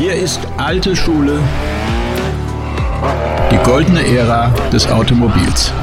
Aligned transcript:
Hier 0.00 0.14
ist 0.14 0.40
alte 0.56 0.96
Schule, 0.96 1.38
die 3.52 3.58
goldene 3.58 4.02
Ära 4.16 4.50
des 4.72 4.90
Automobils. 4.90 5.74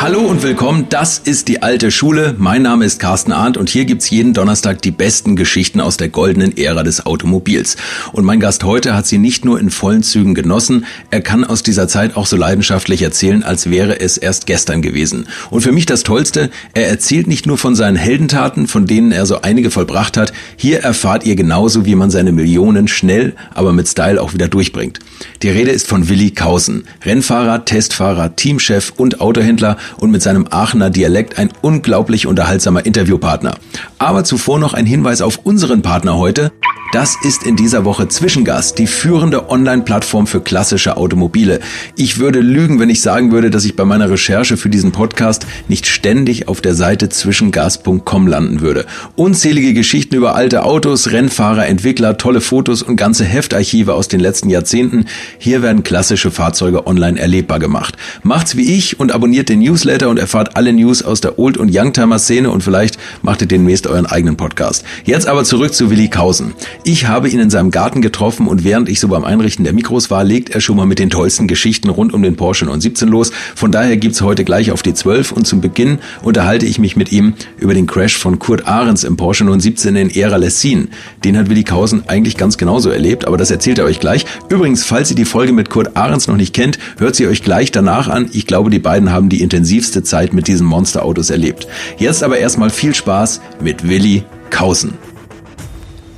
Hallo 0.00 0.20
und 0.20 0.44
willkommen, 0.44 0.86
das 0.90 1.18
ist 1.18 1.48
die 1.48 1.60
alte 1.60 1.90
Schule. 1.90 2.36
Mein 2.38 2.62
Name 2.62 2.84
ist 2.84 3.00
Carsten 3.00 3.32
Arndt 3.32 3.56
und 3.56 3.68
hier 3.68 3.84
gibt's 3.84 4.08
jeden 4.08 4.32
Donnerstag 4.32 4.80
die 4.80 4.92
besten 4.92 5.34
Geschichten 5.34 5.80
aus 5.80 5.96
der 5.96 6.08
goldenen 6.08 6.56
Ära 6.56 6.84
des 6.84 7.04
Automobils. 7.04 7.76
Und 8.12 8.24
mein 8.24 8.38
Gast 8.38 8.62
heute 8.62 8.94
hat 8.94 9.08
sie 9.08 9.18
nicht 9.18 9.44
nur 9.44 9.58
in 9.58 9.70
vollen 9.70 10.04
Zügen 10.04 10.36
genossen, 10.36 10.86
er 11.10 11.20
kann 11.20 11.42
aus 11.42 11.64
dieser 11.64 11.88
Zeit 11.88 12.16
auch 12.16 12.26
so 12.26 12.36
leidenschaftlich 12.36 13.02
erzählen, 13.02 13.42
als 13.42 13.70
wäre 13.70 13.98
es 13.98 14.16
erst 14.16 14.46
gestern 14.46 14.82
gewesen. 14.82 15.26
Und 15.50 15.62
für 15.62 15.72
mich 15.72 15.84
das 15.84 16.04
Tollste, 16.04 16.50
er 16.74 16.88
erzählt 16.88 17.26
nicht 17.26 17.46
nur 17.46 17.58
von 17.58 17.74
seinen 17.74 17.96
Heldentaten, 17.96 18.68
von 18.68 18.86
denen 18.86 19.10
er 19.10 19.26
so 19.26 19.42
einige 19.42 19.72
vollbracht 19.72 20.16
hat, 20.16 20.32
hier 20.56 20.78
erfahrt 20.78 21.26
ihr 21.26 21.34
genauso, 21.34 21.86
wie 21.86 21.96
man 21.96 22.12
seine 22.12 22.30
Millionen 22.30 22.86
schnell, 22.86 23.34
aber 23.52 23.72
mit 23.72 23.88
Style 23.88 24.22
auch 24.22 24.32
wieder 24.32 24.46
durchbringt. 24.46 25.00
Die 25.42 25.50
Rede 25.50 25.72
ist 25.72 25.88
von 25.88 26.08
Willi 26.08 26.30
Kausen, 26.30 26.84
Rennfahrer, 27.04 27.64
Testfahrer, 27.64 28.36
Teamchef 28.36 28.92
und 28.96 29.20
Autohändler 29.20 29.76
und 29.96 30.10
mit 30.10 30.22
seinem 30.22 30.46
Aachener 30.50 30.90
Dialekt 30.90 31.38
ein 31.38 31.50
unglaublich 31.62 32.26
unterhaltsamer 32.26 32.84
Interviewpartner. 32.84 33.56
Aber 33.98 34.24
zuvor 34.24 34.58
noch 34.58 34.74
ein 34.74 34.86
Hinweis 34.86 35.22
auf 35.22 35.40
unseren 35.44 35.82
Partner 35.82 36.16
heute. 36.16 36.52
Das 36.90 37.16
ist 37.22 37.42
in 37.42 37.54
dieser 37.54 37.84
Woche 37.84 38.08
Zwischengas, 38.08 38.74
die 38.74 38.86
führende 38.86 39.50
Online-Plattform 39.50 40.26
für 40.26 40.40
klassische 40.40 40.96
Automobile. 40.96 41.60
Ich 41.96 42.18
würde 42.18 42.40
lügen, 42.40 42.80
wenn 42.80 42.88
ich 42.88 43.02
sagen 43.02 43.30
würde, 43.30 43.50
dass 43.50 43.66
ich 43.66 43.76
bei 43.76 43.84
meiner 43.84 44.08
Recherche 44.08 44.56
für 44.56 44.70
diesen 44.70 44.90
Podcast 44.90 45.46
nicht 45.68 45.86
ständig 45.86 46.48
auf 46.48 46.62
der 46.62 46.74
Seite 46.74 47.10
zwischengas.com 47.10 48.26
landen 48.26 48.62
würde. 48.62 48.86
Unzählige 49.16 49.74
Geschichten 49.74 50.14
über 50.14 50.34
alte 50.34 50.64
Autos, 50.64 51.12
Rennfahrer, 51.12 51.66
Entwickler, 51.66 52.16
tolle 52.16 52.40
Fotos 52.40 52.82
und 52.82 52.96
ganze 52.96 53.26
Heftarchive 53.26 53.92
aus 53.92 54.08
den 54.08 54.20
letzten 54.20 54.48
Jahrzehnten. 54.48 55.04
Hier 55.36 55.60
werden 55.60 55.82
klassische 55.82 56.30
Fahrzeuge 56.30 56.86
online 56.86 57.20
erlebbar 57.20 57.58
gemacht. 57.58 57.98
Macht's 58.22 58.56
wie 58.56 58.74
ich 58.74 58.98
und 58.98 59.12
abonniert 59.12 59.50
den 59.50 59.60
Newsletter 59.78 60.08
und 60.08 60.18
erfahrt 60.18 60.56
alle 60.56 60.72
News 60.72 61.02
aus 61.02 61.20
der 61.20 61.38
Old- 61.38 61.56
und 61.56 61.70
Youngtimer-Szene 61.72 62.50
und 62.50 62.64
vielleicht 62.64 62.98
macht 63.22 63.42
ihr 63.42 63.46
demnächst 63.46 63.86
euren 63.86 64.06
eigenen 64.06 64.36
Podcast. 64.36 64.84
Jetzt 65.04 65.28
aber 65.28 65.44
zurück 65.44 65.72
zu 65.72 65.88
Willi 65.88 66.08
Kausen. 66.08 66.54
Ich 66.82 67.06
habe 67.06 67.28
ihn 67.28 67.38
in 67.38 67.48
seinem 67.48 67.70
Garten 67.70 68.02
getroffen 68.02 68.48
und 68.48 68.64
während 68.64 68.88
ich 68.88 68.98
so 68.98 69.06
beim 69.06 69.22
Einrichten 69.22 69.62
der 69.62 69.72
Mikros 69.72 70.10
war, 70.10 70.24
legt 70.24 70.50
er 70.50 70.60
schon 70.60 70.76
mal 70.76 70.86
mit 70.86 70.98
den 70.98 71.10
tollsten 71.10 71.46
Geschichten 71.46 71.90
rund 71.90 72.12
um 72.12 72.24
den 72.24 72.34
Porsche 72.34 72.64
917 72.64 73.08
los. 73.08 73.30
Von 73.54 73.70
daher 73.70 73.96
gibt's 73.96 74.20
heute 74.20 74.42
gleich 74.42 74.72
auf 74.72 74.82
die 74.82 74.94
12 74.94 75.30
und 75.30 75.46
zum 75.46 75.60
Beginn 75.60 75.98
unterhalte 76.22 76.66
ich 76.66 76.80
mich 76.80 76.96
mit 76.96 77.12
ihm 77.12 77.34
über 77.58 77.72
den 77.72 77.86
Crash 77.86 78.18
von 78.18 78.40
Kurt 78.40 78.66
Ahrens 78.66 79.04
im 79.04 79.16
Porsche 79.16 79.44
917 79.44 79.94
in 79.94 80.10
Ära 80.10 80.38
Lessin. 80.38 80.88
Den 81.22 81.36
hat 81.38 81.48
Willi 81.50 81.62
Kausen 81.62 82.02
eigentlich 82.08 82.36
ganz 82.36 82.58
genauso 82.58 82.90
erlebt, 82.90 83.28
aber 83.28 83.36
das 83.36 83.52
erzählt 83.52 83.78
er 83.78 83.84
euch 83.84 84.00
gleich. 84.00 84.26
Übrigens, 84.48 84.82
falls 84.82 85.10
ihr 85.10 85.16
die 85.16 85.24
Folge 85.24 85.52
mit 85.52 85.70
Kurt 85.70 85.96
Ahrens 85.96 86.26
noch 86.26 86.36
nicht 86.36 86.52
kennt, 86.52 86.80
hört 86.98 87.14
sie 87.14 87.28
euch 87.28 87.44
gleich 87.44 87.70
danach 87.70 88.08
an. 88.08 88.28
Ich 88.32 88.44
glaube, 88.44 88.70
die 88.70 88.80
beiden 88.80 89.12
haben 89.12 89.28
die 89.28 89.40
intensivste 89.68 90.02
Zeit 90.02 90.32
mit 90.32 90.48
diesen 90.48 90.66
Monsterautos 90.66 91.28
erlebt. 91.28 91.66
Jetzt 91.98 92.22
aber 92.22 92.38
erstmal 92.38 92.70
viel 92.70 92.94
Spaß 92.94 93.40
mit 93.60 93.86
Willi 93.86 94.24
Kausen. 94.48 94.96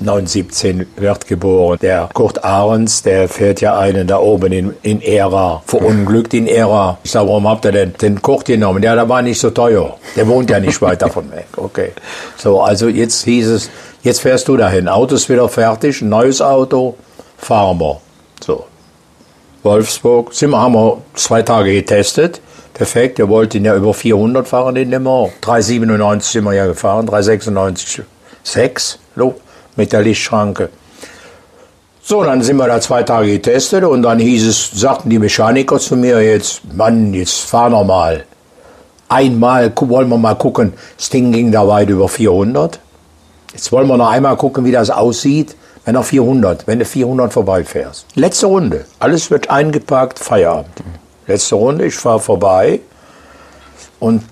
1917 0.00 0.86
wird 0.96 1.26
geboren. 1.26 1.78
Der 1.82 2.08
Kurt 2.14 2.42
Ahrens, 2.44 3.02
der 3.02 3.28
fährt 3.28 3.60
ja 3.60 3.76
einen 3.78 4.06
da 4.06 4.18
oben 4.18 4.52
in, 4.52 4.74
in 4.82 5.02
Ära, 5.02 5.62
verunglückt 5.66 6.32
in 6.32 6.46
Ära. 6.46 6.98
Ich 7.02 7.10
sage, 7.10 7.28
warum 7.28 7.46
habt 7.48 7.64
ihr 7.66 7.72
denn 7.72 7.92
den 8.00 8.22
Kurt 8.22 8.46
genommen? 8.46 8.82
Ja, 8.82 8.94
der 8.94 9.08
war 9.08 9.20
nicht 9.20 9.40
so 9.40 9.50
teuer. 9.50 9.98
Der 10.16 10.26
wohnt 10.26 10.48
ja 10.48 10.60
nicht 10.60 10.80
weit 10.80 11.02
davon 11.02 11.30
weg. 11.32 11.48
Okay. 11.56 11.92
So, 12.38 12.62
also 12.62 12.88
jetzt 12.88 13.24
hieß 13.24 13.48
es, 13.48 13.70
jetzt 14.02 14.20
fährst 14.20 14.48
du 14.48 14.56
dahin. 14.56 14.88
Auto 14.88 15.16
ist 15.16 15.28
wieder 15.28 15.48
fertig, 15.48 16.00
neues 16.00 16.40
Auto, 16.40 16.94
wir. 17.80 18.00
So. 18.42 18.64
Wolfsburg, 19.62 20.32
sind 20.32 20.50
wir, 20.50 20.60
haben 20.60 20.72
wir 20.72 21.02
zwei 21.14 21.42
Tage 21.42 21.74
getestet. 21.74 22.40
Perfekt, 22.74 23.18
wir 23.18 23.28
wollten 23.28 23.64
ja 23.64 23.76
über 23.76 23.92
400 23.92 24.48
fahren 24.48 24.76
in 24.76 24.90
dem 24.90 25.04
Jahr. 25.04 25.28
397 25.40 26.32
sind 26.32 26.44
wir 26.44 26.54
ja 26.54 26.66
gefahren, 26.66 27.06
396 27.06 28.02
6 28.42 28.98
mit 29.76 29.92
der 29.92 30.02
Lichtschranke. 30.02 30.70
So, 32.02 32.24
dann 32.24 32.42
sind 32.42 32.56
wir 32.56 32.66
da 32.66 32.80
zwei 32.80 33.02
Tage 33.02 33.30
getestet 33.30 33.84
und 33.84 34.02
dann 34.02 34.18
hieß 34.18 34.46
es, 34.46 34.70
sagten 34.72 35.10
die 35.10 35.18
Mechaniker 35.18 35.78
zu 35.78 35.96
mir 35.96 36.20
jetzt, 36.22 36.62
Mann, 36.74 37.12
jetzt 37.12 37.40
fahr 37.40 37.70
noch 37.70 37.84
mal. 37.84 38.24
Einmal 39.08 39.72
wollen 39.76 40.08
wir 40.08 40.16
mal 40.16 40.34
gucken, 40.34 40.72
das 40.96 41.10
Ding 41.10 41.32
ging 41.32 41.52
da 41.52 41.68
weit 41.68 41.90
über 41.90 42.08
400. 42.08 42.80
Jetzt 43.52 43.70
wollen 43.72 43.88
wir 43.88 43.96
noch 43.96 44.10
einmal 44.10 44.36
gucken, 44.36 44.64
wie 44.64 44.72
das 44.72 44.90
aussieht, 44.90 45.56
wenn 45.84 45.94
er 45.94 46.02
400, 46.02 46.66
wenn 46.66 46.78
du 46.78 46.84
400 46.84 47.32
vorbeifährst. 47.32 48.06
Letzte 48.14 48.46
Runde, 48.46 48.86
alles 48.98 49.30
wird 49.30 49.50
eingepackt, 49.50 50.18
Feierabend. 50.18 50.72
Letzte 51.26 51.54
Runde, 51.54 51.86
ich 51.86 51.94
fahre 51.94 52.20
vorbei 52.20 52.80
und 54.00 54.22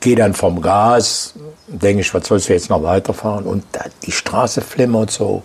gehe 0.00 0.16
dann 0.16 0.34
vom 0.34 0.60
Gas, 0.60 1.34
denke 1.68 2.00
ich, 2.00 2.12
was 2.12 2.26
sollst 2.26 2.48
du 2.48 2.52
jetzt 2.52 2.68
noch 2.70 2.82
weiterfahren? 2.82 3.44
Und 3.44 3.64
die 4.04 4.12
Straße 4.12 4.60
flimmert 4.60 5.10
so. 5.10 5.42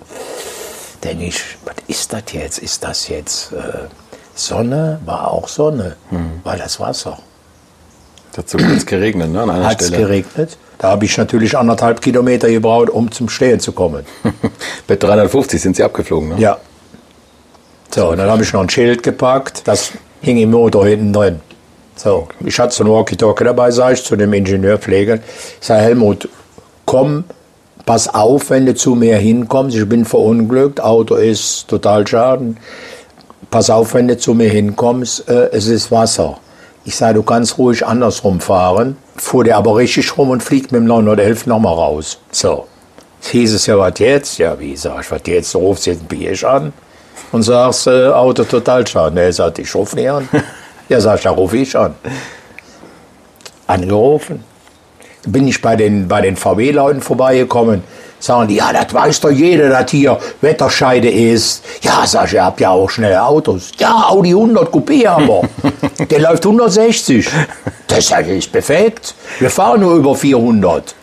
Denke 1.04 1.26
ich, 1.26 1.44
was 1.66 1.76
ist 1.88 2.14
das 2.14 2.24
jetzt? 2.32 2.58
Ist 2.58 2.84
das 2.84 3.08
jetzt 3.08 3.52
äh, 3.54 3.58
Sonne? 4.34 5.00
War 5.06 5.32
auch 5.32 5.48
Sonne, 5.48 5.96
Hm. 6.10 6.42
war 6.44 6.58
das 6.58 6.80
Wasser. 6.80 7.20
Dazu 8.34 8.58
hat 8.60 8.78
es 8.78 8.86
geregnet, 8.86 9.32
ne? 9.32 9.46
Hat 9.66 9.82
es 9.82 9.92
geregnet? 9.92 10.58
Da 10.78 10.90
habe 10.90 11.06
ich 11.06 11.18
natürlich 11.18 11.58
anderthalb 11.58 12.02
Kilometer 12.02 12.48
gebraucht, 12.50 12.90
um 12.92 13.12
zum 13.12 13.30
Stehen 13.30 13.60
zu 13.60 13.72
kommen. 13.72 14.06
Bei 14.88 14.96
350 14.96 15.60
sind 15.62 15.76
sie 15.76 15.84
abgeflogen, 15.84 16.30
ne? 16.30 16.36
Ja. 16.40 16.58
So, 17.94 18.10
und 18.10 18.18
dann 18.18 18.30
habe 18.30 18.44
ich 18.44 18.54
noch 18.54 18.62
ein 18.62 18.70
Schild 18.70 19.02
gepackt, 19.02 19.68
das 19.68 19.92
hing 20.22 20.38
im 20.38 20.52
Motor 20.52 20.88
hinten 20.88 21.14
drin. 21.14 21.40
So, 21.96 22.28
ich 22.46 22.60
hatte 22.60 22.76
so 22.76 22.84
ein 22.84 22.92
Walkie-Talkie 22.92 23.44
dabei, 23.44 23.72
sage 23.72 23.96
ich 23.96 24.04
zu 24.04 24.16
dem 24.16 24.32
Ingenieurpfleger. 24.32 25.16
Ich 25.16 25.66
sage, 25.66 25.82
Helmut, 25.82 26.30
komm, 26.86 27.24
pass 27.86 28.14
auf, 28.14 28.52
wenn 28.52 28.68
du 28.68 28.76
zu 28.76 28.94
mir 28.94 29.18
hinkommst. 29.18 29.76
Ich 29.76 29.90
bin 29.90 30.06
verunglückt, 30.06 30.80
Auto 30.80 31.16
ist 31.16 31.68
total 31.68 32.06
schaden. 32.06 32.58
Pass 33.50 33.70
auf, 33.70 33.96
wenn 33.96 34.08
du 34.08 34.18
zu 34.18 34.36
mir 34.36 34.50
hinkommst, 34.50 35.28
äh, 35.28 35.50
es 35.52 35.68
ist 35.68 35.92
Wasser. 35.92 36.38
Ich 36.86 36.96
sage, 36.96 37.16
du 37.16 37.24
kannst 37.24 37.58
ruhig 37.58 37.86
andersrum 37.86 38.40
fahren. 38.40 38.98
Fuhr 39.16 39.44
der 39.44 39.58
aber 39.58 39.76
richtig 39.76 40.16
rum 40.18 40.30
und 40.30 40.44
fliegt 40.44 40.72
mit 40.72 40.82
dem 40.82 40.88
911 40.88 41.48
nochmal 41.48 41.74
raus. 41.74 42.20
So. 42.32 42.68
Hieß 43.22 43.54
es 43.56 43.66
ja, 43.66 43.78
was 43.78 43.98
jetzt? 43.98 44.38
Ja, 44.38 44.60
wie 44.60 44.76
sag 44.78 45.02
ich, 45.02 45.12
was 45.12 45.22
jetzt? 45.26 45.54
Du 45.54 45.58
rufst 45.58 45.88
jetzt 45.88 46.04
ein 46.04 46.08
Bier 46.08 46.32
an 46.48 46.72
und 47.32 47.44
sagst, 47.44 47.88
äh, 47.88 48.08
Auto 48.08 48.44
total 48.44 48.86
schaden. 48.86 49.18
Er 49.18 49.32
sagt, 49.34 49.60
ich 49.60 49.74
rufe 49.74 49.96
nicht 49.96 50.10
an. 50.10 50.28
Ja, 50.90 51.02
sag 51.02 51.18
ich, 51.18 51.24
da 51.24 51.32
rufe 51.32 51.58
ich 51.58 51.78
an. 51.78 51.96
Angerufen. 53.68 54.42
Bin 55.26 55.46
ich 55.46 55.62
bei 55.62 55.76
den, 55.76 56.08
bei 56.08 56.22
den 56.22 56.38
VW-Leuten 56.38 57.02
vorbeigekommen. 57.02 57.84
Sagen 58.20 58.48
die, 58.48 58.56
ja, 58.56 58.72
das 58.72 58.94
weiß 58.94 59.20
doch 59.20 59.30
jeder, 59.30 59.68
dass 59.68 59.92
hier 59.92 60.18
Wetterscheide 60.40 61.10
ist. 61.10 61.64
Ja, 61.82 62.08
sag 62.08 62.28
ich, 62.28 62.36
ihr 62.36 62.46
habt 62.46 62.62
ja 62.62 62.70
auch 62.70 62.90
schnelle 62.90 63.22
Autos. 63.22 63.72
Ja, 63.78 64.06
Audi 64.08 64.30
100 64.30 64.72
Coupé 64.72 65.06
haben 65.06 65.28
wir. 65.28 66.06
Der 66.08 66.20
läuft 66.20 66.46
160. 66.46 67.28
Das 67.88 68.10
ist 68.10 68.52
perfekt. 68.52 69.14
Wir 69.40 69.50
fahren 69.50 69.82
nur 69.82 69.96
über 69.96 70.16
400. 70.16 70.96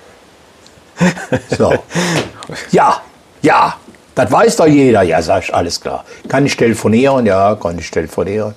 So. 1.56 1.74
Ja, 2.70 3.00
ja, 3.40 3.74
das 4.14 4.30
weiß 4.30 4.56
doch 4.56 4.66
jeder. 4.66 5.02
Ja, 5.02 5.20
sag 5.22 5.44
ich, 5.44 5.54
alles 5.54 5.80
klar. 5.80 6.04
Kann 6.28 6.46
ich 6.46 6.56
telefonieren? 6.56 7.26
Ja, 7.26 7.56
kann 7.56 7.78
ich 7.78 7.90
telefonieren. 7.90 8.54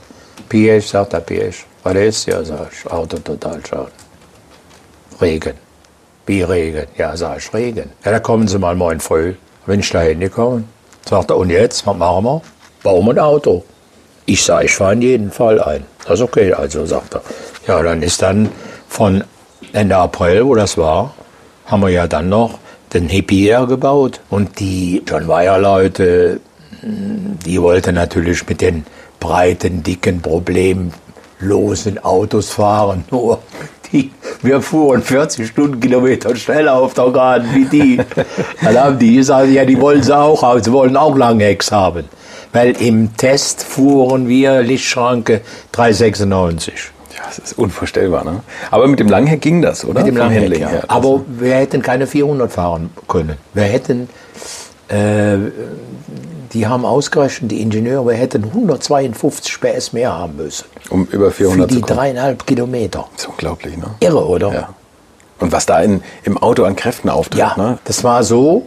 Piesch, 0.49 0.87
sagt 0.87 1.13
der 1.13 1.19
Piesch. 1.19 1.65
Was 1.83 1.95
ist? 1.95 2.25
Ja, 2.27 2.43
sag 2.43 2.69
ich, 2.71 2.91
Auto 2.91 3.17
total 3.17 3.59
schaden. 3.65 3.91
Regen. 5.21 5.53
Wie 6.25 6.43
Regen? 6.43 6.87
Ja, 6.97 7.15
sag 7.17 7.37
ich, 7.37 7.53
Regen. 7.53 7.89
Ja, 8.03 8.11
da 8.11 8.19
kommen 8.19 8.47
Sie 8.47 8.59
mal 8.59 8.75
morgen 8.75 8.99
früh. 8.99 9.33
Wenn 9.65 9.79
ich 9.79 9.89
da 9.89 10.01
hingekommen, 10.01 10.67
sagt 11.07 11.31
er, 11.31 11.37
und 11.37 11.49
jetzt, 11.49 11.85
was 11.87 11.97
machen 11.97 12.23
wir? 12.25 12.41
Bauen 12.83 13.05
wir 13.05 13.11
ein 13.11 13.19
Auto. 13.19 13.63
Ich 14.25 14.43
sage, 14.43 14.65
ich 14.65 14.73
fahre 14.73 14.93
in 14.93 15.01
jeden 15.01 15.31
Fall 15.31 15.61
ein. 15.61 15.85
Das 16.05 16.15
ist 16.15 16.21
okay, 16.21 16.53
also, 16.53 16.85
sagt 16.85 17.15
er. 17.15 17.21
Ja, 17.67 17.81
dann 17.81 18.01
ist 18.01 18.21
dann 18.21 18.49
von 18.87 19.23
Ende 19.73 19.97
April, 19.97 20.45
wo 20.45 20.55
das 20.55 20.77
war, 20.77 21.13
haben 21.65 21.81
wir 21.81 21.89
ja 21.89 22.07
dann 22.07 22.29
noch 22.29 22.59
den 22.93 23.09
Hippier 23.09 23.65
gebaut. 23.65 24.21
Und 24.29 24.59
die 24.59 25.03
John 25.07 25.27
Wire-Leute, 25.27 26.39
die 26.81 27.61
wollten 27.61 27.95
natürlich 27.95 28.47
mit 28.47 28.61
den 28.61 28.85
breiten, 29.19 29.83
dicken, 29.83 30.21
problemlosen 30.21 32.03
Autos 32.03 32.51
fahren. 32.51 33.05
Nur 33.11 33.39
die, 33.91 34.11
wir 34.41 34.61
fuhren 34.61 35.01
40 35.01 35.47
Stundenkilometer 35.47 36.35
schneller 36.35 36.75
auf 36.75 36.93
der 36.93 37.05
Geraden 37.05 37.49
wie 37.53 37.65
die. 37.65 37.97
Dann 38.61 38.77
haben 38.77 38.99
die 38.99 39.15
gesagt, 39.15 39.49
ja, 39.49 39.65
die 39.65 39.79
wollen 39.79 40.03
sie 40.03 40.15
auch 40.15 40.41
haben, 40.41 40.61
sie 40.63 40.71
wollen 40.71 40.97
auch 40.97 41.15
Langhecks 41.15 41.71
haben. 41.71 42.05
Weil 42.53 42.71
im 42.81 43.15
Test 43.17 43.63
fuhren 43.63 44.27
wir 44.27 44.61
Lichtschranke 44.61 45.41
396. 45.73 46.91
Ja, 47.27 47.35
das 47.35 47.39
ist 47.51 47.57
unvorstellbar, 47.57 48.23
ne? 48.23 48.41
Aber 48.71 48.87
mit 48.87 48.99
dem 48.99 49.09
Langheck 49.09 49.41
ging 49.41 49.61
das, 49.61 49.83
oder? 49.85 49.99
Mit 50.01 50.07
dem 50.07 50.17
Langheck, 50.17 50.41
Handling 50.43 50.61
ja. 50.61 50.69
her. 50.69 50.83
Aber 50.87 51.21
wir 51.27 51.55
hätten 51.55 51.81
keine 51.81 52.07
400 52.07 52.51
fahren 52.51 52.89
können. 53.07 53.37
Wir 53.53 53.63
hätten 53.63 54.09
Äh, 54.89 55.51
die 56.53 56.65
haben 56.65 56.85
ausgerechnet, 56.85 57.51
die 57.51 57.61
Ingenieure, 57.61 58.05
wir 58.07 58.13
hätten 58.13 58.45
152 58.45 59.59
PS 59.59 59.91
mehr 59.91 60.13
haben 60.13 60.37
müssen. 60.37 60.63
Um 60.89 61.05
über 61.11 61.29
400 61.29 61.69
Für 61.69 61.75
die 61.75 61.81
dreieinhalb 61.81 62.47
Kilometer. 62.47 63.05
Das 63.13 63.23
ist 63.23 63.29
unglaublich, 63.29 63.75
ne? 63.75 63.87
Irre, 63.99 64.25
oder? 64.25 64.53
Ja. 64.53 64.69
Und 65.39 65.51
was 65.51 65.65
da 65.65 65.81
in, 65.81 66.01
im 66.23 66.37
Auto 66.37 66.63
an 66.63 66.77
Kräften 66.77 67.09
auftritt, 67.09 67.37
Ja, 67.39 67.53
ne? 67.57 67.79
das 67.83 68.05
war 68.05 68.23
so. 68.23 68.65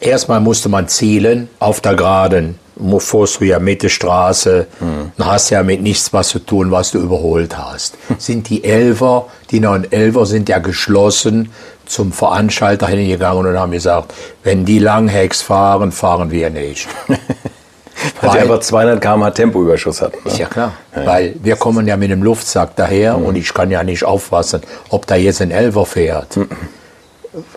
Erstmal 0.00 0.40
musste 0.40 0.68
man 0.68 0.88
zielen 0.88 1.48
auf 1.58 1.80
der 1.80 1.94
Geraden. 1.94 2.58
Fuhrst 2.98 3.40
du 3.40 3.44
ja 3.46 3.58
Mitte 3.58 3.88
Straße, 3.88 4.66
dann 4.80 5.26
hast 5.26 5.48
ja 5.48 5.62
mit 5.62 5.80
nichts 5.80 6.12
was 6.12 6.28
zu 6.28 6.40
tun, 6.40 6.70
was 6.70 6.90
du 6.90 6.98
überholt 6.98 7.56
hast. 7.56 7.96
Sind 8.18 8.50
die 8.50 8.64
Elfer, 8.64 9.28
die 9.50 9.60
neuen 9.60 9.90
Elfer 9.90 10.26
sind 10.26 10.50
ja 10.50 10.58
geschlossen 10.58 11.50
zum 11.86 12.12
Veranstalter 12.12 12.86
hingegangen 12.88 13.46
und 13.46 13.58
haben 13.58 13.72
gesagt, 13.72 14.12
wenn 14.42 14.66
die 14.66 14.78
Langhecks 14.78 15.40
fahren, 15.40 15.90
fahren 15.90 16.30
wir 16.30 16.50
nicht. 16.50 16.86
Weil 17.08 18.30
sie 18.30 18.36
Weil- 18.36 18.42
einfach 18.42 18.60
200 18.60 19.00
km/h 19.00 19.30
Tempoüberschuss 19.30 20.02
hatten. 20.02 20.18
Ne? 20.24 20.30
Ist 20.30 20.38
ja 20.38 20.46
klar. 20.46 20.72
Weil 20.94 21.34
wir 21.42 21.56
kommen 21.56 21.86
ja 21.86 21.96
mit 21.96 22.10
dem 22.10 22.22
Luftsack 22.22 22.76
daher 22.76 23.16
und 23.16 23.36
ich 23.36 23.54
kann 23.54 23.70
ja 23.70 23.82
nicht 23.82 24.04
aufpassen, 24.04 24.60
ob 24.90 25.06
da 25.06 25.14
jetzt 25.16 25.40
ein 25.40 25.50
Elfer 25.50 25.86
fährt. 25.86 26.38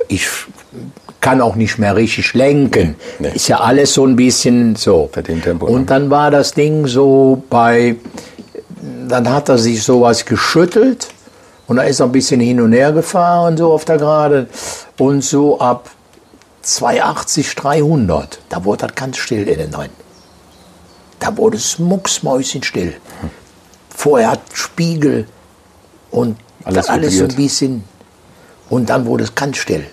Ich 0.07 0.27
kann 1.21 1.42
auch 1.42 1.56
nicht 1.56 1.77
mehr 1.77 1.95
richtig 1.95 2.33
lenken. 2.33 2.95
Nee. 3.19 3.31
Ist 3.33 3.48
ja 3.48 3.60
alles 3.60 3.94
so 3.94 4.06
ein 4.06 4.16
bisschen 4.16 4.75
so. 4.75 5.10
Bei 5.13 5.21
dem 5.21 5.42
Tempo, 5.42 5.66
ne? 5.68 5.71
Und 5.71 5.89
dann 5.89 6.10
war 6.10 6.31
das 6.31 6.54
Ding 6.54 6.88
so 6.88 7.44
bei, 7.50 7.95
dann 9.07 9.30
hat 9.30 9.50
er 9.50 9.57
sich 9.57 9.83
sowas 9.83 10.25
geschüttelt 10.25 11.10
und 11.68 11.77
da 11.77 11.83
ist 11.83 12.00
er 12.00 12.06
ein 12.06 12.12
bisschen 12.12 12.39
hin 12.39 12.62
und 12.62 12.74
her 12.74 12.92
gefahren, 12.92 13.57
so 13.57 13.71
auf 13.71 13.86
der 13.86 13.98
Gerade. 13.98 14.48
Und 14.98 15.24
so 15.24 15.60
ab 15.60 15.89
280, 16.62 17.56
300, 17.56 18.39
da 18.50 18.63
wurde 18.63 18.88
das 18.88 18.95
ganz 18.95 19.18
still 19.18 19.48
in 19.48 19.60
den 19.60 19.74
Rennen. 19.74 19.94
Da 21.19 21.36
wurde 21.36 21.57
es 21.57 21.80
mucksmäuschenstill. 21.80 22.95
Vorher 23.89 24.31
hat 24.31 24.42
Spiegel 24.54 25.27
und 26.12 26.38
Alles 26.63 26.88
alles, 26.88 27.22
ein 27.22 27.36
bisschen. 27.36 27.83
Und 28.69 28.89
dann 28.89 29.06
wurde 29.06 29.25
es 29.25 29.36
ganz 29.36 29.57
still. 29.57 29.86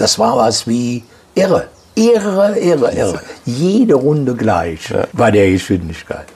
Das 0.00 0.18
war 0.18 0.36
was 0.36 0.66
wie 0.66 1.04
irre. 1.34 1.68
Irre, 1.94 2.58
irre, 2.58 2.92
irre. 2.92 3.20
Jede 3.44 3.94
Runde 3.94 4.34
gleich 4.34 4.80
bei 5.12 5.30
der 5.30 5.50
Geschwindigkeit. 5.50 6.26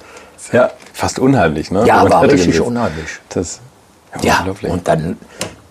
Ja, 0.53 0.71
Fast 0.93 1.19
unheimlich, 1.19 1.73
ne? 1.73 1.85
Ja, 1.87 2.09
war 2.09 2.23
richtig 2.23 2.61
unheimlich. 2.61 3.19
Das 3.29 3.61
ja. 4.23 4.39
unglaublich. 4.39 4.71
und 4.71 4.87
dann 4.87 5.17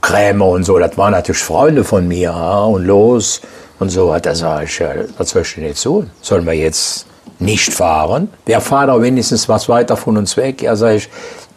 Krämer 0.01 0.47
und 0.47 0.65
so, 0.65 0.77
das 0.77 0.97
waren 0.97 1.13
natürlich 1.13 1.41
Freunde 1.41 1.85
von 1.85 2.07
mir. 2.07 2.31
Ja, 2.31 2.63
und 2.63 2.85
los 2.85 3.39
und 3.79 3.89
so. 3.89 4.13
Da 4.21 4.35
sage 4.35 4.65
ich, 4.65 4.79
ja, 4.79 4.89
was 5.17 5.29
soll 5.29 5.43
ich 5.43 5.55
denn 5.55 5.63
jetzt 5.63 5.81
tun? 5.81 6.11
Sollen 6.21 6.45
wir 6.45 6.53
jetzt 6.53 7.05
nicht 7.39 7.73
fahren? 7.73 8.29
Wer 8.45 8.59
fahrt 8.59 8.89
doch 8.89 9.01
wenigstens 9.01 9.47
was 9.47 9.69
weiter 9.69 9.95
von 9.95 10.17
uns 10.17 10.35
weg? 10.35 10.61
Ja, 10.61 10.75
sage 10.75 10.97
ich, 10.97 11.09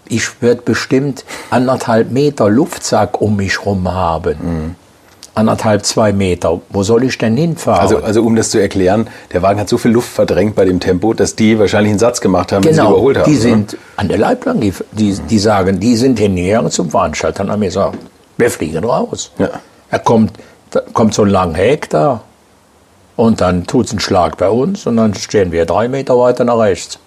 ich 0.09 0.41
werde 0.41 0.63
bestimmt 0.63 1.25
anderthalb 1.51 2.13
Meter 2.13 2.49
Luftsack 2.49 3.21
um 3.21 3.35
mich 3.35 3.67
rum 3.67 3.93
haben. 3.93 4.77
Anderthalb, 5.37 5.85
zwei 5.85 6.13
Meter. 6.13 6.61
Wo 6.71 6.83
soll 6.83 7.05
ich 7.05 7.19
denn 7.19 7.37
hinfahren? 7.37 7.81
also, 7.83 7.99
also 7.99 8.23
um 8.23 8.35
das 8.37 8.49
zu 8.51 8.59
erklären, 8.59 9.09
der 9.35 9.43
Wagen 9.43 9.61
hat 9.61 9.69
so 9.69 9.77
viel 9.77 9.91
Luft 9.91 10.09
verdrängt 10.09 10.55
bei 10.57 10.65
dem 10.65 10.81
Tempo, 10.81 11.13
dass 11.13 11.37
die 11.37 11.59
wahrscheinlich 11.59 11.91
einen 11.91 11.99
Satz 11.99 12.21
gemacht 12.23 12.53
haben, 12.53 12.65
wenn 12.65 12.73
sie 12.73 12.81
Genau, 12.81 12.93
überholt 12.93 13.19
haben. 13.19 13.31
die 13.31 13.37
ne? 13.37 13.41
sind 13.43 13.77
an 13.97 14.09
der 14.09 14.17
Leitplanke, 14.19 14.61
die, 14.61 14.75
die, 14.93 15.13
die 15.29 15.39
sagen, 15.39 15.79
die 15.79 15.95
sind 15.97 16.19
hingegangen 16.19 16.71
zum 16.71 16.89
Veranstalter 16.91 17.45
und 17.45 17.51
haben 17.53 17.61
gesagt, 17.61 17.99
wir 18.39 18.51
fliegen 18.51 18.83
raus. 18.83 19.31
Ja. 19.39 19.51
Er 19.91 19.99
kommt, 19.99 20.33
da 20.71 20.81
kommt 20.95 21.13
so 21.13 21.23
ein 21.23 21.29
langer 21.29 21.59
Heck 21.59 21.91
da 21.91 22.23
und 23.17 23.43
dann 23.43 23.67
tut 23.67 23.85
es 23.87 23.91
einen 23.93 24.01
Schlag 24.01 24.39
bei 24.39 24.49
uns 24.49 24.87
und 24.87 24.97
dann 24.97 25.13
stehen 25.15 25.53
wir 25.53 25.67
drei 25.67 25.87
Meter 25.89 26.19
weiter 26.19 26.45
nach 26.45 26.59
rechts. 26.59 26.99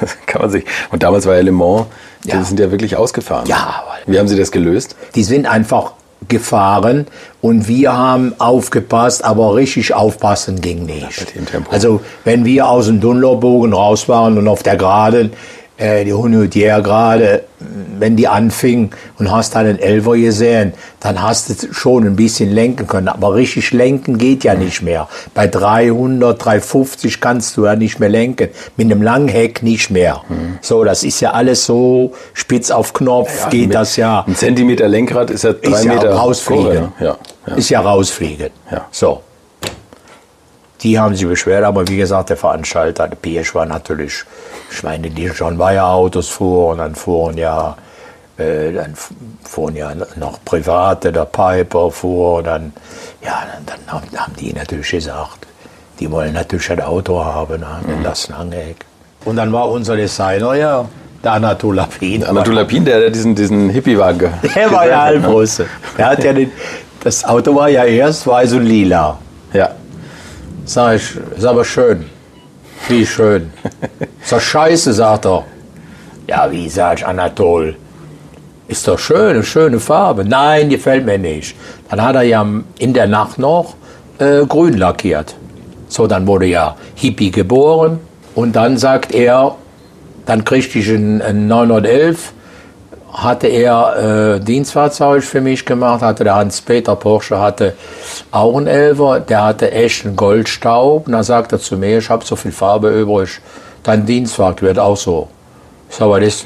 Das 0.00 0.16
kann 0.26 0.42
man 0.42 0.50
sich. 0.50 0.64
Und 0.92 1.02
damals 1.02 1.24
war 1.26 1.36
ja 1.36 1.40
Le 1.42 1.52
Mans, 1.52 1.86
Ja. 2.24 2.36
die 2.36 2.44
sind 2.44 2.60
ja 2.60 2.70
wirklich 2.70 2.96
ausgefahren. 2.96 3.46
Ja, 3.46 3.82
Wie 4.06 4.18
haben 4.18 4.28
Sie 4.28 4.36
das 4.36 4.50
gelöst? 4.50 4.94
Die 5.14 5.24
sind 5.24 5.46
einfach 5.46 5.92
gefahren 6.28 7.06
und 7.40 7.66
wir 7.68 7.96
haben 7.96 8.34
aufgepasst, 8.38 9.24
aber 9.24 9.54
richtig 9.54 9.94
aufpassen 9.94 10.60
ging 10.60 10.84
nicht. 10.84 11.26
Tempo. 11.46 11.70
Also 11.70 12.00
wenn 12.24 12.44
wir 12.44 12.68
aus 12.68 12.86
dem 12.86 13.00
Dunlopbogen 13.00 13.72
raus 13.72 14.08
waren 14.08 14.36
und 14.38 14.46
auf 14.48 14.62
der 14.62 14.76
Geraden, 14.76 15.32
äh, 15.80 16.04
die 16.04 16.12
Hunutier 16.12 16.80
gerade, 16.82 17.44
wenn 17.98 18.14
die 18.14 18.28
anfing 18.28 18.90
und 19.18 19.30
hast 19.30 19.54
dann 19.54 19.66
einen 19.66 19.78
Elfer 19.78 20.16
gesehen, 20.16 20.74
dann 21.00 21.22
hast 21.22 21.48
du 21.48 21.72
schon 21.72 22.04
ein 22.06 22.16
bisschen 22.16 22.50
lenken 22.50 22.86
können. 22.86 23.08
Aber 23.08 23.34
richtig 23.34 23.72
lenken 23.72 24.18
geht 24.18 24.44
ja 24.44 24.54
nicht 24.54 24.82
mehr. 24.82 25.08
Bei 25.34 25.46
300, 25.46 26.44
350 26.44 27.20
kannst 27.20 27.56
du 27.56 27.64
ja 27.64 27.76
nicht 27.76 27.98
mehr 27.98 28.10
lenken. 28.10 28.50
Mit 28.76 28.90
einem 28.90 29.02
Langheck 29.02 29.62
nicht 29.62 29.90
mehr. 29.90 30.22
So, 30.60 30.84
das 30.84 31.02
ist 31.02 31.20
ja 31.20 31.32
alles 31.32 31.64
so 31.64 32.12
spitz 32.34 32.70
auf 32.70 32.92
Knopf, 32.92 33.48
geht 33.48 33.68
Mit 33.68 33.74
das 33.74 33.96
ja 33.96 34.24
Ein 34.26 34.36
Zentimeter 34.36 34.86
Lenkrad 34.86 35.30
ist 35.30 35.44
ja 35.44 35.54
drei 35.54 35.70
ist 35.70 35.84
ja 35.84 35.94
Meter 35.94 36.12
rausfliegen. 36.12 36.64
Kurve, 36.64 36.80
ne? 36.80 36.92
Ja, 37.00 37.16
ja. 37.46 37.54
Ist 37.54 37.70
ja 37.70 37.80
rausfliegen. 37.80 38.50
Ja. 38.70 38.86
So. 38.90 39.22
Die 40.82 40.98
haben 40.98 41.14
sich 41.14 41.26
beschwert, 41.26 41.64
aber 41.64 41.86
wie 41.88 41.96
gesagt, 41.96 42.30
der 42.30 42.36
Veranstalter, 42.36 43.08
der 43.08 43.16
Piersch 43.16 43.54
war 43.54 43.66
natürlich, 43.66 44.24
ich 44.70 44.82
meine, 44.82 45.10
die 45.10 45.28
schon 45.30 45.58
Autos 45.60 46.28
fuhren, 46.28 46.78
dann 46.78 46.94
fuhren 46.94 47.36
ja, 47.38 47.76
äh, 48.38 48.72
dann 48.72 48.94
fuhren 49.44 49.76
ja 49.76 49.92
noch 50.16 50.38
Private, 50.44 51.12
der 51.12 51.24
Piper 51.26 51.90
fuhr, 51.90 52.42
dann, 52.42 52.72
ja, 53.22 53.42
dann, 53.66 53.66
dann 53.86 53.92
haben, 53.92 54.32
die 54.38 54.52
natürlich 54.52 54.90
gesagt, 54.90 55.46
die 55.98 56.10
wollen 56.10 56.32
natürlich 56.32 56.70
ein 56.70 56.80
Auto 56.80 57.22
haben, 57.24 57.60
ne, 57.60 57.66
Mhm. 57.86 58.02
das 58.04 58.28
Langheck. 58.28 58.84
Und 59.24 59.36
dann 59.36 59.52
war 59.52 59.68
unser 59.68 59.96
Designer 59.96 60.54
ja, 60.54 60.88
der 61.22 61.32
Anatol 61.32 61.76
Lapin. 61.76 62.24
Anatol 62.24 62.54
Lapin, 62.54 62.84
der 62.86 63.00
der 63.00 63.10
diesen, 63.10 63.34
diesen 63.34 63.68
Hippie-Wagen 63.68 64.18
ge- 64.18 64.30
Der 64.54 64.70
war 64.72 64.86
ja 64.86 64.96
ne? 64.96 65.02
Halbrusse. 65.02 65.66
Der 65.98 66.06
hat 66.06 66.24
ja 66.24 66.32
den, 66.32 66.50
das 67.04 67.24
Auto 67.24 67.54
war 67.54 67.68
ja 67.68 67.84
erst 67.84 68.26
weiß 68.26 68.54
und 68.54 68.64
lila. 68.64 69.18
Ja. 69.52 69.70
Sag 70.64 70.96
ich, 70.96 71.16
ist 71.36 71.44
aber 71.44 71.64
schön. 71.64 72.08
Wie 72.88 73.06
schön. 73.06 73.52
Ist 74.22 74.32
doch 74.32 74.40
scheiße, 74.40 74.92
sagt 74.92 75.26
er. 75.26 75.44
Ja, 76.26 76.50
wie, 76.50 76.68
sag 76.68 76.98
ich, 76.98 77.06
Anatol. 77.06 77.76
Ist 78.68 78.86
doch 78.86 78.98
schön, 78.98 79.30
eine 79.30 79.42
schöne 79.42 79.80
Farbe. 79.80 80.24
Nein, 80.24 80.68
gefällt 80.68 81.04
mir 81.04 81.18
nicht. 81.18 81.56
Dann 81.88 82.02
hat 82.02 82.14
er 82.14 82.22
ja 82.22 82.46
in 82.78 82.94
der 82.94 83.06
Nacht 83.06 83.38
noch 83.38 83.74
äh, 84.18 84.44
grün 84.46 84.76
lackiert. 84.78 85.34
So, 85.88 86.06
dann 86.06 86.26
wurde 86.26 86.46
ja 86.46 86.76
Hippie 86.94 87.30
geboren. 87.30 87.98
Und 88.34 88.54
dann 88.54 88.78
sagt 88.78 89.12
er, 89.12 89.56
dann 90.26 90.44
kriegte 90.44 90.78
ich 90.78 90.88
einen, 90.88 91.20
einen 91.20 91.48
911 91.48 92.32
hatte 93.12 93.48
er 93.48 94.36
äh, 94.36 94.40
Dienstfahrzeug 94.40 95.22
für 95.22 95.40
mich 95.40 95.64
gemacht, 95.64 96.02
hatte 96.02 96.24
der 96.24 96.36
Hans-Peter 96.36 96.96
Porsche 96.96 97.38
hatte 97.38 97.74
auch 98.30 98.56
einen 98.56 98.66
Elfer, 98.66 99.20
der 99.20 99.44
hatte 99.44 99.70
echt 99.72 100.06
einen 100.06 100.16
Goldstaub. 100.16 101.06
Und 101.06 101.12
dann 101.12 101.22
sagt 101.22 101.52
er 101.52 101.58
zu 101.58 101.76
mir, 101.76 101.98
ich 101.98 102.08
habe 102.08 102.24
so 102.24 102.36
viel 102.36 102.52
Farbe 102.52 102.90
übrig, 102.90 103.40
dein 103.82 104.06
Dienstwagen 104.06 104.62
wird 104.62 104.78
auch 104.78 104.96
so. 104.96 105.28
Ich 105.88 105.96
sag, 105.96 106.08
was 106.08 106.44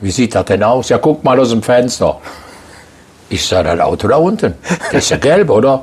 wie 0.00 0.10
sieht 0.10 0.34
das 0.34 0.44
denn 0.44 0.62
aus? 0.62 0.88
Ja, 0.88 0.98
guck 0.98 1.24
mal 1.24 1.38
aus 1.38 1.50
dem 1.50 1.62
Fenster. 1.62 2.18
Ich 3.28 3.46
sah 3.46 3.62
das 3.62 3.78
Auto 3.80 4.08
da 4.08 4.16
unten. 4.16 4.54
Das 4.92 5.04
ist 5.04 5.10
ja 5.10 5.16
gelb, 5.16 5.50
oder? 5.50 5.82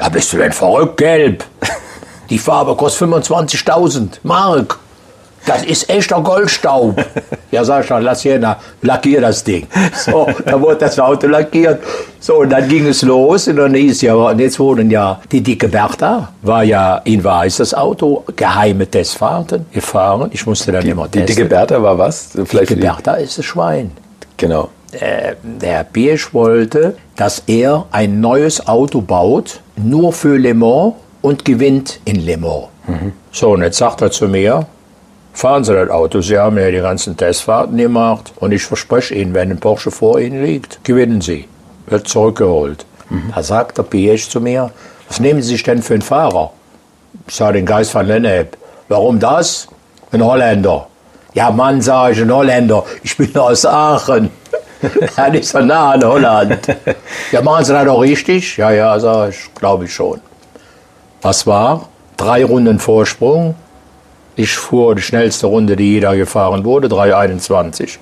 Ja, 0.00 0.08
bist 0.08 0.32
du 0.32 0.36
denn 0.36 0.52
verrückt, 0.52 0.98
gelb? 0.98 1.44
Die 2.30 2.38
Farbe 2.38 2.76
kostet 2.76 3.08
25.000 3.08 4.18
Mark. 4.22 4.78
Das 5.46 5.62
ist 5.62 5.88
echter 5.88 6.20
Goldstaub. 6.20 6.96
Ja, 7.52 7.64
sag 7.64 7.82
ich 7.84 7.88
dann, 7.88 8.02
lass 8.02 8.22
hier, 8.22 8.38
na, 8.40 8.56
lackier 8.82 9.20
das 9.20 9.42
Ding. 9.44 9.66
So, 10.04 10.26
dann 10.44 10.60
wurde 10.60 10.78
das 10.80 10.98
Auto 10.98 11.28
lackiert. 11.28 11.80
So, 12.18 12.40
und 12.40 12.50
dann 12.50 12.68
ging 12.68 12.86
es 12.88 13.02
los. 13.02 13.46
Und 13.46 13.56
dann 13.56 13.72
hieß 13.72 14.02
ja, 14.02 14.14
und 14.14 14.40
jetzt 14.40 14.58
wurden 14.58 14.90
ja, 14.90 15.20
die 15.30 15.40
dicke 15.42 15.68
Bertha 15.68 16.32
war 16.42 16.64
ja 16.64 16.96
in 17.04 17.22
weiß 17.22 17.58
das 17.58 17.72
Auto, 17.72 18.24
geheime 18.34 18.90
Testfahrten 18.90 19.64
gefahren. 19.72 20.28
Ich 20.32 20.44
musste 20.44 20.72
dann 20.72 20.84
immer 20.84 21.04
Die 21.06 21.20
testen. 21.20 21.36
dicke 21.36 21.48
Bertha 21.48 21.80
war 21.80 21.96
was? 21.96 22.30
Vielleicht 22.32 22.70
dicke 22.70 22.74
die- 22.74 22.80
Bertha 22.80 23.14
ist 23.14 23.38
das 23.38 23.44
Schwein. 23.44 23.92
Genau. 24.36 24.68
Äh, 24.92 25.34
der 25.42 25.84
Biersch 25.84 26.34
wollte, 26.34 26.96
dass 27.14 27.44
er 27.46 27.86
ein 27.92 28.20
neues 28.20 28.66
Auto 28.66 29.00
baut, 29.00 29.60
nur 29.76 30.12
für 30.12 30.36
Le 30.36 30.52
Mans 30.52 30.94
und 31.22 31.44
gewinnt 31.44 32.00
in 32.04 32.26
Le 32.26 32.36
Mans. 32.36 32.64
So, 33.30 33.50
und 33.52 33.62
jetzt 33.62 33.78
sagt 33.78 34.02
er 34.02 34.10
zu 34.10 34.26
mir, 34.28 34.66
fahren 35.36 35.64
Sie 35.64 35.74
das 35.74 35.90
Auto, 35.90 36.20
Sie 36.20 36.38
haben 36.38 36.58
ja 36.58 36.70
die 36.70 36.80
ganzen 36.80 37.16
Testfahrten 37.16 37.76
gemacht 37.76 38.32
und 38.36 38.52
ich 38.52 38.62
verspreche 38.62 39.14
Ihnen, 39.14 39.34
wenn 39.34 39.50
ein 39.50 39.60
Porsche 39.60 39.90
vor 39.90 40.18
Ihnen 40.18 40.42
liegt, 40.42 40.82
gewinnen 40.82 41.20
Sie. 41.20 41.46
Wird 41.86 42.08
zurückgeholt. 42.08 42.84
Da 43.34 43.42
sagt 43.42 43.78
der 43.78 43.84
Biersch 43.84 44.28
zu 44.28 44.40
mir, 44.40 44.70
was 45.08 45.20
nehmen 45.20 45.40
Sie 45.42 45.50
sich 45.50 45.62
denn 45.62 45.82
für 45.82 45.94
einen 45.94 46.02
Fahrer? 46.02 46.50
Ich 47.28 47.34
sage 47.36 47.54
den 47.54 47.66
Geist 47.66 47.92
von 47.92 48.06
Lennep. 48.06 48.56
Warum 48.88 49.20
das? 49.20 49.68
Ein 50.10 50.24
Holländer. 50.24 50.86
Ja, 51.34 51.50
Mann, 51.50 51.82
sage 51.82 52.14
ich, 52.14 52.20
ein 52.20 52.32
Holländer. 52.32 52.84
Ich 53.02 53.16
bin 53.16 53.36
aus 53.36 53.66
Aachen. 53.66 54.30
ja, 55.16 55.28
nicht 55.28 55.46
so 55.46 55.60
nah 55.60 55.92
an 55.92 56.04
Holland. 56.04 56.66
Ja, 57.32 57.42
machen 57.42 57.64
Sie 57.64 57.72
das 57.72 57.84
doch 57.84 58.00
richtig? 58.00 58.56
Ja, 58.56 58.70
ja, 58.70 58.98
sage 59.00 59.30
ich, 59.30 59.54
glaube 59.54 59.84
ich 59.84 59.92
schon. 59.92 60.20
Was 61.22 61.46
war? 61.46 61.88
Drei 62.16 62.44
Runden 62.44 62.78
Vorsprung. 62.78 63.56
Ich 64.38 64.54
fuhr 64.54 64.94
die 64.94 65.00
schnellste 65.00 65.46
Runde, 65.46 65.76
die 65.76 65.92
jeder 65.94 66.14
gefahren 66.14 66.62
wurde, 66.66 66.88
3,21. 66.88 67.96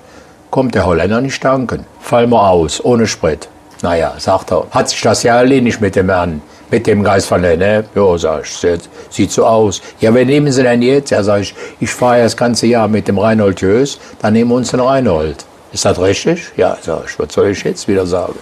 Kommt 0.51 0.75
der 0.75 0.85
Holländer 0.85 1.21
nicht 1.21 1.41
tanken. 1.41 1.85
Fall 2.01 2.27
mal 2.27 2.49
aus, 2.49 2.83
ohne 2.83 3.07
Sprit. 3.07 3.47
Naja, 3.81 4.15
sagt 4.17 4.51
er, 4.51 4.67
hat 4.71 4.89
sich 4.89 4.99
das 4.99 5.23
ja 5.23 5.37
erledigt 5.37 5.79
mit 5.79 5.95
dem 5.95 6.09
Herrn, 6.09 6.41
mit 6.69 6.87
dem 6.87 7.05
Geist 7.05 7.27
von 7.27 7.41
der, 7.41 7.55
ne? 7.55 7.85
Ja, 7.95 8.17
sag 8.17 8.43
ich, 8.43 8.49
sieht, 8.49 8.89
sieht 9.09 9.31
so 9.31 9.45
aus. 9.45 9.81
Ja, 10.01 10.13
wen 10.13 10.27
nehmen 10.27 10.51
Sie 10.51 10.61
denn 10.61 10.81
jetzt? 10.81 11.11
Ja, 11.11 11.23
sag 11.23 11.39
ich, 11.39 11.55
ich 11.79 11.89
fahre 11.89 12.17
ja 12.17 12.23
das 12.23 12.35
ganze 12.35 12.67
Jahr 12.67 12.89
mit 12.89 13.07
dem 13.07 13.17
Reinhold 13.17 13.61
Jös, 13.61 13.97
dann 14.21 14.33
nehmen 14.33 14.51
wir 14.51 14.55
uns 14.55 14.71
den 14.71 14.81
Reinhold. 14.81 15.45
Ist 15.71 15.85
das 15.85 16.01
richtig? 16.01 16.51
Ja, 16.57 16.77
sag 16.81 17.05
ich, 17.07 17.17
was 17.17 17.33
soll 17.33 17.47
ich 17.47 17.63
jetzt 17.63 17.87
wieder 17.87 18.05
sagen? 18.05 18.35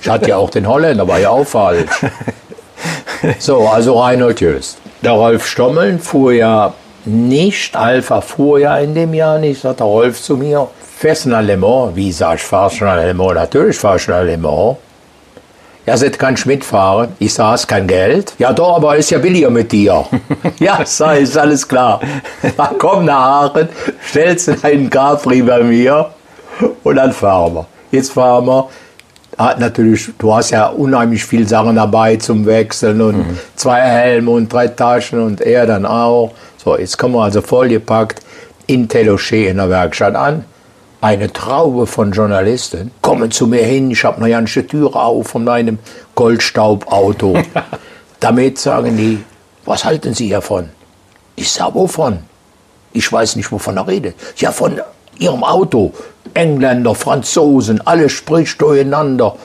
Ich 0.00 0.08
hatte 0.08 0.28
ja 0.28 0.36
auch 0.36 0.50
den 0.50 0.68
Holländer, 0.68 1.08
war 1.08 1.18
ja 1.18 1.30
auch 1.30 1.46
falsch. 1.46 1.90
So, 3.38 3.68
also 3.68 4.00
Reinhold 4.00 4.40
Jöst. 4.40 4.78
Der 5.02 5.12
Rolf 5.12 5.46
Stommeln 5.46 5.98
fuhr 5.98 6.32
ja 6.32 6.72
nicht, 7.10 7.76
Alpha 7.76 8.20
fuhr 8.20 8.58
ja 8.60 8.78
in 8.78 8.94
dem 8.94 9.14
Jahr 9.14 9.38
nicht, 9.38 9.60
sagt 9.60 9.80
der 9.80 9.86
Rolf 9.86 10.20
zu 10.20 10.36
mir, 10.36 10.68
fährst 10.96 11.24
du 11.24 11.30
nach 11.30 11.42
Le 11.42 11.56
Mans? 11.56 11.94
Wie 11.94 12.12
sag 12.12 12.36
ich, 12.36 12.42
fahr 12.42 12.70
schon 12.70 12.86
nach 12.88 12.96
Le 12.96 13.14
Mans? 13.14 13.34
Natürlich 13.34 13.78
fahr 13.78 13.96
ich 13.96 14.08
nach 14.08 14.22
Le 14.22 14.38
Mans. 14.38 14.76
Ja, 15.86 15.96
sie 15.96 16.10
kann 16.10 16.34
ich 16.34 16.46
mitfahren. 16.46 17.14
Ich 17.18 17.34
sag, 17.34 17.52
hast 17.52 17.66
kein 17.66 17.86
Geld? 17.86 18.34
Ja, 18.38 18.52
doch, 18.52 18.76
aber 18.76 18.96
ist 18.96 19.10
ja 19.10 19.18
billiger 19.18 19.50
mit 19.50 19.72
dir. 19.72 20.04
ja, 20.58 20.80
sag 20.84 21.18
ist 21.18 21.36
alles 21.36 21.66
klar. 21.66 22.00
Dann 22.56 22.78
komm 22.78 23.06
nach 23.06 23.50
Aachen, 23.50 23.68
stellst 24.08 24.48
du 24.48 24.54
deinen 24.54 24.90
Capri 24.90 25.42
bei 25.42 25.62
mir 25.62 26.10
und 26.84 26.96
dann 26.96 27.12
fahren 27.12 27.54
wir. 27.54 27.66
Jetzt 27.90 28.12
fahren 28.12 28.46
wir. 28.46 28.68
Hat 29.40 29.58
natürlich, 29.58 30.10
du 30.18 30.34
hast 30.34 30.50
ja 30.50 30.66
unheimlich 30.66 31.24
viele 31.24 31.46
Sachen 31.46 31.76
dabei 31.76 32.16
zum 32.16 32.44
Wechseln 32.44 33.00
und 33.00 33.24
zwei 33.56 33.80
Helme 33.80 34.32
und 34.32 34.52
drei 34.52 34.68
Taschen 34.68 35.18
und 35.18 35.40
er 35.40 35.64
dann 35.64 35.86
auch. 35.86 36.32
So, 36.62 36.76
jetzt 36.76 36.98
kommen 36.98 37.14
wir 37.14 37.22
also 37.22 37.40
vollgepackt 37.40 38.20
in 38.66 38.86
Teloché 38.86 39.48
in 39.48 39.56
der 39.56 39.70
Werkstatt 39.70 40.14
an. 40.14 40.44
Eine 41.00 41.32
Traube 41.32 41.86
von 41.86 42.12
Journalisten 42.12 42.90
kommen 43.00 43.30
zu 43.30 43.46
mir 43.46 43.64
hin. 43.64 43.90
Ich 43.90 44.04
habe 44.04 44.18
eine 44.18 44.28
ganze 44.28 44.66
Tür 44.66 44.94
auf 44.94 45.28
von 45.28 45.44
meinem 45.44 45.78
Goldstaubauto. 46.14 47.38
Damit 48.20 48.58
sagen 48.58 48.94
die, 48.98 49.24
was 49.64 49.86
halten 49.86 50.12
Sie 50.12 50.28
davon? 50.28 50.68
Ich 51.36 51.50
sage, 51.50 51.76
wovon? 51.76 52.18
Ich 52.92 53.10
weiß 53.10 53.36
nicht, 53.36 53.50
wovon 53.50 53.78
er 53.78 53.88
redet. 53.88 54.16
Ja, 54.36 54.52
von 54.52 54.82
Ihrem 55.18 55.44
Auto. 55.44 55.94
Engländer, 56.34 56.94
Franzosen, 56.94 57.80
alles 57.86 58.12
spricht 58.12 58.60
durcheinander. 58.60 59.36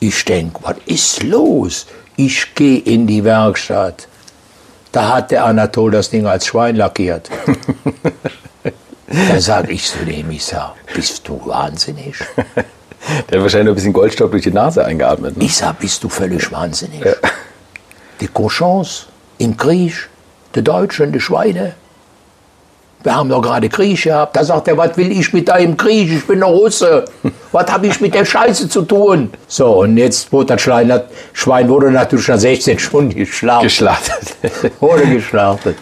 Ich 0.00 0.24
denke, 0.24 0.60
was 0.62 0.76
ist 0.86 1.22
los? 1.22 1.86
Ich 2.16 2.54
gehe 2.54 2.78
in 2.78 3.06
die 3.06 3.24
Werkstatt. 3.24 4.08
Da 4.90 5.14
hat 5.14 5.30
der 5.30 5.44
Anatol 5.46 5.90
das 5.90 6.10
Ding 6.10 6.26
als 6.26 6.46
Schwein 6.46 6.76
lackiert. 6.76 7.30
da 9.06 9.40
sage 9.40 9.72
ich 9.72 9.86
zu 9.86 10.04
dem, 10.04 10.30
ich 10.30 10.44
sag, 10.44 10.74
bist 10.94 11.26
du 11.26 11.40
wahnsinnig? 11.46 12.16
Der 13.30 13.38
hat 13.38 13.42
wahrscheinlich 13.42 13.72
ein 13.72 13.74
bisschen 13.74 13.92
Goldstaub 13.92 14.30
durch 14.30 14.44
die 14.44 14.52
Nase 14.52 14.84
eingeatmet. 14.84 15.36
Ne? 15.36 15.44
Ich 15.44 15.56
sag, 15.56 15.78
bist 15.78 16.04
du 16.04 16.08
völlig 16.08 16.52
wahnsinnig? 16.52 17.02
Die 18.20 18.28
Cochons 18.28 19.06
im 19.38 19.56
Krieg, 19.56 20.08
die 20.54 20.62
Deutschen, 20.62 21.12
die 21.12 21.20
Schweine. 21.20 21.74
Wir 23.02 23.14
haben 23.16 23.28
doch 23.28 23.42
gerade 23.42 23.68
Krieg 23.68 24.02
gehabt. 24.02 24.36
Da 24.36 24.44
sagt 24.44 24.68
er, 24.68 24.76
was 24.76 24.96
will 24.96 25.10
ich 25.10 25.32
mit 25.32 25.48
deinem 25.48 25.76
Krieg? 25.76 26.12
Ich 26.12 26.26
bin 26.26 26.42
ein 26.42 26.50
Russe. 26.50 27.04
Was 27.52 27.70
habe 27.70 27.86
ich 27.86 28.00
mit 28.00 28.14
der 28.14 28.24
Scheiße 28.24 28.70
zu 28.70 28.80
tun? 28.80 29.30
So, 29.46 29.82
und 29.82 29.98
jetzt 29.98 30.32
wurde 30.32 30.54
das 30.54 30.62
Schwein, 30.62 30.88
das 30.88 31.02
Schwein 31.34 31.68
wurde 31.68 31.90
natürlich 31.90 32.26
nach 32.28 32.38
16 32.38 32.78
Stunden 32.78 33.14
geschlachtet. 33.14 33.64
Geschlachtet. 33.64 34.36
wurde 34.80 35.06
geschlachtet. 35.06 35.76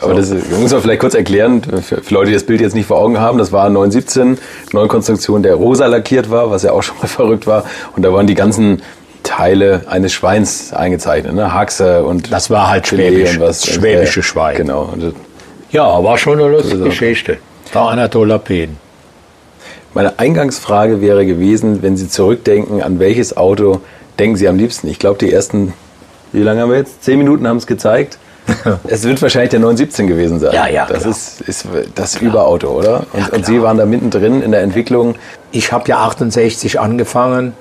Aber 0.00 0.14
das 0.14 0.30
muss 0.30 0.72
man 0.72 0.80
vielleicht 0.80 1.00
kurz 1.00 1.14
erklären, 1.14 1.62
für, 1.82 2.00
Leute, 2.08 2.28
die 2.28 2.34
das 2.34 2.44
Bild 2.44 2.62
jetzt 2.62 2.74
nicht 2.74 2.86
vor 2.86 2.98
Augen 2.98 3.20
haben. 3.20 3.36
Das 3.36 3.52
war 3.52 3.68
917, 3.68 4.38
Neukonstruktion, 4.72 5.42
der 5.42 5.54
rosa 5.54 5.86
lackiert 5.86 6.30
war, 6.30 6.50
was 6.50 6.62
ja 6.62 6.72
auch 6.72 6.82
schon 6.82 6.96
mal 6.98 7.08
verrückt 7.08 7.46
war. 7.46 7.64
Und 7.94 8.04
da 8.04 8.12
waren 8.12 8.26
die 8.26 8.34
ganzen 8.34 8.80
Teile 9.22 9.82
eines 9.88 10.12
Schweins 10.12 10.72
eingezeichnet, 10.72 11.34
ne? 11.34 11.52
Haxe 11.52 12.04
und 12.04 12.32
Das 12.32 12.48
war 12.50 12.70
halt 12.70 12.86
schwäbisch, 12.88 13.38
was. 13.38 13.66
schwäbische 13.66 14.22
Schwein. 14.22 14.56
Genau. 14.56 14.90
Und 14.92 15.14
Ja, 15.72 16.02
war 16.04 16.18
schon 16.18 16.38
eine 16.38 16.48
lustige 16.50 16.78
So. 16.78 16.84
Geschichte. 16.84 17.38
Der 17.72 17.80
Anatol 17.82 18.28
Lapin. 18.28 18.76
Meine 19.94 20.18
Eingangsfrage 20.18 21.00
wäre 21.00 21.26
gewesen, 21.26 21.82
wenn 21.82 21.96
Sie 21.96 22.08
zurückdenken, 22.08 22.82
an 22.82 22.98
welches 22.98 23.36
Auto 23.36 23.80
denken 24.18 24.36
Sie 24.36 24.48
am 24.48 24.56
liebsten? 24.56 24.88
Ich 24.88 24.98
glaube, 24.98 25.18
die 25.18 25.32
ersten, 25.32 25.72
wie 26.32 26.42
lange 26.42 26.62
haben 26.62 26.70
wir 26.70 26.78
jetzt? 26.78 27.02
Zehn 27.04 27.18
Minuten 27.18 27.46
haben 27.46 27.56
es 27.58 27.66
gezeigt. 27.66 28.18
es 28.88 29.04
wird 29.04 29.22
wahrscheinlich 29.22 29.50
der 29.50 29.60
917 29.60 30.06
gewesen 30.08 30.40
sein. 30.40 30.52
Ja, 30.52 30.66
ja, 30.66 30.86
Das 30.86 31.00
klar. 31.02 31.10
ist, 31.12 31.40
ist 31.42 31.66
das 31.94 32.16
Überauto, 32.16 32.68
oder? 32.70 33.06
Und, 33.12 33.20
Ja, 33.20 33.24
und 33.26 33.30
klar. 33.32 33.44
Sie 33.44 33.62
waren 33.62 33.76
da 33.78 33.86
mittendrin 33.86 34.42
in 34.42 34.50
der 34.50 34.62
Entwicklung. 34.62 35.14
Ich 35.52 35.72
habe 35.72 35.88
ja 35.88 35.98
68 35.98 36.80
angefangen, 36.80 37.52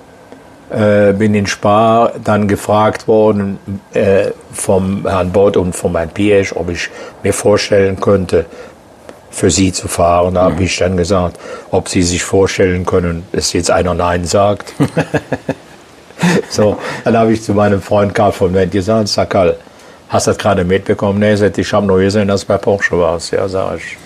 äh, 0.72 1.14
bin 1.14 1.36
in 1.36 1.48
Spar 1.48 2.14
dann 2.24 2.48
gefragt 2.48 3.08
worden 3.08 3.60
äh, 3.94 4.32
vom 4.54 5.06
Herrn 5.08 5.32
Bott 5.32 5.58
und 5.58 5.76
vom 5.76 5.98
Herrn 5.98 6.10
Piesch, 6.10 6.56
ob 6.56 6.70
ich 6.70 6.90
mir 7.24 7.34
vorstellen 7.34 8.00
könnte, 8.00 8.46
für 9.30 9.50
sie 9.50 9.72
zu 9.72 9.88
fahren. 9.88 10.36
Da 10.36 10.44
habe 10.44 10.64
ich 10.64 10.78
dann 10.78 10.98
gesagt, 10.98 11.38
ob 11.72 11.90
sie 11.90 12.04
sich 12.04 12.24
vorstellen 12.24 12.86
können, 12.86 13.26
dass 13.32 13.54
jetzt 13.54 13.72
einer 13.72 13.94
Nein 13.94 14.26
sagt. 14.26 14.74
so, 16.50 16.78
dann 17.04 17.18
habe 17.18 17.34
ich 17.34 17.42
zu 17.42 17.54
meinem 17.54 17.82
Freund 17.82 18.14
Karl 18.14 18.32
von 18.32 18.54
Wendt 18.54 18.72
gesagt, 18.72 19.08
sag 19.08 19.30
Karl, 19.30 19.58
hast 20.10 20.28
du 20.28 20.32
das 20.32 20.38
gerade 20.38 20.64
mitbekommen? 20.64 21.20
Nee, 21.20 21.36
sagt, 21.36 21.58
ich 21.58 21.72
habe 21.74 21.86
nur 21.86 22.00
gesehen, 22.00 22.28
dass 22.28 22.42
du 22.42 22.48
bei 22.48 22.58
Porsche 22.58 22.98
warst. 22.98 23.32
Ja, 23.32 23.48
sag 23.48 23.78
ich. 23.78 23.98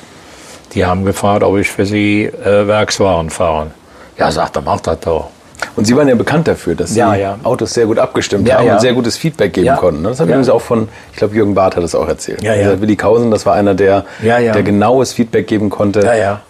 Die 0.74 0.86
haben 0.86 1.06
gefragt, 1.06 1.44
ob 1.44 1.58
ich 1.58 1.70
für 1.70 1.86
sie 1.86 2.26
äh, 2.26 2.68
Werkswaren 2.68 3.30
fahren. 3.30 3.72
Ja, 4.18 4.32
sagt 4.32 4.56
er, 4.56 4.62
mach 4.62 4.80
das 4.82 5.00
doch. 5.00 5.30
Und 5.76 5.86
Sie 5.86 5.96
waren 5.96 6.08
ja 6.08 6.16
bekannt 6.16 6.48
dafür, 6.48 6.76
dass 6.76 6.92
Sie 6.92 7.00
Ja, 7.00 7.16
ja. 7.16 7.38
Autos 7.44 7.74
sehr 7.74 7.86
gut 7.86 8.00
abgestimmt 8.00 8.48
Ja, 8.48 8.60
haben 8.60 8.70
und 8.70 8.82
sehr 8.82 8.94
gutes 8.94 9.18
Feedback 9.18 9.54
geben 9.54 9.76
konnten. 9.76 10.04
Das 10.04 10.20
habe 10.20 10.30
ich 10.30 10.34
übrigens 10.36 10.50
auch 10.50 10.62
von, 10.62 10.88
ich 11.12 11.18
glaube, 11.18 11.36
Jürgen 11.36 11.54
Barth 11.56 11.76
hat 11.76 11.84
das 11.84 11.96
auch 11.96 12.08
erzählt. 12.08 12.42
Ja, 12.44 12.54
ja. 12.54 12.70
Also 12.70 12.82
Willi 12.82 12.96
Kausen, 12.96 13.32
das 13.32 13.46
war 13.46 13.54
einer, 13.56 13.74
der, 13.74 14.06
der 14.22 14.64
genaues 14.64 15.14
Feedback 15.14 15.48
geben 15.48 15.70
konnte, 15.70 16.02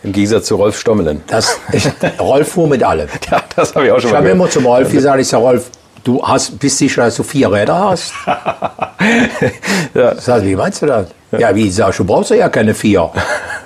im 0.03 0.12
Gegensatz 0.12 0.45
zu 0.47 0.55
Rolf 0.55 0.79
Stommelen. 0.79 1.21
Das, 1.27 1.57
ich, 1.71 1.88
Rolf 2.19 2.50
fuhr 2.50 2.67
mit 2.67 2.83
allem. 2.83 3.07
Ja, 3.31 3.41
das 3.55 3.74
habe 3.75 3.85
ich 3.88 3.91
auch 3.91 3.95
schon 4.00 4.05
Ich 4.09 4.12
mal 4.12 4.17
habe 4.17 4.25
gehört. 4.25 4.39
immer 4.41 4.50
zum 4.50 4.65
Rolf 4.67 4.91
gesagt, 4.91 5.19
ich 5.19 5.27
sag, 5.27 5.39
Rolf, 5.39 5.69
du 6.05 6.24
hast, 6.24 6.57
bist 6.59 6.77
sicher, 6.77 7.03
dass 7.03 7.17
du 7.17 7.24
vier 7.24 7.51
Räder 7.51 7.77
hast? 7.77 8.13
ja, 9.93 10.15
Sag, 10.15 10.43
wie 10.43 10.55
meinst 10.55 10.81
du 10.81 10.85
das? 10.85 11.07
Ja, 11.38 11.53
wie, 11.53 11.69
sag 11.69 11.89
ich, 11.89 11.97
du 11.97 12.05
brauchst 12.05 12.31
ja 12.31 12.47
keine 12.47 12.74
vier. 12.74 13.09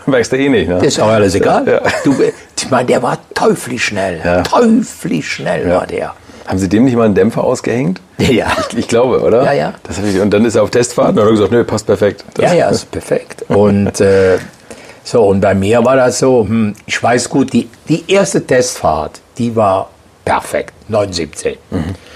merkst 0.07 0.31
du 0.31 0.37
eh 0.37 0.49
nicht. 0.49 0.67
Ne? 0.67 0.75
Das 0.75 0.85
ist 0.85 0.99
auch 0.99 1.09
alles 1.09 1.35
egal. 1.35 1.67
Ja. 1.67 1.81
Du, 2.03 2.15
ich 2.57 2.71
meine, 2.71 2.87
der 2.87 3.03
war 3.03 3.19
teuflisch 3.35 3.85
schnell. 3.85 4.19
Ja. 4.23 4.41
Teuflisch 4.41 5.33
schnell 5.35 5.69
war 5.69 5.85
der. 5.85 6.13
Haben 6.47 6.57
Sie 6.57 6.67
dem 6.67 6.85
nicht 6.85 6.95
mal 6.95 7.05
einen 7.05 7.13
Dämpfer 7.13 7.43
ausgehängt? 7.43 8.01
Ja. 8.17 8.47
Ich, 8.71 8.77
ich 8.79 8.87
glaube, 8.87 9.21
oder? 9.21 9.43
Ja, 9.43 9.53
ja. 9.53 9.73
Das 9.83 9.99
ich, 9.99 10.19
und 10.19 10.31
dann 10.31 10.45
ist 10.45 10.55
er 10.55 10.63
auf 10.63 10.71
Testfahrt 10.71 11.15
und 11.15 11.23
hat 11.23 11.29
gesagt, 11.29 11.51
nö, 11.51 11.63
passt 11.63 11.85
perfekt. 11.85 12.25
Das, 12.33 12.45
Ja, 12.51 12.57
ja, 12.57 12.69
ist 12.69 12.89
perfekt. 12.89 13.45
Und 13.49 14.01
äh, 14.01 14.39
so, 15.03 15.27
und 15.27 15.41
bei 15.41 15.53
mir 15.53 15.85
war 15.85 15.95
das 15.95 16.19
so, 16.19 16.41
hm, 16.41 16.73
ich 16.87 17.01
weiß 17.01 17.29
gut, 17.29 17.53
die, 17.53 17.69
die 17.87 18.03
erste 18.11 18.45
Testfahrt, 18.45 19.21
die 19.37 19.55
war 19.55 19.89
perfekt, 20.25 20.73
917. 20.87 21.57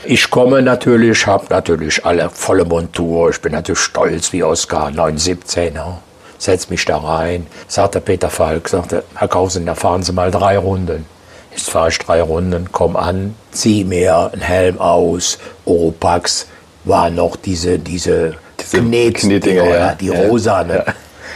Ich 0.06 0.30
komme 0.30 0.62
natürlich, 0.62 1.26
habe 1.28 1.46
natürlich 1.50 2.06
alle 2.06 2.30
volle 2.30 2.66
Montur, 2.66 3.30
ich 3.30 3.40
bin 3.42 3.54
natürlich 3.54 3.80
stolz 3.80 4.34
wie 4.34 4.44
Oscar, 4.44 4.92
917. 4.92 5.76
Ja. 5.76 6.00
Setz 6.38 6.70
mich 6.70 6.84
da 6.84 6.98
rein, 6.98 7.48
sagte 7.70 8.02
Peter 8.02 8.30
Falk, 8.30 8.68
sagte, 8.68 9.04
Herr 9.16 9.30
Kausen, 9.30 9.66
da 9.66 9.76
fahren 9.76 10.04
Sie 10.04 10.12
mal 10.12 10.30
drei 10.30 10.58
Runden. 10.58 11.06
Jetzt 11.52 11.70
fahre 11.70 11.90
ich 11.90 12.00
drei 12.00 12.22
Runden, 12.22 12.68
komm 12.72 12.98
an, 12.98 13.36
zieh 13.52 13.86
mir 13.86 14.32
einen 14.34 14.42
Helm 14.42 14.80
aus, 14.80 15.38
Oropax, 15.66 16.48
war 16.84 17.10
noch 17.10 17.36
diese, 17.38 17.80
diese, 17.80 18.36
Diese 18.60 18.78
Knet- 18.78 19.14
Knetdinger, 19.14 19.64
Dinger, 19.64 19.76
ja. 19.78 19.96
die 19.96 20.08
Ja. 20.08 20.28
rosane. 20.28 20.84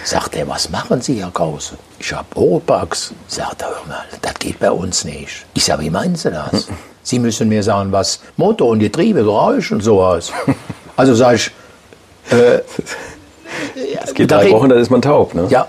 Sagt 0.03 0.35
er, 0.35 0.47
was 0.47 0.69
machen 0.69 1.01
Sie, 1.01 1.21
Herr 1.21 1.31
Krause? 1.31 1.77
Ich 1.99 2.11
hab 2.13 2.25
Oropax. 2.35 3.13
Sagt 3.27 3.61
er, 3.61 3.69
hör 3.69 3.85
mal, 3.87 4.03
das 4.21 4.33
geht 4.35 4.59
bei 4.59 4.71
uns 4.71 5.05
nicht. 5.05 5.45
Ich 5.53 5.63
sag, 5.65 5.79
wie 5.79 5.89
meinen 5.89 6.15
Sie 6.15 6.31
das? 6.31 6.67
Sie 7.07 7.19
müssen 7.19 7.47
mir 7.47 7.63
sagen, 7.63 7.93
was 7.93 8.19
Motor 8.35 8.67
und 8.67 8.79
Getriebe, 8.79 9.23
Geräusch 9.23 9.71
und 9.71 9.81
sowas. 9.81 10.31
Also 10.97 11.13
sag 11.13 11.35
ich, 11.35 11.51
Es 14.03 14.13
geht 14.15 14.31
Da 14.31 14.39
drei 14.41 14.49
Wochen, 14.51 14.69
dann 14.69 14.79
ist 14.79 14.89
man 14.89 15.01
taub. 15.01 15.33
Ne? 15.35 15.45
ja, 15.49 15.67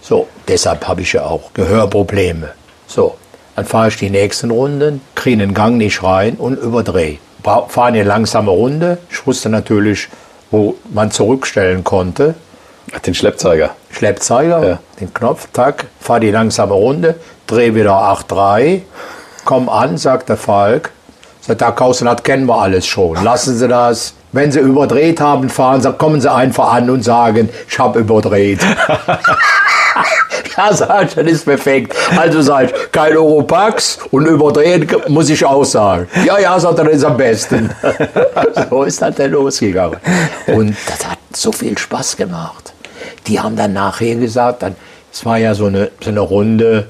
so, 0.00 0.26
deshalb 0.48 0.88
habe 0.88 1.02
ich 1.02 1.12
ja 1.12 1.26
auch 1.26 1.52
Gehörprobleme. 1.52 2.48
So, 2.86 3.14
dann 3.56 3.66
fahre 3.66 3.88
ich 3.88 3.96
die 3.98 4.08
nächsten 4.08 4.50
Runden, 4.50 5.02
kriege 5.14 5.36
den 5.36 5.52
Gang 5.52 5.76
nicht 5.76 6.02
rein 6.02 6.36
und 6.36 6.56
überdrehe. 6.58 7.18
Fahre 7.42 7.82
eine 7.88 8.04
langsame 8.04 8.50
Runde. 8.50 8.96
Ich 9.10 9.26
wusste 9.26 9.50
natürlich, 9.50 10.08
wo 10.50 10.76
man 10.92 11.10
zurückstellen 11.10 11.84
konnte. 11.84 12.34
Ach, 12.94 13.00
Den 13.00 13.14
Schleppzeiger. 13.14 13.70
Schleppzeiger, 13.90 14.66
Ja. 14.66 14.78
den 14.98 15.12
Knopf, 15.12 15.48
tack, 15.52 15.84
fahr 16.00 16.20
die 16.20 16.30
langsame 16.30 16.72
Runde, 16.74 17.16
dreh 17.46 17.74
wieder 17.74 17.92
8-3, 17.92 18.80
komm 19.44 19.68
an, 19.68 19.96
sagt 19.96 20.28
der 20.28 20.36
Falk, 20.36 20.90
Sagt 21.46 21.60
der 21.60 21.72
Kausen, 21.72 22.06
das 22.06 22.22
kennen 22.22 22.46
wir 22.46 22.58
alles 22.58 22.86
schon. 22.86 23.22
Lassen 23.22 23.54
Sie 23.58 23.68
das. 23.68 24.14
Wenn 24.32 24.50
Sie 24.50 24.60
überdreht 24.60 25.20
haben, 25.20 25.50
fahren 25.50 25.82
Sie, 25.82 25.92
kommen 25.92 26.18
Sie 26.18 26.32
einfach 26.32 26.72
an 26.72 26.88
und 26.88 27.04
sagen, 27.04 27.50
ich 27.68 27.78
habe 27.78 27.98
überdreht. 27.98 28.60
ja, 30.56 30.72
sag 30.72 31.08
ich, 31.08 31.14
das 31.14 31.26
ist 31.26 31.44
perfekt. 31.44 31.94
Also 32.16 32.40
sag 32.40 32.70
ich, 32.70 32.92
kein 32.92 33.14
Europax 33.14 33.98
und 34.10 34.24
überdrehen 34.24 34.90
muss 35.08 35.28
ich 35.28 35.44
auch 35.44 35.64
sagen. 35.64 36.08
Ja, 36.24 36.38
ja, 36.38 36.58
sagt 36.58 36.78
er, 36.78 36.86
das 36.86 36.94
ist 36.94 37.04
am 37.04 37.18
besten. 37.18 37.68
so 38.70 38.84
ist 38.84 39.02
das 39.02 39.14
dann 39.14 39.30
losgegangen. 39.30 39.98
Und 40.46 40.74
das 40.86 41.06
hat 41.06 41.18
so 41.34 41.52
viel 41.52 41.76
Spaß 41.76 42.16
gemacht. 42.16 42.72
Die 43.26 43.38
haben 43.38 43.54
dann 43.54 43.74
nachher 43.74 44.14
gesagt, 44.14 44.62
dann, 44.62 44.76
es 45.12 45.26
war 45.26 45.36
ja 45.36 45.54
so 45.54 45.66
eine, 45.66 45.90
so 46.00 46.08
eine 46.08 46.20
Runde, 46.20 46.88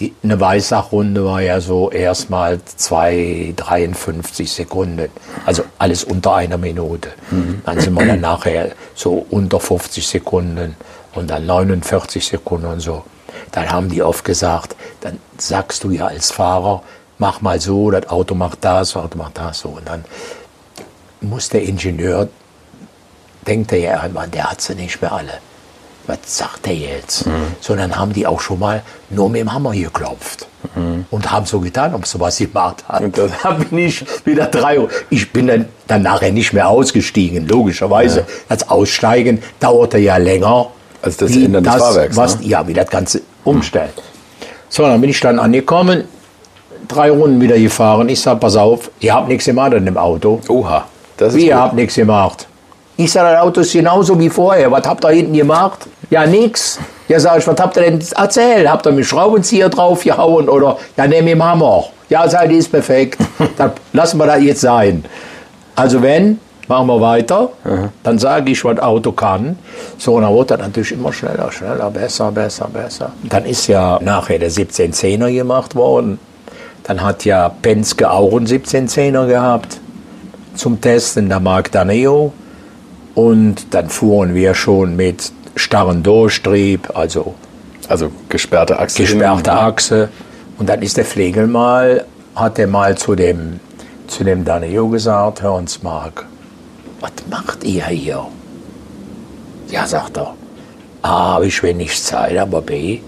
die, 0.00 0.14
eine 0.22 0.38
Weißachrunde 0.38 1.24
war 1.24 1.40
ja 1.40 1.60
so 1.60 1.90
erstmal 1.90 2.60
2,53 2.78 4.46
Sekunden. 4.46 5.08
Also 5.46 5.64
alles 5.78 6.04
unter 6.04 6.34
einer 6.34 6.58
Minute. 6.58 7.10
Dann 7.64 7.80
sind 7.80 7.94
wir 7.94 8.06
dann 8.06 8.20
nachher 8.20 8.72
so 8.94 9.26
unter 9.30 9.58
50 9.58 10.06
Sekunden 10.06 10.76
und 11.14 11.30
dann 11.30 11.46
49 11.46 12.26
Sekunden 12.26 12.66
und 12.66 12.80
so. 12.80 13.04
Dann 13.52 13.70
haben 13.70 13.88
die 13.88 14.02
oft 14.02 14.24
gesagt, 14.24 14.76
dann 15.00 15.18
sagst 15.38 15.84
du 15.84 15.90
ja 15.90 16.06
als 16.06 16.30
Fahrer, 16.30 16.82
mach 17.18 17.40
mal 17.40 17.60
so, 17.60 17.90
das 17.90 18.08
Auto 18.08 18.34
macht 18.34 18.64
das, 18.64 18.92
das 18.92 19.02
Auto 19.02 19.16
macht 19.16 19.38
das 19.38 19.60
so. 19.60 19.70
Und 19.70 19.88
dann 19.88 20.04
muss 21.22 21.48
der 21.48 21.62
Ingenieur, 21.62 22.28
denkt 23.46 23.72
er 23.72 23.78
ja 23.78 24.00
einmal, 24.00 24.28
der 24.28 24.50
hat 24.50 24.60
sie 24.60 24.74
nicht 24.74 25.00
mehr 25.00 25.12
alle. 25.12 25.38
Was 26.06 26.18
sagt 26.24 26.66
er 26.68 26.74
jetzt? 26.74 27.24
So, 27.60 27.74
dann 27.74 27.96
haben 27.98 28.12
die 28.12 28.26
auch 28.26 28.40
schon 28.40 28.58
mal 28.60 28.82
nur 29.10 29.28
mit 29.28 29.40
dem 29.40 29.52
Hammer 29.52 29.72
geklopft. 29.72 30.46
Und 31.10 31.30
haben 31.30 31.46
so 31.46 31.60
getan, 31.60 31.94
ob 31.94 32.06
sie 32.06 32.18
was 32.20 32.38
gemacht 32.38 32.84
haben. 32.88 33.06
Und 33.06 33.18
das- 33.18 33.30
dann 33.42 33.58
bin 33.64 33.78
ich 33.78 34.04
wieder 34.26 34.46
drei 34.46 34.80
Uhr. 34.80 34.88
Ich 35.10 35.32
bin 35.32 35.46
dann, 35.46 35.66
dann 35.86 36.02
nachher 36.02 36.32
nicht 36.32 36.52
mehr 36.52 36.68
ausgestiegen, 36.68 37.46
logischerweise. 37.48 38.24
Das 38.48 38.68
Aussteigen 38.68 39.42
dauerte 39.60 39.98
ja 39.98 40.16
länger. 40.16 40.68
Als 41.02 41.16
das 41.16 41.34
Ändern 41.36 41.62
des 41.64 41.74
Fahrwerks, 41.74 42.16
Was, 42.16 42.40
ne? 42.40 42.46
Ja, 42.46 42.66
wie 42.66 42.72
das 42.74 42.90
Ganze 42.90 43.22
umstellt. 43.44 43.92
So, 44.68 44.82
dann 44.82 45.00
bin 45.00 45.10
ich 45.10 45.20
dann 45.20 45.38
angekommen, 45.38 46.04
drei 46.88 47.10
Runden 47.10 47.40
wieder 47.40 47.58
gefahren. 47.58 48.08
Ich 48.08 48.20
sag, 48.20 48.40
pass 48.40 48.56
auf, 48.56 48.90
ihr 49.00 49.14
habt 49.14 49.28
nichts 49.28 49.44
gemacht 49.44 49.72
in 49.72 49.84
dem 49.84 49.96
Auto. 49.96 50.40
Oha. 50.48 50.84
Das 51.16 51.28
ist 51.28 51.36
Wie, 51.36 51.46
ihr 51.46 51.54
gut. 51.54 51.62
habt 51.62 51.74
nichts 51.74 51.94
gemacht? 51.94 52.46
Ich 52.98 53.12
sag, 53.12 53.30
das 53.30 53.42
Auto 53.42 53.60
ist 53.60 53.72
genauso 53.72 54.18
wie 54.18 54.30
vorher. 54.30 54.70
Was 54.70 54.86
habt 54.86 55.04
ihr 55.04 55.10
hinten 55.10 55.34
gemacht? 55.34 55.86
Ja, 56.08 56.26
nix. 56.26 56.78
Ja, 57.08 57.20
sag 57.20 57.38
ich, 57.38 57.46
was 57.46 57.60
habt 57.60 57.76
ihr 57.76 57.82
denn 57.82 58.02
erzählt? 58.16 58.68
Habt 58.68 58.86
ihr 58.86 58.92
mit 58.92 59.04
Schraubenzieher 59.04 59.68
drauf 59.68 60.02
gehauen 60.02 60.48
oder 60.48 60.78
ja, 60.96 61.06
nehm 61.06 61.28
im 61.28 61.44
Hammer? 61.44 61.84
Ja, 62.08 62.26
sag, 62.28 62.48
die 62.48 62.56
ist 62.56 62.70
perfekt. 62.70 63.18
Dann 63.58 63.72
lassen 63.92 64.18
wir 64.18 64.26
das 64.26 64.42
jetzt 64.42 64.62
sein. 64.62 65.04
Also 65.74 66.00
wenn, 66.00 66.40
machen 66.68 66.86
wir 66.86 67.00
weiter. 67.00 67.50
Dann 68.02 68.18
sage 68.18 68.50
ich, 68.50 68.64
was 68.64 68.78
Auto 68.78 69.12
kann. 69.12 69.58
So, 69.98 70.14
und 70.14 70.22
dann 70.22 70.32
wurde 70.32 70.56
das 70.56 70.66
natürlich 70.66 70.92
immer 70.92 71.12
schneller, 71.12 71.52
schneller, 71.52 71.90
besser, 71.90 72.32
besser, 72.32 72.68
besser. 72.72 73.12
Dann 73.24 73.44
ist 73.44 73.66
ja 73.66 73.98
nachher 74.02 74.38
der 74.38 74.50
1710er 74.50 75.32
gemacht 75.32 75.74
worden. 75.74 76.18
Dann 76.84 77.02
hat 77.02 77.24
ja 77.24 77.50
Penske 77.50 78.10
auch 78.10 78.32
einen 78.32 78.46
1710er 78.46 79.26
gehabt 79.26 79.78
zum 80.54 80.80
Testen, 80.80 81.28
der 81.28 81.40
Mark 81.40 81.70
Daneo. 81.72 82.32
Und 83.16 83.74
dann 83.74 83.88
fuhren 83.88 84.34
wir 84.34 84.54
schon 84.54 84.94
mit 84.94 85.32
starren 85.56 86.02
Durchtrieb, 86.02 86.94
also 86.94 87.34
Also 87.88 88.10
gesperrte 88.28 88.78
Achse. 88.78 89.02
gesperrte 89.02 89.52
Achse. 89.52 90.08
Und 90.58 90.68
dann 90.68 90.82
ist 90.82 90.96
der 90.96 91.04
Flegel 91.04 91.46
mal, 91.46 92.04
hat 92.34 92.58
er 92.58 92.66
mal 92.66 92.96
zu 92.96 93.14
dem, 93.14 93.58
zu 94.06 94.22
dem 94.22 94.44
Daneo 94.44 94.88
gesagt, 94.88 95.42
hör 95.42 95.54
uns 95.54 95.82
Mark, 95.82 96.26
was 97.00 97.12
macht 97.30 97.64
ihr 97.64 97.86
hier? 97.86 98.26
Ja, 99.70 99.86
sagt 99.86 100.18
er, 100.18 100.34
A, 101.02 101.34
habe 101.34 101.46
ich 101.46 101.62
wenig 101.62 102.02
Zeit, 102.02 102.36
aber 102.36 102.60
B, 102.60 103.00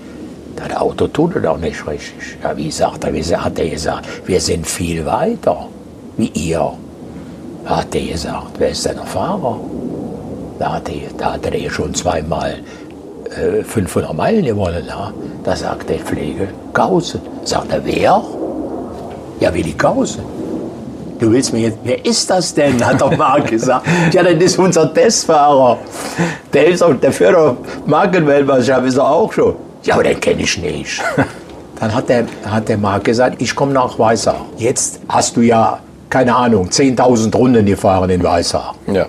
das 0.56 0.76
Auto 0.76 1.06
tut 1.08 1.36
es 1.36 1.44
auch 1.44 1.58
nicht 1.58 1.86
richtig. 1.86 2.38
Ja, 2.42 2.56
wie 2.56 2.70
sagt 2.70 3.04
er, 3.04 3.12
wie 3.12 3.22
hat 3.22 3.58
er 3.58 3.68
gesagt, 3.68 4.06
wir 4.26 4.40
sind 4.40 4.66
viel 4.66 5.04
weiter 5.04 5.68
wie 6.16 6.28
ihr. 6.28 6.72
Hat 7.68 7.94
er 7.94 8.12
gesagt, 8.12 8.52
wer 8.56 8.70
ist 8.70 8.86
denn 8.86 8.96
der 8.96 9.04
Fahrer? 9.04 9.60
Da 10.58 10.72
hat 10.72 10.88
er, 10.88 11.10
da 11.18 11.34
hat 11.34 11.46
er 11.46 11.70
schon 11.70 11.94
zweimal 11.94 12.54
äh, 13.36 13.62
500 13.62 14.14
Meilen 14.14 14.44
gewonnen. 14.44 14.84
Ja? 14.88 15.12
Da 15.44 15.54
sagt 15.54 15.90
der 15.90 15.98
Pflege, 15.98 16.48
Gausen. 16.72 17.20
Sagt 17.44 17.70
er, 17.70 17.84
wer? 17.84 18.22
Ja, 19.40 19.52
Willi 19.52 19.72
Gausen. 19.72 20.24
Du 21.18 21.30
willst 21.30 21.52
mir 21.52 21.60
jetzt, 21.60 21.78
wer 21.84 22.02
ist 22.06 22.30
das 22.30 22.54
denn? 22.54 22.82
Hat 22.86 23.02
doch 23.02 23.14
Marc 23.14 23.48
gesagt. 23.48 23.86
Ja, 24.12 24.22
das 24.22 24.42
ist 24.42 24.58
unser 24.58 24.92
Testfahrer. 24.94 25.76
Der, 26.54 26.68
ist 26.68 26.82
auch, 26.82 26.94
der 26.94 27.12
führt 27.12 27.34
doch 27.34 27.56
Markenweltmeisterschaft, 27.84 28.86
ist 28.86 28.96
er 28.96 29.10
auch 29.10 29.30
schon. 29.30 29.54
Ja, 29.82 29.94
aber 29.94 30.04
den 30.04 30.18
kenne 30.18 30.40
ich 30.42 30.56
nicht. 30.56 31.02
Dann 31.80 31.94
hat 31.94 32.08
der, 32.08 32.24
hat 32.44 32.68
der 32.68 32.78
Marc 32.78 33.04
gesagt, 33.04 33.42
ich 33.42 33.54
komme 33.54 33.72
nach 33.72 33.98
Weißach. 33.98 34.40
Jetzt 34.56 35.00
hast 35.08 35.36
du 35.36 35.42
ja, 35.42 35.78
keine 36.10 36.34
Ahnung, 36.34 36.68
10.000 36.68 37.34
Runden 37.36 37.66
gefahren 37.66 38.10
in 38.10 38.22
Weißach. 38.22 38.74
Ja. 38.86 39.06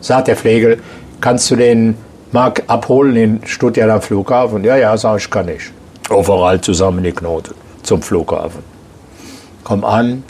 Sagt 0.00 0.28
der 0.28 0.36
Pflegel, 0.36 0.78
kannst 1.20 1.50
du 1.50 1.56
den 1.56 1.96
Marc 2.32 2.62
abholen 2.66 3.16
in 3.16 3.40
Stuttgart 3.46 3.90
am 3.90 4.00
Flughafen? 4.00 4.64
Ja, 4.64 4.76
ja, 4.76 4.96
sag 4.96 5.18
ich, 5.18 5.30
kann 5.30 5.48
ich. 5.48 5.70
Overall 6.10 6.60
zusammengeknotet 6.60 7.54
zum 7.82 8.02
Flughafen. 8.02 8.62
Komm 9.64 9.84
an, 9.84 10.22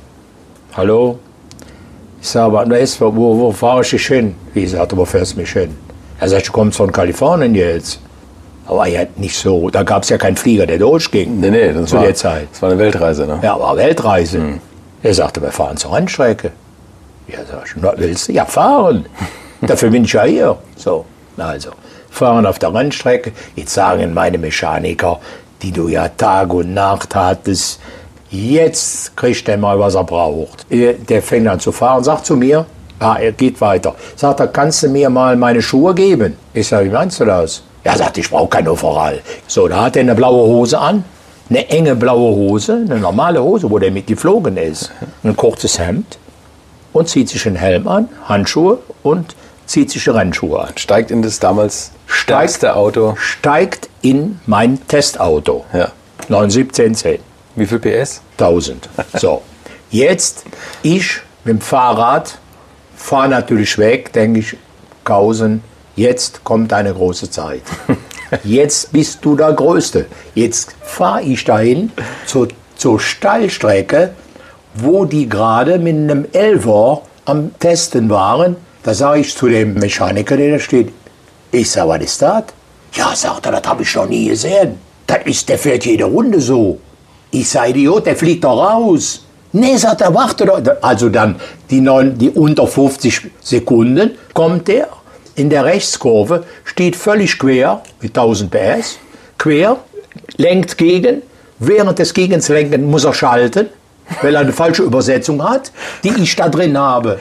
hallo. 0.77 1.19
Ich 2.21 2.29
sage, 2.29 2.59
aber 2.59 2.79
ist, 2.79 3.01
wo, 3.01 3.15
wo 3.15 3.53
fahre 3.53 3.83
ich 3.83 3.91
dich 3.91 4.07
hin? 4.07 4.35
Wie 4.53 4.63
gesagt, 4.63 4.97
wo 4.97 5.05
fährst 5.05 5.35
du 5.35 5.41
mich 5.41 5.53
hin? 5.53 5.77
Er 6.21 6.29
sagt, 6.29 6.49
du 6.49 6.53
kommst 6.53 6.77
von 6.77 6.91
Kalifornien 6.91 7.55
jetzt. 7.55 8.01
Aber 8.67 8.87
ja 8.87 9.03
nicht 9.17 9.37
so, 9.37 9.71
da 9.71 9.83
gab 9.83 10.03
es 10.03 10.11
ja 10.11 10.19
keinen 10.19 10.37
Flieger, 10.37 10.67
der 10.67 10.79
durchging 10.79 11.41
Nee, 11.41 11.51
nee, 11.51 11.73
das 11.73 11.89
zu 11.89 11.97
war, 11.97 12.05
der 12.05 12.15
Zeit. 12.15 12.49
Das 12.53 12.61
war 12.61 12.71
eine 12.71 12.79
Weltreise, 12.79 13.27
ne? 13.27 13.39
Ja, 13.43 13.55
aber 13.55 13.77
Weltreise. 13.77 14.61
Er 15.03 15.15
sagte, 15.15 15.41
wir 15.41 15.53
fahren 15.53 15.77
zur 15.77 15.95
Rennstrecke. 15.95 16.53
Ja, 17.29 17.39
sag 17.49 17.67
ich, 17.67 17.73
na, 17.77 17.93
willst 17.97 18.29
du? 18.29 18.33
Ja, 18.33 18.45
fahren. 18.45 19.07
Dafür 19.61 19.91
bin 19.91 20.05
ich 20.05 20.13
ja 20.13 20.25
hier. 20.25 20.57
So, 20.77 21.05
also, 21.37 21.71
fahren 22.11 22.47
auf 22.47 22.59
der 22.59 22.75
Rennstrecke. 22.75 23.33
Jetzt 23.55 23.75
sagen 23.75 24.15
meine 24.15 24.39
Mechaniker, 24.39 25.21
die 25.63 25.73
du 25.73 25.89
ja 25.89 26.09
Tag 26.09 26.53
und 26.53 26.75
Nacht 26.75 27.15
hattest, 27.15 27.81
jetzt 28.31 29.17
kriegt 29.17 29.49
er 29.49 29.57
mal, 29.57 29.79
was 29.79 29.95
er 29.95 30.05
braucht. 30.05 30.67
Der 30.71 31.23
fängt 31.23 31.49
an 31.49 31.61
zu 31.61 31.73
fahren, 31.73 32.03
sagt 32.03 32.27
zu 32.27 32.37
mir, 32.37 32.67
ah, 32.99 33.17
er 33.21 33.33
geht 33.33 33.61
weiter. 33.61 33.95
Sagt 34.17 34.41
er, 34.41 34.49
kannst 34.49 34.83
du 34.83 34.89
mir 34.89 35.11
mal 35.11 35.37
meine 35.37 35.63
Schuhe 35.63 35.95
geben? 35.95 36.37
Ich 36.55 36.69
sage, 36.69 36.87
wie 36.87 36.95
meinst 36.95 37.21
du 37.21 37.25
das? 37.25 37.63
Er 37.85 37.97
sagt, 37.97 38.19
ich 38.19 38.29
brauche 38.29 38.49
kein 38.49 38.69
Overall. 38.69 39.21
So, 39.47 39.69
da 39.69 39.85
hat 39.85 39.97
er 39.97 40.03
eine 40.03 40.15
blaue 40.15 40.47
Hose 40.47 40.79
an, 40.79 41.05
eine 41.51 41.69
enge 41.69 41.97
blaue 41.97 42.35
Hose, 42.35 42.75
eine 42.75 42.99
normale 42.99 43.43
Hose, 43.43 43.71
wo 43.71 43.79
der 43.79 43.91
mit 43.91 44.07
geflogen 44.07 44.57
ist, 44.57 44.91
ein 45.25 45.37
kurzes 45.37 45.79
Hemd 45.79 46.19
und 46.93 47.09
zieht 47.09 47.29
sich 47.29 47.47
einen 47.47 47.57
Helm 47.57 47.89
an, 47.89 48.09
Handschuhe 48.25 48.79
und 49.03 49.35
zieht 49.67 49.91
sich 49.91 50.09
Rennschuhe 50.09 50.61
an. 50.61 50.73
Steigt 50.77 51.11
in 51.11 51.23
das 51.23 51.39
damals 51.39 51.93
stärkste 52.07 52.75
Auto. 52.75 53.15
Steigt 53.19 53.89
in 54.03 54.41
mein 54.47 54.87
Testauto. 54.89 55.65
Ja. 55.73 55.93
91710. 56.29 57.21
Wie 57.57 57.67
viel 57.67 57.79
PS? 57.79 58.23
1000. 58.39 58.89
So, 59.15 59.43
jetzt 59.91 60.45
ich 60.83 61.21
mit 61.45 61.55
dem 61.55 61.61
Fahrrad 61.61 62.39
fahre 62.97 63.29
natürlich 63.29 63.79
weg, 63.79 64.13
denke 64.13 64.41
ich, 64.41 64.57
Kausen, 65.05 65.63
jetzt 65.97 66.45
kommt 66.45 66.73
eine 66.73 66.93
große 66.93 67.31
Zeit. 67.31 67.63
Jetzt 68.45 68.93
bist 68.93 69.25
du 69.25 69.37
der 69.37 69.53
Größte. 69.53 70.07
Jetzt 70.35 70.75
fahre 70.83 71.23
ich 71.23 71.45
dahin 71.45 71.91
zur, 72.27 72.49
zur 72.77 73.01
Steilstrecke, 73.01 74.11
wo 74.75 75.05
die 75.05 75.29
gerade 75.29 75.79
mit 75.79 75.97
einem 75.97 76.27
Elver 76.33 77.03
am 77.25 77.59
Testen 77.59 78.11
waren. 78.11 78.57
Da 78.83 78.95
sage 78.95 79.21
ich 79.21 79.37
zu 79.37 79.49
dem 79.49 79.75
Mechaniker, 79.75 80.37
der 80.37 80.53
da 80.53 80.59
steht, 80.59 80.93
ich 81.51 81.71
sage, 81.71 81.89
was 81.89 82.03
ist 82.03 82.23
das? 82.23 82.45
Ja, 82.95 83.15
sagt 83.15 83.47
er, 83.47 83.53
das 83.53 83.69
habe 83.69 83.83
ich 83.83 83.95
noch 83.95 84.09
nie 84.09 84.29
gesehen. 84.29 84.79
Das 85.07 85.19
ist, 85.25 85.49
der 85.49 85.59
fährt 85.59 85.85
jede 85.87 86.05
Runde 86.05 86.41
so. 86.41 86.79
Ich 87.31 87.49
sage, 87.49 87.71
Idiot, 87.71 88.07
der 88.07 88.17
fliegt 88.17 88.45
doch 88.45 88.59
raus. 88.59 89.25
Nee, 89.53 89.77
sagt 89.77 90.03
er, 90.03 90.15
warte 90.15 90.45
doch. 90.45 90.61
Also 90.83 91.09
dann 91.09 91.37
die, 91.71 91.81
neun, 91.81 92.17
die 92.19 92.31
unter 92.31 92.67
50 92.67 93.31
Sekunden 93.41 94.13
kommt 94.35 94.69
der 94.69 94.89
in 95.39 95.51
der 95.51 95.65
Rechtskurve, 95.65 96.45
steht 96.65 96.97
völlig 96.97 97.39
quer 97.39 97.83
mit 98.01 98.17
1000 98.17 98.51
PS, 98.51 98.99
quer, 99.39 99.79
lenkt 100.37 100.77
gegen. 100.79 101.23
Während 101.61 101.99
des 101.99 102.15
Gegenslenken 102.15 102.89
muss 102.89 103.05
er 103.05 103.15
schalten, 103.15 103.69
weil 104.23 104.35
er 104.35 104.43
eine 104.43 104.53
falsche 104.53 104.83
Übersetzung 104.83 105.43
hat, 105.43 105.73
die 106.05 106.13
ich 106.23 106.37
da 106.37 106.49
drin 106.49 106.79
habe. 106.79 107.19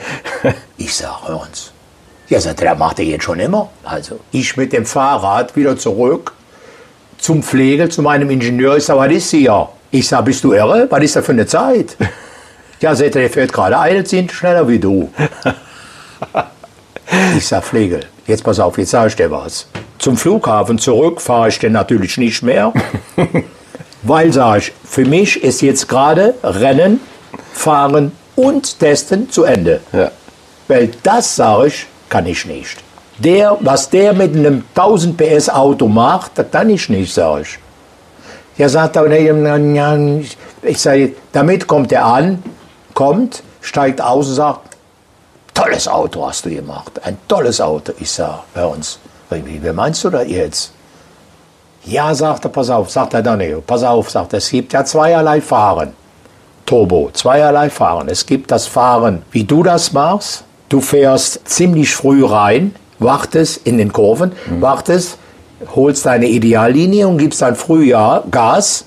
Ich 0.76 0.94
sage, 0.94 1.26
hör 1.26 1.40
uns. 1.42 1.72
Ja, 2.28 2.40
sagt 2.40 2.60
er, 2.60 2.74
macht 2.74 2.98
er 2.98 3.04
jetzt 3.04 3.24
schon 3.24 3.40
immer. 3.40 3.70
Also 3.82 4.20
ich 4.30 4.56
mit 4.56 4.72
dem 4.72 4.86
Fahrrad 4.86 5.56
wieder 5.56 5.76
zurück 5.76 6.34
zum 7.18 7.42
Pflege, 7.42 7.88
zu 7.88 8.02
meinem 8.02 8.30
Ingenieur. 8.30 8.76
Ich 8.76 8.84
sage, 8.84 9.00
was 9.00 9.12
ist 9.12 9.30
hier? 9.30 9.68
Ich 9.90 10.06
sage, 10.06 10.24
bist 10.24 10.44
du 10.44 10.52
irre? 10.52 10.86
Was 10.90 11.02
ist 11.02 11.16
das 11.16 11.24
für 11.24 11.32
eine 11.32 11.46
Zeit? 11.46 11.96
Ja, 12.80 12.94
seht 12.94 13.16
ihr, 13.16 13.22
der 13.22 13.30
fährt 13.30 13.52
gerade 13.52 13.76
eine 13.76 14.04
Zehntel 14.04 14.36
schneller 14.36 14.68
wie 14.68 14.78
du. 14.78 15.10
Ich 17.36 17.46
sag, 17.46 17.64
Flegel, 17.64 18.00
jetzt 18.26 18.44
pass 18.44 18.60
auf, 18.60 18.76
jetzt 18.78 18.90
sage 18.90 19.08
ich 19.08 19.16
dir 19.16 19.30
was. 19.30 19.66
Zum 19.98 20.16
Flughafen 20.16 20.78
zurück 20.78 21.20
fahre 21.20 21.48
ich 21.48 21.58
denn 21.58 21.72
natürlich 21.72 22.18
nicht 22.18 22.42
mehr. 22.42 22.72
weil, 24.02 24.32
sage 24.32 24.58
ich, 24.58 24.72
für 24.84 25.04
mich 25.04 25.42
ist 25.42 25.62
jetzt 25.62 25.88
gerade 25.88 26.34
Rennen, 26.42 27.00
Fahren 27.52 28.12
und 28.36 28.78
Testen 28.78 29.30
zu 29.30 29.44
Ende. 29.44 29.80
Ja. 29.92 30.10
Weil 30.68 30.90
das, 31.02 31.34
sage 31.34 31.68
ich, 31.68 31.86
kann 32.08 32.26
ich 32.26 32.44
nicht. 32.46 32.78
Der, 33.18 33.56
was 33.60 33.90
der 33.90 34.12
mit 34.12 34.36
einem 34.36 34.64
1000 34.76 35.16
PS 35.16 35.48
Auto 35.48 35.88
macht, 35.88 36.32
das 36.36 36.50
kann 36.50 36.70
ich 36.70 36.88
nicht, 36.88 37.12
sage 37.12 37.42
ich. 37.42 37.58
Ja, 38.58 38.68
sagt 38.68 38.96
ja, 38.96 39.98
ich 40.62 40.80
sage, 40.80 41.14
damit 41.32 41.66
kommt 41.66 41.92
er 41.92 42.04
an, 42.04 42.42
kommt, 42.94 43.42
steigt 43.60 44.00
aus 44.00 44.28
und 44.28 44.34
sagt, 44.34 44.67
tolles 45.58 45.88
Auto 45.88 46.26
hast 46.26 46.44
du 46.44 46.50
gemacht, 46.50 46.92
ein 47.04 47.18
tolles 47.26 47.60
Auto. 47.60 47.92
Ich 47.98 48.10
sage, 48.10 48.38
bei 48.54 48.64
uns, 48.64 48.98
wie, 49.30 49.62
wie 49.62 49.72
meinst 49.72 50.04
du 50.04 50.10
das 50.10 50.28
jetzt? 50.28 50.72
Ja, 51.84 52.14
sagt 52.14 52.44
er, 52.44 52.50
pass 52.50 52.70
auf, 52.70 52.90
sagt 52.90 53.14
er 53.14 53.22
dann, 53.22 53.42
pass 53.66 53.82
auf, 53.82 54.10
sagt 54.10 54.32
er, 54.34 54.38
es 54.38 54.50
gibt 54.50 54.72
ja 54.72 54.84
zweierlei 54.84 55.40
Fahren. 55.40 55.92
Turbo, 56.66 57.10
zweierlei 57.12 57.70
Fahren. 57.70 58.08
Es 58.08 58.26
gibt 58.26 58.50
das 58.50 58.66
Fahren, 58.66 59.22
wie 59.30 59.44
du 59.44 59.62
das 59.62 59.92
machst. 59.92 60.44
Du 60.68 60.80
fährst 60.82 61.40
ziemlich 61.48 61.94
früh 61.94 62.24
rein, 62.26 62.74
wartest 62.98 63.66
in 63.66 63.78
den 63.78 63.90
Kurven, 63.92 64.32
Mhm. 64.50 64.60
wartest, 64.60 65.16
holst 65.74 66.04
deine 66.04 66.26
Ideallinie 66.26 67.08
und 67.08 67.16
gibst 67.18 67.40
dann 67.40 67.56
früh 67.56 67.88
ja 67.88 68.22
Gas. 68.30 68.84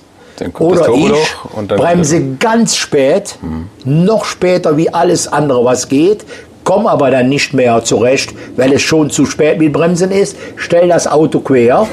Oder 0.60 0.89
ich 0.89 1.07
noch 1.10 1.53
und 1.53 1.69
dann- 1.71 1.77
bremse 1.79 2.36
ganz 2.39 2.75
spät, 2.75 3.38
noch 3.84 4.25
später 4.25 4.75
wie 4.77 4.91
alles 4.91 5.27
andere, 5.27 5.63
was 5.65 5.88
geht, 5.88 6.23
komme 6.63 6.89
aber 6.89 7.12
dann 7.12 7.30
nicht 7.30 7.54
mehr 7.54 7.84
zurecht, 7.84 8.34
weil 8.56 8.74
es 8.74 8.82
schon 8.82 9.10
zu 9.10 9.26
spät 9.26 9.60
mit 9.60 9.74
Bremsen 9.74 10.12
ist, 10.12 10.36
stell 10.56 10.88
das 10.88 11.08
Auto 11.08 11.39
quer, 11.39 11.88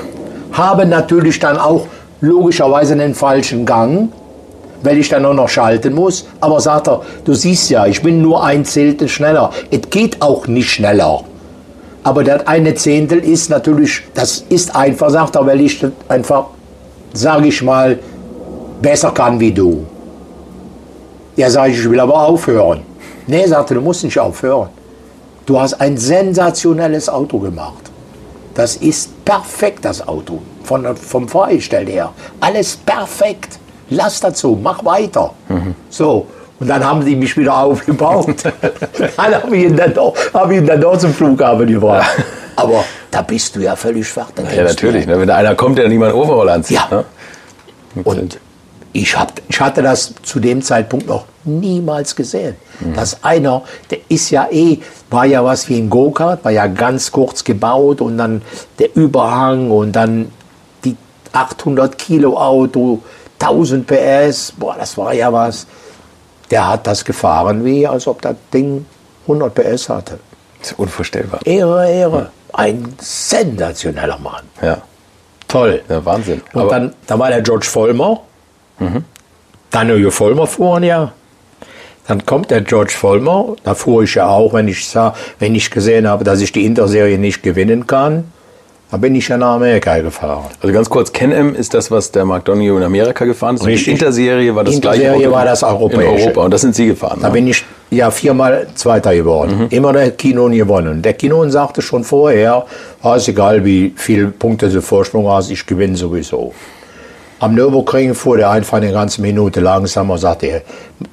habe 0.52 0.86
natürlich 0.86 1.38
dann 1.38 1.56
auch 1.56 1.86
logischerweise 2.20 2.94
einen 2.94 3.14
falschen 3.14 3.64
Gang, 3.64 4.10
weil 4.82 4.98
ich 4.98 5.08
dann 5.08 5.24
auch 5.24 5.34
noch 5.34 5.48
schalten 5.48 5.94
muss. 5.94 6.26
Aber 6.40 6.60
sagt 6.60 6.88
er, 6.88 7.02
du 7.24 7.34
siehst 7.34 7.70
ja, 7.70 7.86
ich 7.86 8.02
bin 8.02 8.22
nur 8.22 8.44
ein 8.44 8.64
Zehntel 8.64 9.08
schneller. 9.08 9.50
Es 9.70 9.90
geht 9.90 10.20
auch 10.22 10.46
nicht 10.46 10.70
schneller. 10.70 11.22
Aber 12.04 12.24
das 12.24 12.46
eine 12.46 12.74
Zehntel 12.74 13.18
ist 13.18 13.50
natürlich, 13.50 14.02
das 14.14 14.44
ist 14.48 14.74
einfach, 14.74 15.10
sagt 15.10 15.36
er, 15.36 15.46
weil 15.46 15.60
ich 15.60 15.80
das 15.80 15.90
einfach, 16.08 16.46
sage 17.12 17.48
ich 17.48 17.62
mal, 17.62 17.98
besser 18.80 19.10
kann 19.10 19.40
wie 19.40 19.52
du. 19.52 19.84
Ja, 21.36 21.50
sage 21.50 21.72
ich, 21.72 21.78
ich 21.80 21.90
will 21.90 22.00
aber 22.00 22.22
aufhören. 22.22 22.82
Nee, 23.28 23.46
sagte, 23.46 23.74
du 23.74 23.80
musst 23.82 24.02
nicht 24.04 24.18
aufhören. 24.18 24.70
Du 25.46 25.60
hast 25.60 25.74
ein 25.74 25.96
sensationelles 25.96 27.08
Auto 27.08 27.38
gemacht. 27.38 27.84
Das 28.54 28.76
ist 28.76 29.24
perfekt, 29.24 29.84
das 29.84 30.06
Auto. 30.06 30.40
Von, 30.64 30.96
vom 30.96 31.28
Fahrgestell 31.28 31.86
her. 31.86 32.12
Alles 32.40 32.76
perfekt. 32.76 33.58
Lass 33.90 34.20
dazu, 34.20 34.58
mach 34.60 34.84
weiter. 34.84 35.32
So. 35.90 36.26
Und 36.58 36.68
dann 36.68 36.84
haben 36.84 37.04
die 37.04 37.14
mich 37.14 37.36
wieder 37.36 37.56
aufgebaut. 37.62 38.34
dann 39.16 39.34
habe 39.34 39.56
ich 39.56 39.64
ihn 39.64 39.76
dann 39.76 39.94
doch, 39.94 40.14
hab 40.34 40.50
ich 40.50 40.58
ihn 40.58 40.66
dann 40.66 40.80
doch 40.80 40.98
zum 40.98 41.14
Flughafen 41.14 41.66
gebracht. 41.66 42.10
Aber 42.56 42.84
da 43.10 43.22
bist 43.22 43.54
du 43.54 43.60
ja 43.60 43.76
völlig 43.76 44.08
fertig. 44.08 44.44
Ja, 44.56 44.64
natürlich. 44.64 45.06
Ne? 45.06 45.20
Wenn 45.20 45.28
da 45.28 45.36
einer 45.36 45.54
kommt, 45.54 45.78
der 45.78 45.88
niemand 45.88 46.14
Overall 46.14 46.48
anzieht. 46.48 46.80
Ja. 46.90 47.04
Ne? 47.94 48.02
Und 48.04 48.38
ich, 48.92 49.16
hab, 49.18 49.32
ich 49.48 49.60
hatte 49.60 49.82
das 49.82 50.14
zu 50.22 50.40
dem 50.40 50.62
Zeitpunkt 50.62 51.06
noch 51.06 51.24
niemals 51.44 52.14
gesehen. 52.16 52.56
Dass 52.94 53.22
einer, 53.24 53.62
der 53.90 53.98
ist 54.08 54.30
ja 54.30 54.48
eh, 54.50 54.78
war 55.10 55.24
ja 55.26 55.44
was 55.44 55.68
wie 55.68 55.78
ein 55.78 55.90
Go-Kart, 55.90 56.44
war 56.44 56.52
ja 56.52 56.66
ganz 56.68 57.10
kurz 57.10 57.42
gebaut 57.42 58.00
und 58.00 58.18
dann 58.18 58.42
der 58.78 58.94
Überhang 58.94 59.70
und 59.70 59.92
dann 59.92 60.30
die 60.84 60.96
800 61.32 61.98
Kilo 61.98 62.36
Auto, 62.36 63.00
1000 63.40 63.86
PS, 63.86 64.52
boah, 64.56 64.76
das 64.78 64.96
war 64.96 65.12
ja 65.12 65.32
was. 65.32 65.66
Der 66.50 66.66
hat 66.68 66.86
das 66.86 67.04
gefahren 67.04 67.64
wie, 67.64 67.86
als 67.86 68.06
ob 68.06 68.22
das 68.22 68.36
Ding 68.52 68.86
100 69.22 69.54
PS 69.54 69.88
hatte. 69.88 70.18
Das 70.60 70.70
ist 70.72 70.78
unvorstellbar. 70.78 71.40
Ehre, 71.44 71.90
Ehre. 71.90 72.30
Ein 72.52 72.94
sensationeller 73.00 74.18
Mann. 74.18 74.42
Ja. 74.62 74.78
Toll. 75.46 75.82
ja, 75.88 76.04
Wahnsinn. 76.04 76.42
Und 76.52 76.62
Aber- 76.62 76.70
dann, 76.70 76.94
da 77.06 77.18
war 77.18 77.28
der 77.28 77.42
George 77.42 77.66
Vollmer. 77.66 78.20
Daniel 79.70 80.10
Vollmer 80.10 80.46
fuhren 80.46 80.82
ja. 80.82 81.12
Dann 82.06 82.24
kommt 82.24 82.50
der 82.50 82.62
George 82.62 82.94
Vollmer, 82.96 83.54
da 83.64 83.74
fuhr 83.74 84.02
ich 84.02 84.14
ja 84.14 84.28
auch, 84.28 84.54
wenn 84.54 84.66
ich, 84.66 84.88
sah, 84.88 85.14
wenn 85.38 85.54
ich 85.54 85.70
gesehen 85.70 86.08
habe, 86.08 86.24
dass 86.24 86.40
ich 86.40 86.52
die 86.52 86.64
Interserie 86.64 87.18
nicht 87.18 87.42
gewinnen 87.42 87.86
kann. 87.86 88.24
Da 88.90 88.96
bin 88.96 89.14
ich 89.14 89.28
ja 89.28 89.36
nach 89.36 89.56
Amerika 89.56 89.98
gefahren. 89.98 90.46
Also 90.62 90.72
ganz 90.72 90.88
kurz, 90.88 91.12
Can-Am 91.12 91.54
ist 91.54 91.74
das, 91.74 91.90
was 91.90 92.10
der 92.10 92.24
Mark 92.24 92.46
Donoghue 92.46 92.78
in 92.78 92.82
Amerika 92.82 93.26
gefahren 93.26 93.56
ist. 93.56 93.60
Und 93.60 93.68
die 93.68 93.74
Richtig. 93.74 93.92
Interserie 93.92 94.54
war 94.54 94.64
das 94.64 94.76
Interserie 94.76 95.10
gleiche 95.10 95.26
Auto 95.26 95.34
war 95.36 95.44
das 95.44 95.62
europäische. 95.62 96.02
In 96.02 96.20
Europa. 96.22 96.44
Und 96.44 96.50
das 96.54 96.62
sind 96.62 96.74
Sie 96.74 96.86
gefahren. 96.86 97.18
Da 97.20 97.28
ne? 97.28 97.34
bin 97.34 97.46
ich 97.48 97.62
ja 97.90 98.10
viermal 98.10 98.66
Zweiter 98.74 99.14
geworden. 99.14 99.66
Immer 99.68 99.92
der 99.92 100.12
Kinon 100.12 100.52
gewonnen. 100.52 101.02
Der 101.02 101.12
Kinon 101.12 101.50
sagte 101.50 101.82
schon 101.82 102.02
vorher, 102.02 102.64
ah, 103.02 103.16
ist 103.16 103.28
egal, 103.28 103.62
wie 103.66 103.92
viele 103.94 104.28
Punkte 104.28 104.70
du 104.70 104.80
Vorsprung 104.80 105.28
hast, 105.28 105.50
ich 105.50 105.66
gewinne 105.66 105.94
sowieso. 105.94 106.54
Am 107.40 107.54
Nürburgring 107.54 108.14
fuhr 108.14 108.36
der 108.36 108.50
einfach 108.50 108.78
eine 108.78 108.92
ganze 108.92 109.20
Minute 109.22 109.60
langsamer 109.60 110.14
und 110.14 110.18
sagte, 110.18 110.62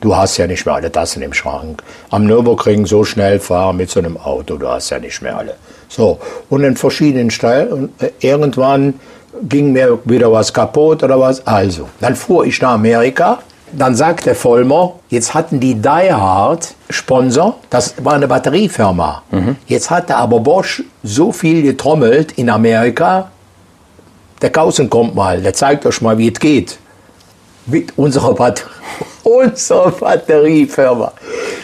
du 0.01 0.15
hast 0.15 0.37
ja 0.37 0.47
nicht 0.47 0.65
mehr 0.65 0.73
alle 0.73 0.91
Tassen 0.91 1.21
im 1.21 1.33
Schrank. 1.33 1.83
Am 2.09 2.25
Nürburgring 2.25 2.87
so 2.87 3.03
schnell 3.03 3.39
fahren 3.39 3.77
mit 3.77 3.91
so 3.91 3.99
einem 3.99 4.17
Auto, 4.17 4.57
du 4.57 4.67
hast 4.67 4.89
ja 4.89 4.97
nicht 4.97 5.21
mehr 5.21 5.37
alle. 5.37 5.55
So, 5.87 6.19
und 6.49 6.63
in 6.63 6.75
verschiedenen 6.75 7.29
Stellen, 7.29 7.71
und 7.71 8.01
äh, 8.01 8.09
irgendwann 8.21 8.95
ging 9.43 9.71
mir 9.71 9.99
wieder 10.05 10.31
was 10.31 10.51
kaputt 10.51 11.03
oder 11.03 11.19
was. 11.19 11.45
Also, 11.45 11.89
dann 12.01 12.15
fuhr 12.15 12.45
ich 12.45 12.59
nach 12.59 12.71
Amerika, 12.71 13.39
dann 13.71 13.93
sagte 13.95 14.33
Vollmer, 14.33 14.93
jetzt 15.09 15.33
hatten 15.35 15.59
die 15.59 15.75
Die 15.75 16.11
Hard 16.11 16.73
Sponsor, 16.89 17.57
das 17.69 17.93
war 18.03 18.13
eine 18.13 18.27
Batteriefirma. 18.27 19.21
Jetzt 19.67 19.91
hatte 19.91 20.15
aber 20.15 20.39
Bosch 20.39 20.81
so 21.03 21.31
viel 21.31 21.61
getrommelt 21.61 22.31
in 22.33 22.49
Amerika, 22.49 23.29
der 24.41 24.51
Kausen 24.51 24.89
kommt 24.89 25.15
mal, 25.15 25.41
der 25.41 25.53
zeigt 25.53 25.85
euch 25.85 26.01
mal, 26.01 26.17
wie 26.17 26.31
es 26.31 26.39
geht. 26.39 26.77
Mit 27.65 27.97
unserer, 27.97 28.33
Bat 28.33 28.65
unserer 29.23 29.91
Batteriefirma. 29.91 31.13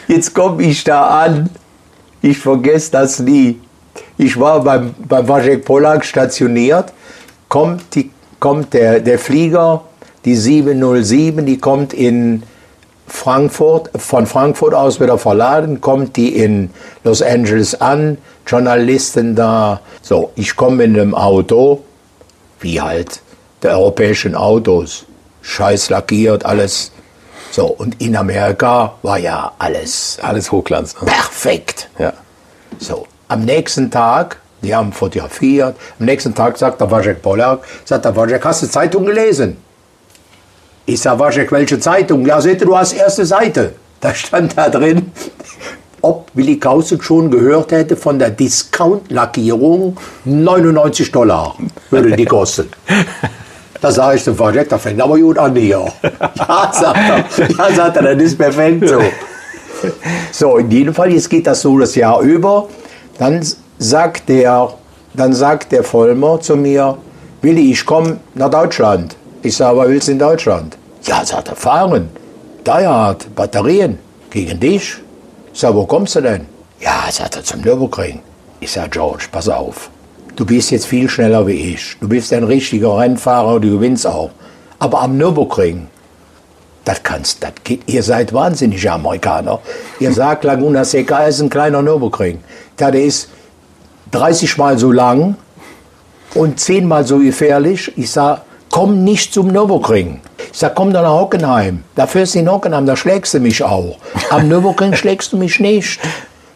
Jetzt 0.07 0.34
komme 0.34 0.63
ich 0.63 0.84
da 0.84 1.23
an, 1.23 1.49
ich 2.21 2.38
vergesse 2.38 2.91
das 2.91 3.19
nie. 3.19 3.60
Ich 4.17 4.39
war 4.39 4.63
beim, 4.63 4.93
beim 5.07 5.27
Wajek 5.27 5.65
Polak 5.65 6.05
stationiert, 6.05 6.93
kommt, 7.49 7.95
die, 7.95 8.12
kommt 8.39 8.73
der, 8.73 8.99
der 8.99 9.19
Flieger, 9.19 9.84
die 10.25 10.36
707, 10.36 11.45
die 11.45 11.57
kommt 11.57 11.93
in 11.93 12.43
Frankfurt, 13.07 13.89
von 13.95 14.25
Frankfurt 14.25 14.73
aus 14.73 14.99
wieder 14.99 15.17
verladen, 15.17 15.81
kommt 15.81 16.15
die 16.15 16.36
in 16.38 16.69
Los 17.03 17.21
Angeles 17.21 17.79
an, 17.79 18.17
Journalisten 18.47 19.36
da. 19.36 19.81
So, 20.01 20.31
ich 20.36 20.55
komme 20.55 20.84
in 20.84 20.99
einem 20.99 21.13
Auto, 21.13 21.81
wie 22.62 22.80
halt 22.82 23.21
der 23.63 23.71
europäischen 23.71 24.36
Autos. 24.36 25.06
Scheiß 25.41 25.89
lackiert, 25.89 26.45
alles. 26.45 26.91
So, 27.52 27.65
und 27.67 28.02
in 28.02 28.15
Amerika 28.15 28.93
war 29.02 29.17
ja 29.17 29.52
alles 29.60 30.17
Alles 30.21 30.52
Hochglanz. 30.52 30.95
Ne? 31.02 31.08
perfekt. 31.08 31.89
Ja. 32.00 32.13
So, 32.80 33.08
am 33.28 33.43
nächsten 33.43 33.91
Tag, 33.91 34.38
die 34.62 34.74
haben 34.74 34.93
fotografiert, 34.93 35.76
am 36.00 36.06
nächsten 36.06 36.34
Tag 36.34 36.58
sagt 36.58 36.80
der 36.80 36.89
Wajek 36.89 37.21
Polak, 37.21 37.60
sagt 37.84 38.06
der 38.06 38.15
Wajek, 38.15 38.45
hast 38.45 38.63
du 38.63 38.67
Zeitung 38.67 39.06
gelesen? 39.06 39.58
Ich 40.86 41.02
sag, 41.02 41.19
Wajek, 41.19 41.52
welche 41.52 41.80
Zeitung? 41.80 42.26
Ja, 42.26 42.39
seht 42.41 42.62
ihr, 42.62 42.67
du 42.67 42.78
hast 42.78 42.93
erste 42.93 43.26
Seite. 43.26 43.74
Da 44.00 44.15
stand 44.15 44.58
da 44.58 44.67
drin, 44.67 45.12
ob 46.01 46.29
Willi 46.33 46.57
Kausen 46.57 47.01
schon 47.01 47.29
gehört 47.29 47.71
hätte 47.71 47.95
von 47.95 48.17
der 48.19 48.29
Discount-Lackierung, 48.29 49.97
99 50.25 51.11
Dollar 51.11 51.55
würde 51.89 52.15
die 52.15 52.25
kosten. 52.25 52.69
Da 53.81 53.91
sage 53.91 54.17
ich 54.17 54.23
zum 54.23 54.37
da 54.37 54.77
fängt 54.77 55.01
aber 55.01 55.17
gut 55.17 55.39
an 55.39 55.55
hier. 55.55 55.85
Ja, 56.35 56.71
sagt 56.71 56.99
er, 57.37 57.49
ja, 57.49 57.73
sagt 57.73 57.97
er, 57.97 58.15
das 58.15 58.23
ist 58.23 58.37
perfekt 58.37 58.87
so. 58.87 59.01
So, 60.31 60.57
in 60.57 60.69
jedem 60.69 60.93
Fall, 60.93 61.11
jetzt 61.11 61.29
geht 61.29 61.47
das 61.47 61.61
so 61.61 61.79
das 61.79 61.95
Jahr 61.95 62.21
über. 62.21 62.67
Dann 63.17 63.43
sagt 63.79 64.29
der, 64.29 64.73
dann 65.15 65.33
sagt 65.33 65.71
der 65.71 65.83
Vollmer 65.83 66.39
zu 66.39 66.55
mir, 66.55 66.97
Willi, 67.41 67.71
ich 67.71 67.83
komme 67.83 68.17
nach 68.35 68.51
Deutschland. 68.51 69.15
Ich 69.41 69.57
sage, 69.57 69.77
was 69.77 69.87
willst 69.87 70.07
du 70.07 70.11
in 70.11 70.19
Deutschland? 70.19 70.77
Ja, 71.03 71.25
sagt 71.25 71.47
er, 71.49 71.55
fahren. 71.55 72.09
Dayard, 72.63 73.33
Batterien, 73.35 73.97
gegen 74.29 74.59
dich. 74.59 74.97
Sage, 75.53 75.75
wo 75.75 75.85
kommst 75.85 76.15
du 76.15 76.21
denn? 76.21 76.45
Ja, 76.79 77.05
sagt 77.11 77.35
er, 77.35 77.43
zum 77.43 77.61
Nürburgring. 77.61 78.19
Ich 78.59 78.71
sage, 78.71 78.89
George, 78.89 79.25
pass 79.31 79.49
auf. 79.49 79.89
Du 80.35 80.45
bist 80.45 80.71
jetzt 80.71 80.85
viel 80.87 81.09
schneller 81.09 81.45
wie 81.45 81.73
ich. 81.73 81.97
Du 81.99 82.07
bist 82.07 82.31
ein 82.33 82.43
richtiger 82.43 82.97
Rennfahrer, 82.97 83.59
du 83.59 83.71
gewinnst 83.71 84.07
auch. 84.07 84.31
Aber 84.79 85.01
am 85.01 85.17
Nürburgring, 85.17 85.87
Das 86.83 87.03
kannst, 87.03 87.43
das 87.43 87.51
geht, 87.63 87.81
ihr 87.85 88.01
seid 88.01 88.33
wahnsinnige 88.33 88.91
Amerikaner. 88.91 89.59
Ihr 89.99 90.11
sagt, 90.13 90.43
Laguna 90.43 90.83
Seca 90.83 91.25
ist 91.25 91.39
ein 91.39 91.49
kleiner 91.49 91.81
Nürburgring. 91.83 92.39
Der 92.79 92.93
ist 92.95 93.29
30 94.11 94.57
Mal 94.57 94.79
so 94.79 94.91
lang 94.91 95.35
und 96.33 96.59
10 96.59 96.87
Mal 96.87 97.05
so 97.05 97.19
gefährlich. 97.19 97.91
Ich 97.97 98.09
sage, 98.09 98.41
komm 98.71 99.03
nicht 99.03 99.31
zum 99.31 99.49
Nürburgring. 99.49 100.21
Ich 100.53 100.59
sage, 100.59 100.73
komm 100.75 100.91
doch 100.91 101.01
nach 101.01 101.13
Hockenheim. 101.13 101.83
Da 101.95 102.07
fährst 102.07 102.35
du 102.35 102.39
in 102.39 102.51
Hockenheim, 102.51 102.85
da 102.85 102.95
schlägst 102.95 103.33
du 103.33 103.39
mich 103.39 103.63
auch. 103.63 103.97
Am 104.29 104.49
Nürburgring 104.49 104.93
schlägst 104.93 105.31
du 105.31 105.37
mich 105.37 105.59
nicht. 105.59 105.99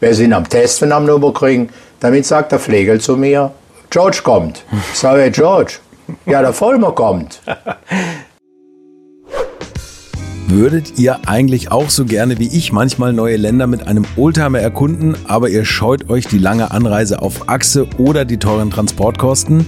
Wir 0.02 0.14
sind 0.14 0.34
am 0.34 0.48
Testen 0.48 0.92
am 0.92 1.06
Nürburgring. 1.06 1.70
Damit 2.02 2.26
sagt 2.26 2.52
der 2.52 2.60
Pflegel 2.60 3.00
zu 3.00 3.16
mir, 3.16 3.52
George 3.90 4.20
kommt. 4.24 4.64
Ich 4.92 5.00
sage, 5.00 5.22
hey, 5.22 5.32
George. 5.32 5.76
Ja, 6.26 6.42
der 6.42 6.54
Vollmer 6.54 6.92
kommt. 6.92 7.42
Würdet 10.48 11.00
ihr 11.00 11.20
eigentlich 11.26 11.72
auch 11.72 11.90
so 11.90 12.06
gerne 12.06 12.38
wie 12.38 12.56
ich 12.56 12.72
manchmal 12.72 13.14
neue 13.14 13.38
Länder 13.38 13.66
mit 13.66 13.88
einem 13.88 14.06
Oldtimer 14.16 14.60
erkunden, 14.60 15.16
aber 15.28 15.50
ihr 15.50 15.66
scheut 15.66 16.10
euch 16.10 16.28
die 16.28 16.38
lange 16.38 16.72
Anreise 16.72 17.22
auf 17.22 17.50
Achse 17.50 17.88
oder 17.98 18.26
die 18.26 18.38
teuren 18.38 18.70
Transportkosten? 18.70 19.68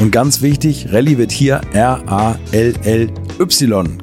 Und 0.00 0.10
ganz 0.10 0.42
wichtig, 0.42 0.92
Rally 0.92 1.18
wird 1.18 1.32
hier 1.32 1.60
R-A-L-L-Y 1.72 3.08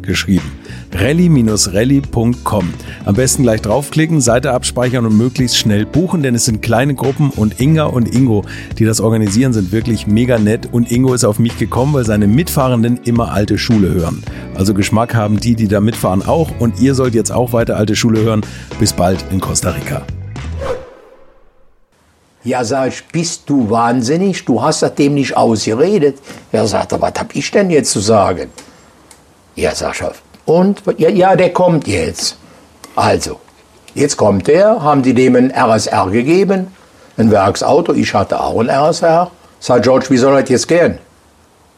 geschrieben 0.01 0.59
rally-rally.com. 0.93 2.73
Am 3.05 3.15
besten 3.15 3.43
gleich 3.43 3.61
draufklicken, 3.61 4.21
Seite 4.21 4.51
abspeichern 4.51 5.05
und 5.05 5.17
möglichst 5.17 5.57
schnell 5.57 5.85
buchen, 5.85 6.23
denn 6.23 6.35
es 6.35 6.45
sind 6.45 6.61
kleine 6.61 6.95
Gruppen 6.95 7.29
und 7.29 7.59
Inga 7.59 7.85
und 7.85 8.13
Ingo, 8.13 8.43
die 8.77 8.85
das 8.85 9.01
organisieren, 9.01 9.53
sind 9.53 9.71
wirklich 9.71 10.07
mega 10.07 10.39
nett 10.39 10.69
und 10.71 10.91
Ingo 10.91 11.13
ist 11.13 11.23
auf 11.23 11.39
mich 11.39 11.57
gekommen, 11.57 11.93
weil 11.93 12.05
seine 12.05 12.27
Mitfahrenden 12.27 12.99
immer 13.03 13.31
alte 13.31 13.57
Schule 13.57 13.93
hören. 13.93 14.23
Also 14.55 14.73
Geschmack 14.73 15.15
haben 15.15 15.39
die, 15.39 15.55
die 15.55 15.67
da 15.67 15.79
mitfahren 15.79 16.25
auch 16.25 16.51
und 16.59 16.79
ihr 16.79 16.95
sollt 16.95 17.15
jetzt 17.15 17.31
auch 17.31 17.53
weiter 17.53 17.77
alte 17.77 17.95
Schule 17.95 18.21
hören. 18.21 18.41
Bis 18.79 18.93
bald 18.93 19.23
in 19.31 19.39
Costa 19.39 19.71
Rica. 19.71 20.05
Ja, 22.49 22.63
sag 22.63 22.87
ich, 22.87 23.05
bist 23.09 23.43
du 23.45 23.69
wahnsinnig? 23.69 24.43
Du 24.43 24.59
hast 24.59 24.81
das 24.81 24.95
dem 24.95 25.13
nicht 25.13 25.37
ausgeredet. 25.37 26.17
Er 26.51 26.65
sagte, 26.65 26.99
was 26.99 27.13
hab 27.19 27.35
ich 27.35 27.51
denn 27.51 27.69
jetzt 27.69 27.91
zu 27.91 27.99
sagen? 27.99 28.49
Ja, 29.55 29.75
sag 29.75 30.01
ich, 30.01 30.07
und 30.47 30.81
ja, 30.97 31.09
ja, 31.09 31.35
der 31.35 31.53
kommt 31.53 31.87
jetzt. 31.87 32.37
Also, 32.95 33.39
jetzt 33.93 34.17
kommt 34.17 34.47
der, 34.47 34.81
haben 34.81 35.03
die 35.03 35.13
dem 35.13 35.35
ein 35.35 35.51
RSR 35.51 36.09
gegeben, 36.09 36.73
ein 37.17 37.29
Werksauto. 37.29 37.93
Ich 37.93 38.15
hatte 38.15 38.41
auch 38.41 38.59
ein 38.59 38.69
RSR. 38.71 39.29
Sagt 39.59 39.83
George, 39.83 40.07
wie 40.09 40.17
soll 40.17 40.41
das 40.41 40.49
jetzt 40.49 40.67
gehen? 40.67 40.97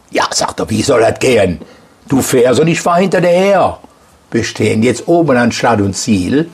Ja, 0.09 0.23
sagt 0.31 0.61
er, 0.61 0.69
wie 0.69 0.83
soll 0.83 1.01
das 1.01 1.19
gehen? 1.19 1.59
Du 2.07 2.21
fährst 2.21 2.61
und 2.61 2.67
ich 2.67 2.79
fahr 2.79 2.99
hinter 2.99 3.19
dir 3.19 3.27
her. 3.27 3.77
Wir 4.31 4.45
stehen 4.45 4.83
jetzt 4.83 5.05
oben 5.09 5.35
an 5.35 5.51
Stadt 5.51 5.81
und 5.81 5.97
Ziel. 5.97 6.49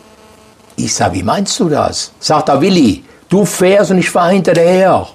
Ich 0.76 0.96
sag, 0.96 1.14
wie 1.14 1.22
meinst 1.22 1.60
du 1.60 1.70
das? 1.70 2.14
Sagt 2.20 2.50
er, 2.50 2.62
Willi, 2.62 3.04
du 3.30 3.46
fährst 3.46 3.92
und 3.92 3.98
ich 3.98 4.10
fahr 4.10 4.30
hinter 4.30 4.54
dir 4.54 4.62
her. 4.62 5.08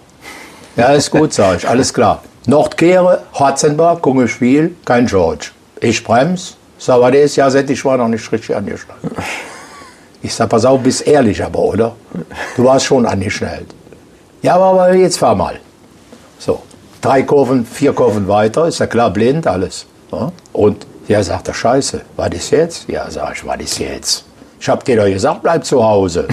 Ja, 0.76 0.92
ist 0.92 1.10
gut, 1.10 1.32
sag 1.32 1.58
ich, 1.58 1.68
alles 1.68 1.92
klar. 1.92 2.22
Nordkehre, 2.46 3.22
Hatzenberg, 3.34 4.02
Kungelspiel, 4.02 4.74
kein 4.84 5.06
George. 5.06 5.50
Ich 5.80 6.02
bremse, 6.02 6.54
Sag, 6.84 7.12
der 7.12 7.22
ist 7.22 7.36
ja 7.36 7.48
seit 7.48 7.70
ich 7.70 7.84
war 7.84 7.96
noch 7.96 8.08
nicht 8.08 8.32
richtig 8.32 8.56
angeschnallt. 8.56 9.00
Ich 10.20 10.34
sag, 10.34 10.48
pass 10.48 10.64
auf, 10.64 10.80
bist 10.82 11.06
ehrlich 11.06 11.42
aber, 11.44 11.60
oder? 11.60 11.94
Du 12.56 12.64
warst 12.64 12.86
schon 12.86 13.06
angeschnallt. 13.06 13.68
Ja, 14.42 14.56
aber 14.56 14.92
jetzt 14.92 15.18
fahr 15.18 15.36
mal. 15.36 15.60
So, 16.40 16.62
drei 17.00 17.22
Kurven, 17.22 17.64
vier 17.64 17.92
Kurven 17.92 18.26
weiter, 18.26 18.66
ist 18.66 18.80
ja 18.80 18.88
klar, 18.88 19.10
blind, 19.10 19.46
alles. 19.46 19.86
Und 20.52 20.86
der 21.08 21.22
sagt 21.22 21.46
er, 21.46 21.54
scheiße, 21.54 22.00
was 22.16 22.30
ist 22.30 22.50
jetzt? 22.50 22.88
Ja, 22.88 23.08
sag 23.08 23.36
ich, 23.36 23.46
was 23.46 23.60
ist 23.60 23.78
jetzt? 23.78 24.24
Ich 24.58 24.68
hab 24.68 24.84
dir 24.84 24.96
doch 24.96 25.06
gesagt, 25.06 25.42
bleib 25.42 25.64
zu 25.64 25.84
Hause. 25.84 26.26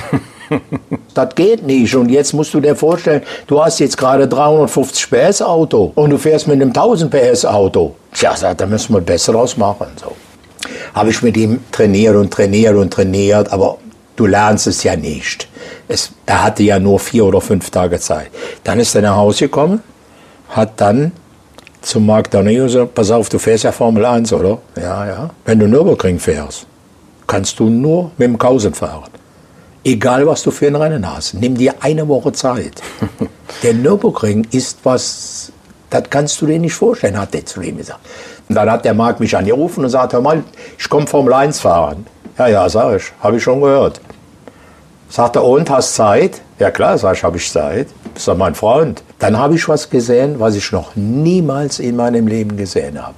das 1.14 1.36
geht 1.36 1.66
nicht. 1.66 1.96
Und 1.96 2.10
jetzt 2.10 2.34
musst 2.34 2.54
du 2.54 2.60
dir 2.60 2.76
vorstellen, 2.76 3.22
du 3.48 3.64
hast 3.64 3.80
jetzt 3.80 3.98
gerade 3.98 4.28
350 4.28 5.10
PS 5.10 5.42
Auto 5.42 5.92
und 5.96 6.10
du 6.10 6.18
fährst 6.18 6.48
mit 6.48 6.62
einem 6.62 6.70
1000 6.70 7.12
PS 7.12 7.46
Auto. 7.46 7.96
Tja, 8.14 8.34
da 8.56 8.66
müssen 8.66 8.94
wir 8.94 9.02
besser 9.02 9.34
draus 9.34 9.58
machen. 9.58 9.88
So 9.96 10.14
habe 10.94 11.10
ich 11.10 11.22
mit 11.22 11.38
ihm 11.38 11.62
trainiert 11.72 12.16
und 12.16 12.32
trainiert 12.32 12.76
und 12.76 12.92
trainiert, 12.92 13.52
aber 13.52 13.78
du 14.16 14.26
lernst 14.26 14.68
es 14.68 14.84
ja 14.84 14.96
nicht. 14.96 15.48
Es, 15.88 16.12
er 16.26 16.44
hatte 16.44 16.64
ja 16.64 16.80
nur 16.80 17.00
vier 17.00 17.26
oder 17.26 17.42
fünf 17.42 17.70
Tage 17.70 18.00
Zeit. 18.00 18.30
Dann 18.64 18.80
ist 18.80 18.96
er 18.96 19.02
nach 19.02 19.16
Hause 19.16 19.46
gekommen, 19.46 19.82
hat 20.50 20.74
dann 20.78 21.12
zum 21.82 22.06
Marc 22.06 22.30
Daneo 22.32 22.66
gesagt, 22.66 22.94
pass 22.94 23.12
auf, 23.12 23.30
du 23.30 23.40
fährst 23.40 23.64
ja 23.64 23.72
Formel 23.72 24.06
1, 24.06 24.34
oder? 24.34 24.60
Ja, 24.76 25.08
ja. 25.08 25.30
Wenn 25.46 25.60
du 25.60 25.68
Nürburgring 25.68 26.20
fährst, 26.20 26.68
kannst 27.26 27.60
du 27.60 27.70
nur 27.70 28.12
mit 28.18 28.28
dem 28.28 28.38
Kausen 28.38 28.74
fahren. 28.74 29.10
Egal, 29.90 30.28
was 30.28 30.44
du 30.44 30.52
für 30.52 30.68
ein 30.68 30.76
Rennen 30.76 31.12
hast. 31.12 31.34
Nimm 31.34 31.56
dir 31.56 31.74
eine 31.80 32.08
Woche 32.08 32.32
Zeit. 32.32 32.80
Der 33.64 33.74
Nürburgring 33.74 34.46
ist 34.52 34.78
was, 34.84 35.52
das 35.90 36.04
kannst 36.12 36.40
du 36.40 36.46
dir 36.46 36.60
nicht 36.60 36.76
vorstellen, 36.76 37.20
hat 37.20 37.34
er 37.34 37.44
zu 37.44 37.60
ihm 37.62 37.78
gesagt. 37.78 38.02
Und 38.48 38.54
dann 38.54 38.70
hat 38.70 38.86
der 38.86 38.94
Marc 38.94 39.20
mich 39.20 39.36
angerufen 39.36 39.84
und 39.84 39.90
sagt, 39.90 40.14
hör 40.14 40.22
mal, 40.22 40.44
ich 40.78 40.88
komme 40.88 41.08
vom 41.08 41.34
1 41.34 41.60
fahren. 41.60 42.06
Ja, 42.38 42.48
ja, 42.48 42.70
sag 42.70 42.98
ich, 42.98 43.12
habe 43.20 43.38
ich 43.38 43.44
schon 43.44 43.62
gehört. 43.62 44.00
Sagt 45.10 45.38
er, 45.38 45.44
und, 45.44 45.68
hast 45.72 45.96
Zeit? 45.96 46.40
Ja 46.60 46.70
klar, 46.70 46.96
sag 47.00 47.16
ich, 47.16 47.24
habe 47.24 47.38
ich 47.38 47.52
Zeit. 47.52 47.88
Bist 48.14 48.28
doch 48.28 48.38
mein 48.38 48.54
Freund. 48.54 49.02
Dann 49.18 49.40
habe 49.40 49.56
ich 49.56 49.68
was 49.68 49.90
gesehen, 49.90 50.40
was 50.40 50.54
ich 50.54 50.72
noch 50.72 50.96
niemals 50.96 51.80
in 51.80 51.96
meinem 51.96 52.28
Leben 52.28 52.58
gesehen 52.58 53.02
habe. 53.02 53.16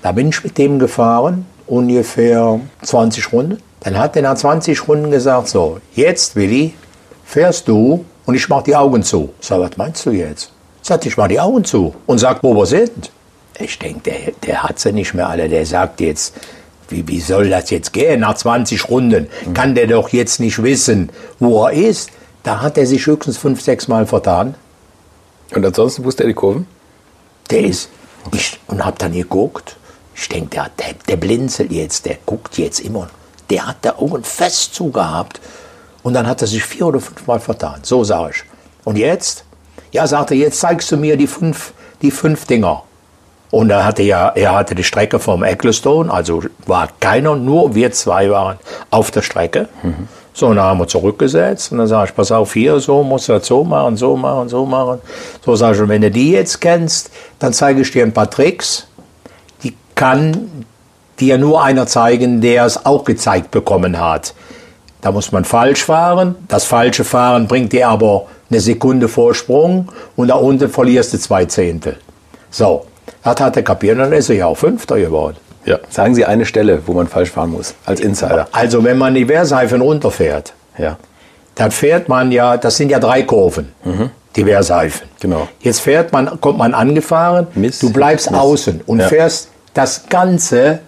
Da 0.00 0.12
bin 0.12 0.30
ich 0.30 0.42
mit 0.42 0.56
dem 0.56 0.78
gefahren, 0.78 1.44
ungefähr 1.68 2.60
20 2.82 3.32
Runden. 3.32 3.62
Dann 3.80 3.98
hat 3.98 4.16
er 4.16 4.22
nach 4.22 4.36
20 4.36 4.88
Runden 4.88 5.10
gesagt, 5.10 5.48
so, 5.48 5.80
jetzt 5.94 6.34
Willi, 6.36 6.74
fährst 7.24 7.68
du 7.68 8.04
und 8.26 8.34
ich 8.34 8.48
mach 8.48 8.62
die 8.62 8.74
Augen 8.74 9.02
zu. 9.02 9.30
Sag, 9.40 9.60
was 9.60 9.76
meinst 9.76 10.04
du 10.06 10.10
jetzt? 10.10 10.52
Sagt, 10.82 11.06
ich 11.06 11.16
mach 11.16 11.28
die 11.28 11.40
Augen 11.40 11.64
zu 11.64 11.94
und 12.06 12.18
sag, 12.18 12.42
wo 12.42 12.54
wir 12.54 12.66
sind 12.66 13.10
ich 13.58 13.78
denke, 13.78 14.00
der, 14.10 14.32
der 14.44 14.62
hat 14.62 14.78
sie 14.78 14.92
nicht 14.92 15.14
mehr 15.14 15.28
alle. 15.28 15.48
Der 15.48 15.66
sagt 15.66 16.00
jetzt, 16.00 16.34
wie, 16.88 17.06
wie 17.06 17.20
soll 17.20 17.50
das 17.50 17.70
jetzt 17.70 17.92
gehen 17.92 18.20
nach 18.20 18.34
20 18.34 18.88
Runden? 18.88 19.28
Kann 19.54 19.74
der 19.74 19.86
doch 19.86 20.10
jetzt 20.10 20.40
nicht 20.40 20.62
wissen, 20.62 21.10
wo 21.38 21.66
er 21.66 21.72
ist. 21.72 22.10
Da 22.44 22.62
hat 22.62 22.78
er 22.78 22.86
sich 22.86 23.06
höchstens 23.06 23.36
fünf, 23.36 23.60
sechs 23.60 23.88
Mal 23.88 24.06
vertan. 24.06 24.54
Und 25.54 25.66
ansonsten 25.66 26.04
wusste 26.04 26.22
er 26.22 26.28
die 26.28 26.34
Kurven? 26.34 26.66
Der 27.50 27.60
ist, 27.60 27.90
ich, 28.32 28.58
und 28.68 28.84
hab 28.84 28.98
dann 28.98 29.12
geguckt. 29.12 29.76
Ich 30.20 30.28
denke, 30.28 30.50
der, 30.50 30.70
der, 30.78 30.94
der 31.06 31.16
blinzelt 31.16 31.70
jetzt, 31.70 32.04
der 32.04 32.16
guckt 32.26 32.58
jetzt 32.58 32.80
immer. 32.80 33.08
Der 33.50 33.68
hat 33.68 33.84
die 33.84 33.90
Augen 33.90 34.24
fest 34.24 34.74
zugehabt. 34.74 35.40
Und 36.02 36.14
dann 36.14 36.26
hat 36.26 36.40
er 36.42 36.48
sich 36.48 36.64
vier 36.64 36.86
oder 36.86 37.00
fünfmal 37.00 37.38
vertan. 37.38 37.80
So 37.82 38.02
sage 38.02 38.32
ich. 38.34 38.42
Und 38.84 38.96
jetzt? 38.96 39.44
Ja, 39.92 40.06
sagte 40.06 40.34
er, 40.34 40.40
jetzt 40.40 40.60
zeigst 40.60 40.90
du 40.90 40.96
mir 40.96 41.16
die 41.16 41.26
fünf, 41.26 41.72
die 42.02 42.10
fünf 42.10 42.46
Dinger. 42.46 42.82
Und 43.50 43.70
er 43.70 43.84
hatte 43.84 44.02
ja, 44.02 44.28
er 44.28 44.54
hatte 44.54 44.74
die 44.74 44.84
Strecke 44.84 45.18
vom 45.18 45.42
Ecclestone, 45.42 46.12
also 46.12 46.42
war 46.66 46.88
keiner, 47.00 47.34
nur 47.36 47.74
wir 47.74 47.92
zwei 47.92 48.30
waren 48.30 48.58
auf 48.90 49.10
der 49.10 49.22
Strecke. 49.22 49.68
So, 50.34 50.48
und 50.48 50.56
dann 50.56 50.66
haben 50.66 50.78
wir 50.78 50.86
zurückgesetzt 50.86 51.72
und 51.72 51.78
dann 51.78 51.86
sage 51.86 52.10
ich, 52.10 52.16
pass 52.16 52.30
auf, 52.30 52.52
hier, 52.52 52.78
so 52.78 53.02
musst 53.02 53.28
du 53.28 53.32
das 53.32 53.46
so 53.46 53.64
machen, 53.64 53.96
so 53.96 54.16
machen, 54.16 54.48
so 54.48 54.66
machen. 54.66 55.00
So 55.44 55.56
sage 55.56 55.76
ich, 55.76 55.82
und 55.82 55.88
wenn 55.88 56.02
du 56.02 56.10
die 56.10 56.32
jetzt 56.32 56.60
kennst, 56.60 57.10
dann 57.38 57.52
zeige 57.52 57.80
ich 57.80 57.90
dir 57.90 58.02
ein 58.02 58.12
paar 58.12 58.30
Tricks, 58.30 58.87
kann 59.98 60.50
dir 61.20 61.36
nur 61.38 61.62
einer 61.62 61.86
zeigen, 61.86 62.40
der 62.40 62.64
es 62.64 62.86
auch 62.86 63.04
gezeigt 63.04 63.50
bekommen 63.50 63.98
hat. 64.00 64.34
Da 65.00 65.12
muss 65.12 65.32
man 65.32 65.44
falsch 65.44 65.84
fahren. 65.84 66.36
Das 66.48 66.64
falsche 66.64 67.04
Fahren 67.04 67.46
bringt 67.48 67.72
dir 67.72 67.88
aber 67.88 68.26
eine 68.50 68.60
Sekunde 68.60 69.08
Vorsprung 69.08 69.88
und 70.16 70.28
da 70.28 70.34
unten 70.36 70.68
verlierst 70.68 71.12
du 71.12 71.18
zwei 71.18 71.44
Zehntel. 71.44 71.96
So, 72.50 72.86
das 73.22 73.40
hat 73.40 73.56
er 73.56 73.62
kapiert 73.62 73.96
und 73.96 74.04
dann 74.04 74.12
ist 74.12 74.30
er 74.30 74.36
ja 74.36 74.46
auch 74.46 74.56
Fünfter 74.56 74.98
geworden. 74.98 75.36
Ja. 75.64 75.78
Sagen 75.90 76.14
Sie 76.14 76.24
eine 76.24 76.46
Stelle, 76.46 76.80
wo 76.86 76.92
man 76.94 77.06
falsch 77.08 77.30
fahren 77.30 77.50
muss, 77.50 77.74
als 77.84 78.00
Insider. 78.00 78.48
Also 78.52 78.82
wenn 78.84 78.96
man 78.96 79.14
die 79.14 79.28
Wehrseifen 79.28 79.80
runterfährt, 79.82 80.54
Ja. 80.78 80.96
dann 81.56 81.70
fährt 81.72 82.08
man 82.08 82.32
ja, 82.32 82.56
das 82.56 82.76
sind 82.76 82.90
ja 82.90 82.98
drei 83.00 83.22
Kurven, 83.22 83.72
die 84.36 84.46
Wehrseifen. 84.46 85.08
Genau. 85.20 85.46
Jetzt 85.60 85.80
fährt 85.80 86.12
man, 86.12 86.40
kommt 86.40 86.58
man 86.58 86.72
angefahren, 86.72 87.48
Miss, 87.54 87.80
du 87.80 87.92
bleibst 87.92 88.30
Miss. 88.30 88.40
außen 88.40 88.80
und 88.86 89.00
Ja. 89.00 89.08
fährst 89.08 89.48
das 89.78 90.08
Ganze 90.08 90.80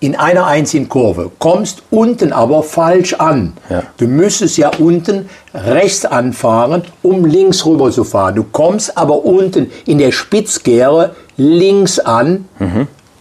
in 0.00 0.16
einer 0.16 0.46
einzigen 0.46 0.88
Kurve, 0.88 1.30
kommst 1.38 1.82
unten 1.90 2.32
aber 2.32 2.62
falsch 2.62 3.12
an. 3.12 3.52
Ja. 3.68 3.82
Du 3.98 4.06
müsstest 4.06 4.56
ja 4.56 4.70
unten 4.78 5.28
rechts 5.52 6.06
anfahren, 6.06 6.82
um 7.02 7.26
links 7.26 7.66
rüber 7.66 7.90
zu 7.90 8.04
fahren. 8.04 8.36
Du 8.36 8.44
kommst 8.44 8.96
aber 8.96 9.26
unten 9.26 9.70
in 9.84 9.98
der 9.98 10.12
Spitzkehre 10.12 11.14
links 11.36 11.98
an, 11.98 12.48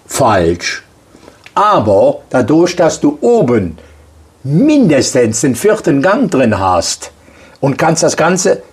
falsch. 0.08 0.84
Aber 1.56 2.22
dadurch, 2.30 2.78
dass 2.78 3.02
du 3.02 3.18
oben 3.20 3.78
mindestens 4.44 5.42
den 5.42 5.56
vierten 5.56 6.02
Gang 6.02 6.32
drin 6.32 6.58
hast 6.58 7.12
und 7.60 7.78
kannst 7.78 8.02
das 8.02 8.16
Ganze 8.16 8.64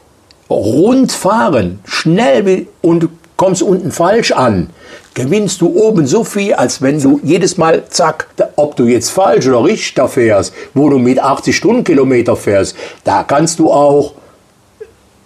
rund 0.49 1.11
fahren, 1.11 1.81
schnell 1.85 2.69
und 2.81 3.09
kommst 3.37 3.61
unten 3.63 3.91
falsch 3.91 4.31
an, 4.33 4.71
gewinnst 5.19 5.61
du 5.61 5.69
oben 5.77 6.07
so 6.07 6.25
viel, 6.25 6.55
als 6.55 6.81
wenn 6.83 7.01
du 7.01 7.21
jedes 7.23 7.57
Mal, 7.57 7.85
zack, 7.89 8.29
da- 8.37 8.49
ob 8.57 8.77
du 8.77 8.85
jetzt 8.85 9.11
falsch 9.11 9.47
oder 9.49 9.63
richtig 9.65 9.95
da 9.95 10.07
fährst, 10.09 10.53
wo 10.75 10.89
du 10.89 10.99
mit 10.99 11.19
80 11.19 11.57
Stundenkilometer 11.57 12.37
fährst, 12.37 12.77
da 13.05 13.23
kannst 13.25 13.59
du 13.59 13.71
auch 13.71 14.15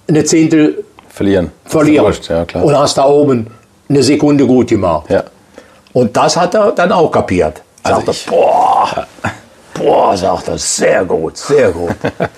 eine 0.08 0.24
Zehntel 0.24 0.84
Verlieren. 1.08 1.50
Verlieren 1.66 2.12
Ja, 2.28 2.62
und 2.62 2.76
hast 2.76 2.96
da 2.96 3.04
oben 3.06 3.46
eine 3.88 4.02
Sekunde 4.02 4.46
gut 4.46 4.68
gemacht. 4.68 5.10
ja. 5.10 5.24
Und 5.92 6.16
das 6.16 6.36
hat 6.38 6.54
er 6.54 6.72
dann 6.72 6.90
auch 6.90 7.10
kapiert. 7.10 7.60
Also 7.82 8.00
Sagt 8.00 8.08
ich- 8.16 8.26
er, 8.26 8.30
boah, 8.32 9.06
boah, 9.74 10.16
sagt 10.16 10.48
er, 10.48 10.56
sehr 10.56 11.04
gut, 11.04 11.36
sehr 11.36 11.70
gut. 11.70 11.90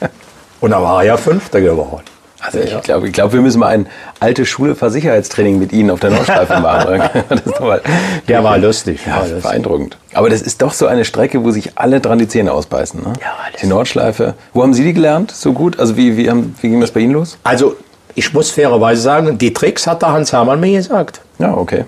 Und 0.60 0.70
dann 0.72 0.82
war 0.82 1.02
er 1.02 1.06
ja 1.08 1.16
Fünfter 1.16 1.60
geworden. 1.60 2.02
Also 2.44 2.58
ich 2.58 2.82
glaube, 2.82 3.06
ich 3.06 3.12
glaub, 3.12 3.32
wir 3.32 3.40
müssen 3.40 3.58
mal 3.60 3.68
ein 3.68 3.86
alte 4.20 4.44
Schule 4.44 4.74
Versicherheitstraining 4.74 5.58
mit 5.58 5.72
Ihnen 5.72 5.90
auf 5.90 6.00
der 6.00 6.10
Nordschleife 6.10 6.60
machen. 6.60 7.02
mal, 7.60 7.80
Der 8.28 8.44
war 8.44 8.58
lustig. 8.58 9.00
Ja, 9.06 9.16
war 9.16 9.20
lustig. 9.22 9.42
beeindruckend. 9.42 9.96
Aber 10.12 10.28
das 10.28 10.42
ist 10.42 10.60
doch 10.60 10.72
so 10.72 10.86
eine 10.86 11.04
Strecke, 11.04 11.42
wo 11.42 11.50
sich 11.50 11.78
alle 11.78 12.00
dran 12.00 12.18
die 12.18 12.28
Zähne 12.28 12.52
ausbeißen. 12.52 13.00
Ne? 13.00 13.12
Ja, 13.20 13.34
alles. 13.46 13.60
Die 13.60 13.66
Nordschleife. 13.66 14.34
Wo 14.52 14.62
haben 14.62 14.74
Sie 14.74 14.84
die 14.84 14.92
gelernt? 14.92 15.30
So 15.30 15.52
gut? 15.52 15.78
Also 15.78 15.96
wie, 15.96 16.16
wie, 16.16 16.28
haben, 16.28 16.54
wie 16.60 16.68
ging 16.68 16.80
das 16.80 16.90
bei 16.90 17.00
Ihnen 17.00 17.12
los? 17.14 17.38
Also, 17.44 17.76
ich 18.14 18.32
muss 18.32 18.50
fairerweise 18.50 19.00
sagen, 19.00 19.38
die 19.38 19.52
Tricks 19.52 19.86
hat 19.86 20.02
der 20.02 20.12
Hans 20.12 20.32
Hamann 20.32 20.60
mir 20.60 20.76
gesagt. 20.78 21.20
Ja, 21.38 21.54
okay. 21.56 21.84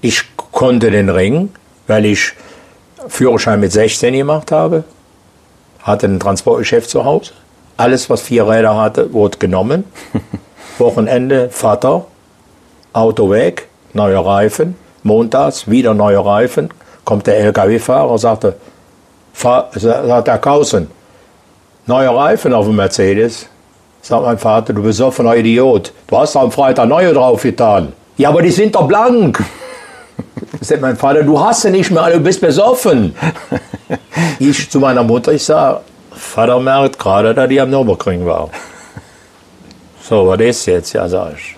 Ich 0.00 0.24
konnte 0.52 0.90
den 0.90 1.08
Ring, 1.08 1.48
weil 1.86 2.04
ich 2.04 2.32
Führerschein 3.08 3.60
mit 3.60 3.72
16 3.72 4.14
gemacht 4.14 4.52
habe, 4.52 4.84
hatte 5.82 6.06
ein 6.06 6.20
Transportgeschäft 6.20 6.88
zu 6.90 7.04
Hause. 7.04 7.32
Alles, 7.76 8.08
was 8.08 8.22
vier 8.22 8.46
Räder 8.48 8.76
hatte, 8.76 9.12
wurde 9.12 9.38
genommen. 9.38 9.84
Wochenende, 10.78 11.50
Vater, 11.50 12.06
Auto 12.92 13.30
weg, 13.30 13.68
neue 13.92 14.24
Reifen. 14.24 14.76
Montags 15.02 15.68
wieder 15.68 15.94
neue 15.94 16.24
Reifen. 16.24 16.70
Kommt 17.04 17.26
der 17.26 17.38
LKW-Fahrer, 17.38 18.18
sagte, 18.18 18.56
fahr, 19.32 19.68
sagt 19.74 20.28
der 20.28 20.38
Kausen, 20.38 20.90
neue 21.86 22.14
Reifen 22.14 22.54
auf 22.54 22.66
dem 22.66 22.76
Mercedes. 22.76 23.48
Sagt 24.00 24.22
mein 24.22 24.38
Vater, 24.38 24.72
du 24.72 24.82
besoffener 24.82 25.34
Idiot. 25.34 25.92
Du 26.06 26.18
hast 26.18 26.36
am 26.36 26.50
Freitag 26.52 26.88
neue 26.88 27.12
drauf 27.12 27.42
getan. 27.42 27.92
Ja, 28.16 28.28
aber 28.28 28.42
die 28.42 28.50
sind 28.50 28.74
doch 28.74 28.86
blank. 28.86 29.42
Sagt 30.60 30.82
mein 30.82 30.96
Vater, 30.96 31.22
du 31.22 31.40
hast 31.40 31.62
sie 31.62 31.70
nicht 31.70 31.90
mehr, 31.90 32.10
du 32.10 32.20
bist 32.20 32.40
besoffen. 32.40 33.14
Ich 34.38 34.70
zu 34.70 34.80
meiner 34.80 35.02
Mutter, 35.02 35.32
ich 35.32 35.44
sage, 35.44 35.80
Vater 36.16 36.60
merkt 36.60 36.98
gerade, 36.98 37.34
dass 37.34 37.48
die 37.48 37.60
am 37.60 37.70
Nürburgring 37.70 38.26
war. 38.26 38.50
So, 40.02 40.28
was 40.28 40.40
ist 40.40 40.66
jetzt? 40.66 40.92
Ja, 40.92 41.08
sag 41.08 41.34
ich. 41.34 41.56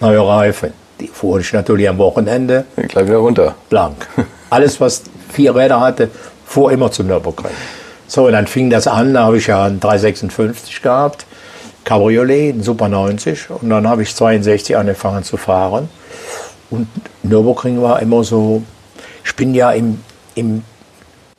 Neue 0.00 0.26
Reifen. 0.26 0.72
Die 1.00 1.08
fuhr 1.08 1.40
ich 1.40 1.52
natürlich 1.52 1.88
am 1.88 1.98
Wochenende 1.98 2.64
Gleich 2.76 3.06
wieder 3.06 3.18
runter. 3.18 3.54
blank. 3.68 4.08
Alles, 4.50 4.80
was 4.80 5.02
vier 5.30 5.54
Räder 5.54 5.80
hatte, 5.80 6.10
fuhr 6.46 6.72
immer 6.72 6.90
zum 6.90 7.08
Nürburgring. 7.08 7.52
So, 8.06 8.26
und 8.26 8.32
dann 8.32 8.46
fing 8.46 8.70
das 8.70 8.86
an, 8.86 9.14
da 9.14 9.24
habe 9.24 9.38
ich 9.38 9.46
ja 9.46 9.64
einen 9.64 9.80
356 9.80 10.82
gehabt, 10.82 11.26
Cabriolet, 11.84 12.52
einen 12.52 12.62
Super 12.62 12.88
90 12.88 13.50
und 13.50 13.70
dann 13.70 13.88
habe 13.88 14.02
ich 14.02 14.14
62 14.14 14.76
angefangen 14.76 15.24
zu 15.24 15.36
fahren. 15.36 15.88
Und 16.70 16.88
Nürburgring 17.22 17.82
war 17.82 18.00
immer 18.00 18.24
so, 18.24 18.62
ich 19.24 19.34
bin 19.34 19.54
ja 19.54 19.72
im, 19.72 20.00
im 20.34 20.62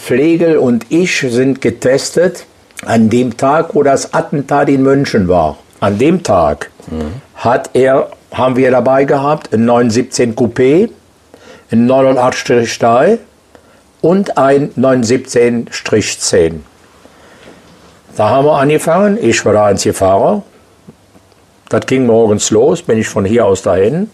Pflegel 0.04 0.58
und 0.58 0.86
ich 0.90 1.20
sind 1.20 1.62
getestet 1.62 2.46
an 2.86 3.10
dem 3.10 3.38
Tag, 3.38 3.74
wo 3.74 3.84
das 3.84 4.14
Attentat 4.14 4.68
in 4.68 4.84
München 4.84 5.30
war. 5.30 5.58
An 5.80 5.98
dem 5.98 6.24
Tag 6.24 6.72
hat 7.36 7.70
er, 7.74 8.10
haben 8.34 8.58
wir 8.58 8.70
dabei 8.70 9.06
gehabt, 9.06 9.54
ein 9.54 9.64
917 9.64 10.36
Coupé, 10.36 10.90
ein 11.72 11.90
908-3 11.90 13.20
und 14.02 14.38
ein 14.38 14.74
917-10. 14.76 16.56
Da 18.18 18.30
haben 18.30 18.46
wir 18.46 18.58
angefangen, 18.58 19.18
ich 19.22 19.46
war 19.46 19.54
der 19.54 19.64
einzige 19.64 19.94
Fahrer. 19.94 20.44
Das 21.70 21.86
ging 21.86 22.06
morgens 22.06 22.52
los, 22.52 22.82
bin 22.82 22.98
ich 22.98 23.08
von 23.08 23.24
hier 23.24 23.46
aus 23.46 23.62
dahin. 23.62 24.12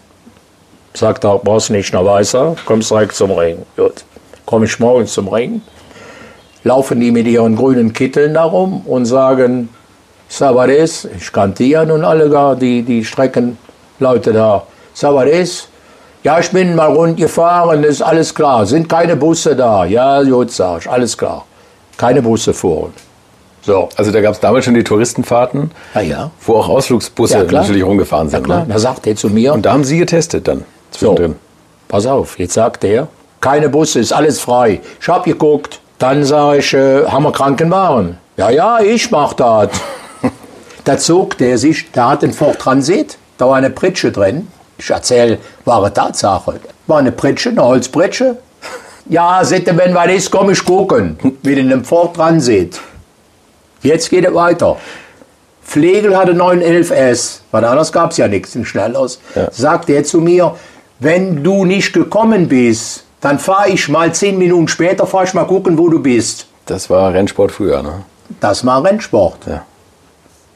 Sagt 0.94 1.24
er, 1.24 1.38
brauchst 1.38 1.70
nicht 1.70 1.92
nach 1.92 2.04
Weißer, 2.04 2.54
kommst 2.64 2.90
direkt 2.92 3.14
zum 3.14 3.32
Ring. 3.32 3.66
Gut, 3.76 4.04
komme 4.46 4.66
ich 4.66 4.78
morgens 4.78 5.12
zum 5.12 5.26
Ring. 5.26 5.60
Laufen 6.64 7.00
die 7.00 7.10
mit 7.10 7.26
ihren 7.26 7.56
grünen 7.56 7.92
Kitteln 7.92 8.34
darum 8.34 8.82
und 8.86 9.06
sagen, 9.06 9.70
Sabades, 10.28 11.08
ich 11.18 11.32
kannte 11.32 11.64
ja 11.64 11.84
nun 11.84 12.04
alle 12.04 12.28
gar, 12.30 12.54
die, 12.54 12.82
die 12.82 13.04
Streckenleute 13.04 14.32
da. 14.32 14.64
Sabades, 14.94 15.68
ja, 16.22 16.38
ich 16.38 16.50
bin 16.50 16.74
mal 16.74 16.92
rund 16.92 17.16
gefahren, 17.16 17.82
ist 17.82 18.02
alles 18.02 18.34
klar. 18.34 18.66
Sind 18.66 18.88
keine 18.88 19.16
Busse 19.16 19.56
da? 19.56 19.84
Ja, 19.86 20.22
gut, 20.22 20.50
sag 20.50 20.82
ich, 20.82 20.90
alles 20.90 21.16
klar. 21.16 21.46
Keine 21.96 22.20
Busse 22.22 22.52
fuhren. 22.52 22.92
So. 23.62 23.88
Also 23.96 24.10
da 24.10 24.20
gab 24.20 24.34
es 24.34 24.40
damals 24.40 24.64
schon 24.66 24.74
die 24.74 24.84
Touristenfahrten, 24.84 25.70
Ja, 25.94 26.00
ja. 26.00 26.30
wo 26.46 26.54
auch 26.56 26.68
Ausflugsbusse 26.68 27.38
Ja, 27.38 27.44
natürlich 27.44 27.84
rumgefahren 27.84 28.28
Ja, 28.28 28.32
sind. 28.38 28.44
klar. 28.44 28.60
ne? 28.66 28.72
Da 28.74 28.78
sagt 28.78 29.06
er 29.06 29.16
zu 29.16 29.28
mir, 29.28 29.52
Und 29.54 29.66
da 29.66 29.72
haben 29.72 29.84
Sie 29.84 29.98
getestet 29.98 30.46
dann 30.48 30.64
so, 30.90 30.98
zwischendrin. 31.14 31.36
pass 31.88 32.06
auf, 32.06 32.38
jetzt 32.38 32.54
sagt 32.54 32.84
er, 32.84 33.08
keine 33.40 33.68
Busse, 33.68 34.00
ist 34.00 34.12
alles 34.12 34.40
frei. 34.40 34.80
Ich 35.00 35.08
hab 35.08 35.24
geguckt, 35.24 35.79
dann 36.00 36.24
sage 36.24 36.58
ich, 36.58 36.72
äh, 36.74 37.04
haben 37.04 37.24
wir 37.24 37.32
Krankenwagen? 37.32 38.16
Ja, 38.36 38.50
ja, 38.50 38.80
ich 38.80 39.10
mach 39.10 39.34
das. 39.34 39.68
da 40.84 40.96
zog 40.96 41.36
der 41.38 41.58
sich, 41.58 41.92
da 41.92 42.10
hat 42.10 42.24
ein 42.24 42.32
Ford 42.32 42.58
Transit, 42.58 43.18
da 43.36 43.46
war 43.46 43.56
eine 43.56 43.70
Pritsche 43.70 44.10
drin. 44.10 44.48
Ich 44.78 44.90
erzähle, 44.90 45.38
wahre 45.66 45.92
Tatsache. 45.92 46.58
War 46.86 46.98
eine 46.98 47.12
Pritsche, 47.12 47.50
eine 47.50 47.62
Holzpritsche. 47.64 48.38
Ja, 49.06 49.44
sitte, 49.44 49.76
wenn 49.76 49.92
was 49.92 50.06
ist, 50.12 50.30
komm 50.30 50.50
ich 50.50 50.64
gucken. 50.64 51.18
Mit 51.42 51.58
einem 51.58 51.84
Ford 51.84 52.14
Transit. 52.14 52.80
Jetzt 53.82 54.08
geht 54.08 54.24
es 54.24 54.32
weiter. 54.32 54.76
Flegel 55.62 56.16
hatte 56.16 56.32
911S, 56.32 57.40
weil 57.50 57.64
anders 57.64 57.90
gab 57.90 58.12
es 58.12 58.18
ja 58.18 58.28
nichts 58.28 58.54
in 58.54 58.64
Schnellos. 58.64 59.20
Sagt 59.50 59.90
er 59.90 60.04
zu 60.04 60.20
mir, 60.20 60.54
wenn 61.00 61.42
du 61.42 61.64
nicht 61.64 61.92
gekommen 61.92 62.46
bist, 62.46 63.04
dann 63.20 63.38
fahre 63.38 63.70
ich 63.70 63.88
mal 63.88 64.14
zehn 64.14 64.38
Minuten 64.38 64.68
später, 64.68 65.06
fahre 65.06 65.24
ich 65.24 65.34
mal 65.34 65.44
gucken, 65.44 65.76
wo 65.78 65.88
du 65.88 66.00
bist. 66.00 66.46
Das 66.66 66.88
war 66.88 67.12
Rennsport 67.12 67.52
früher. 67.52 67.82
Ne? 67.82 68.02
Das 68.40 68.64
war 68.64 68.84
Rennsport. 68.84 69.46
Ja. 69.46 69.64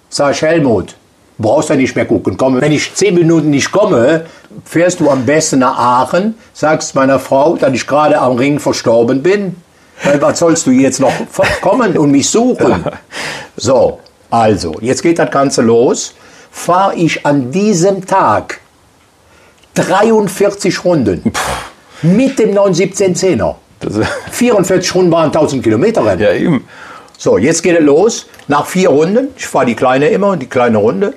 Sag 0.08 0.32
ich, 0.32 0.42
Helmut, 0.42 0.94
Brauchst 1.36 1.68
ja 1.68 1.74
nicht 1.74 1.96
mehr 1.96 2.04
gucken. 2.04 2.36
Komm, 2.36 2.60
wenn 2.60 2.70
ich 2.70 2.94
zehn 2.94 3.14
Minuten 3.14 3.50
nicht 3.50 3.72
komme, 3.72 4.26
fährst 4.64 5.00
du 5.00 5.10
am 5.10 5.26
besten 5.26 5.58
nach 5.58 5.76
Aachen, 5.76 6.38
sagst 6.52 6.94
meiner 6.94 7.18
Frau, 7.18 7.56
dass 7.56 7.72
ich 7.72 7.86
gerade 7.86 8.20
am 8.20 8.36
Ring 8.36 8.60
verstorben 8.60 9.22
bin. 9.22 9.56
Weil 10.04 10.22
was 10.22 10.38
sollst 10.38 10.66
du 10.66 10.70
jetzt 10.70 11.00
noch 11.00 11.12
kommen 11.60 11.98
und 11.98 12.10
mich 12.10 12.30
suchen? 12.30 12.84
So, 13.56 14.00
also, 14.30 14.74
jetzt 14.80 15.02
geht 15.02 15.20
das 15.20 15.30
Ganze 15.30 15.62
los. 15.62 16.14
Fahre 16.50 16.96
ich 16.96 17.24
an 17.24 17.52
diesem 17.52 18.04
Tag 18.04 18.60
43 19.74 20.84
Runden 20.84 21.32
mit 22.04 22.38
dem 22.38 22.52
91710er. 22.54 23.54
Das 23.80 23.96
ist- 23.96 24.08
44 24.30 24.94
Runden 24.94 25.10
waren 25.12 25.30
1000 25.32 25.62
Kilometer 25.62 26.04
Rennen. 26.04 26.20
ja, 26.22 26.32
eben. 26.32 26.64
So, 27.18 27.38
jetzt 27.38 27.62
geht 27.62 27.78
es 27.78 27.84
los. 27.84 28.26
Nach 28.48 28.66
vier 28.66 28.88
Runden, 28.90 29.28
ich 29.36 29.46
fahre 29.46 29.66
die 29.66 29.74
kleine 29.74 30.08
immer, 30.08 30.36
die 30.36 30.46
kleine 30.46 30.78
Runde. 30.78 31.14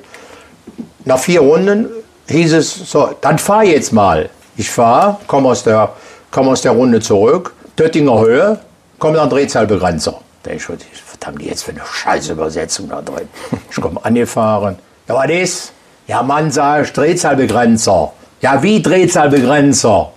Nach 1.05 1.17
vier 1.19 1.41
Runden 1.41 1.87
hieß 2.29 2.53
es, 2.53 2.91
so, 2.91 3.09
dann 3.21 3.37
fahr 3.39 3.63
jetzt 3.63 3.91
mal. 3.93 4.29
Ich 4.57 4.69
fahre, 4.69 5.17
komme 5.27 5.49
aus, 5.49 5.63
der, 5.63 5.89
komm 6.31 6.47
aus 6.49 6.61
der 6.61 6.71
Runde 6.71 6.99
zurück, 6.99 7.53
Töttinger 7.75 8.19
Höhe, 8.21 8.59
komme 8.99 9.19
an 9.19 9.29
Drehzahlbegrenzer. 9.29 10.19
Da 10.43 10.51
ich, 10.51 10.67
was 10.69 10.77
haben 11.25 11.37
die 11.39 11.45
jetzt 11.47 11.63
für 11.63 11.71
eine 11.71 11.81
scheiß 11.85 12.29
Übersetzung 12.29 12.89
da 12.89 13.01
drin? 13.01 13.27
Ich 13.69 13.81
komme 13.81 13.99
angefahren. 14.03 14.77
Ja, 15.07 15.15
was 15.15 15.29
ist? 15.29 15.71
Ja, 16.07 16.23
Mann, 16.23 16.51
sag 16.51 16.85
ich, 16.85 16.93
Drehzahlbegrenzer. 16.93 18.13
Ja, 18.41 18.61
wie 18.63 18.81
Drehzahlbegrenzer? 18.81 20.11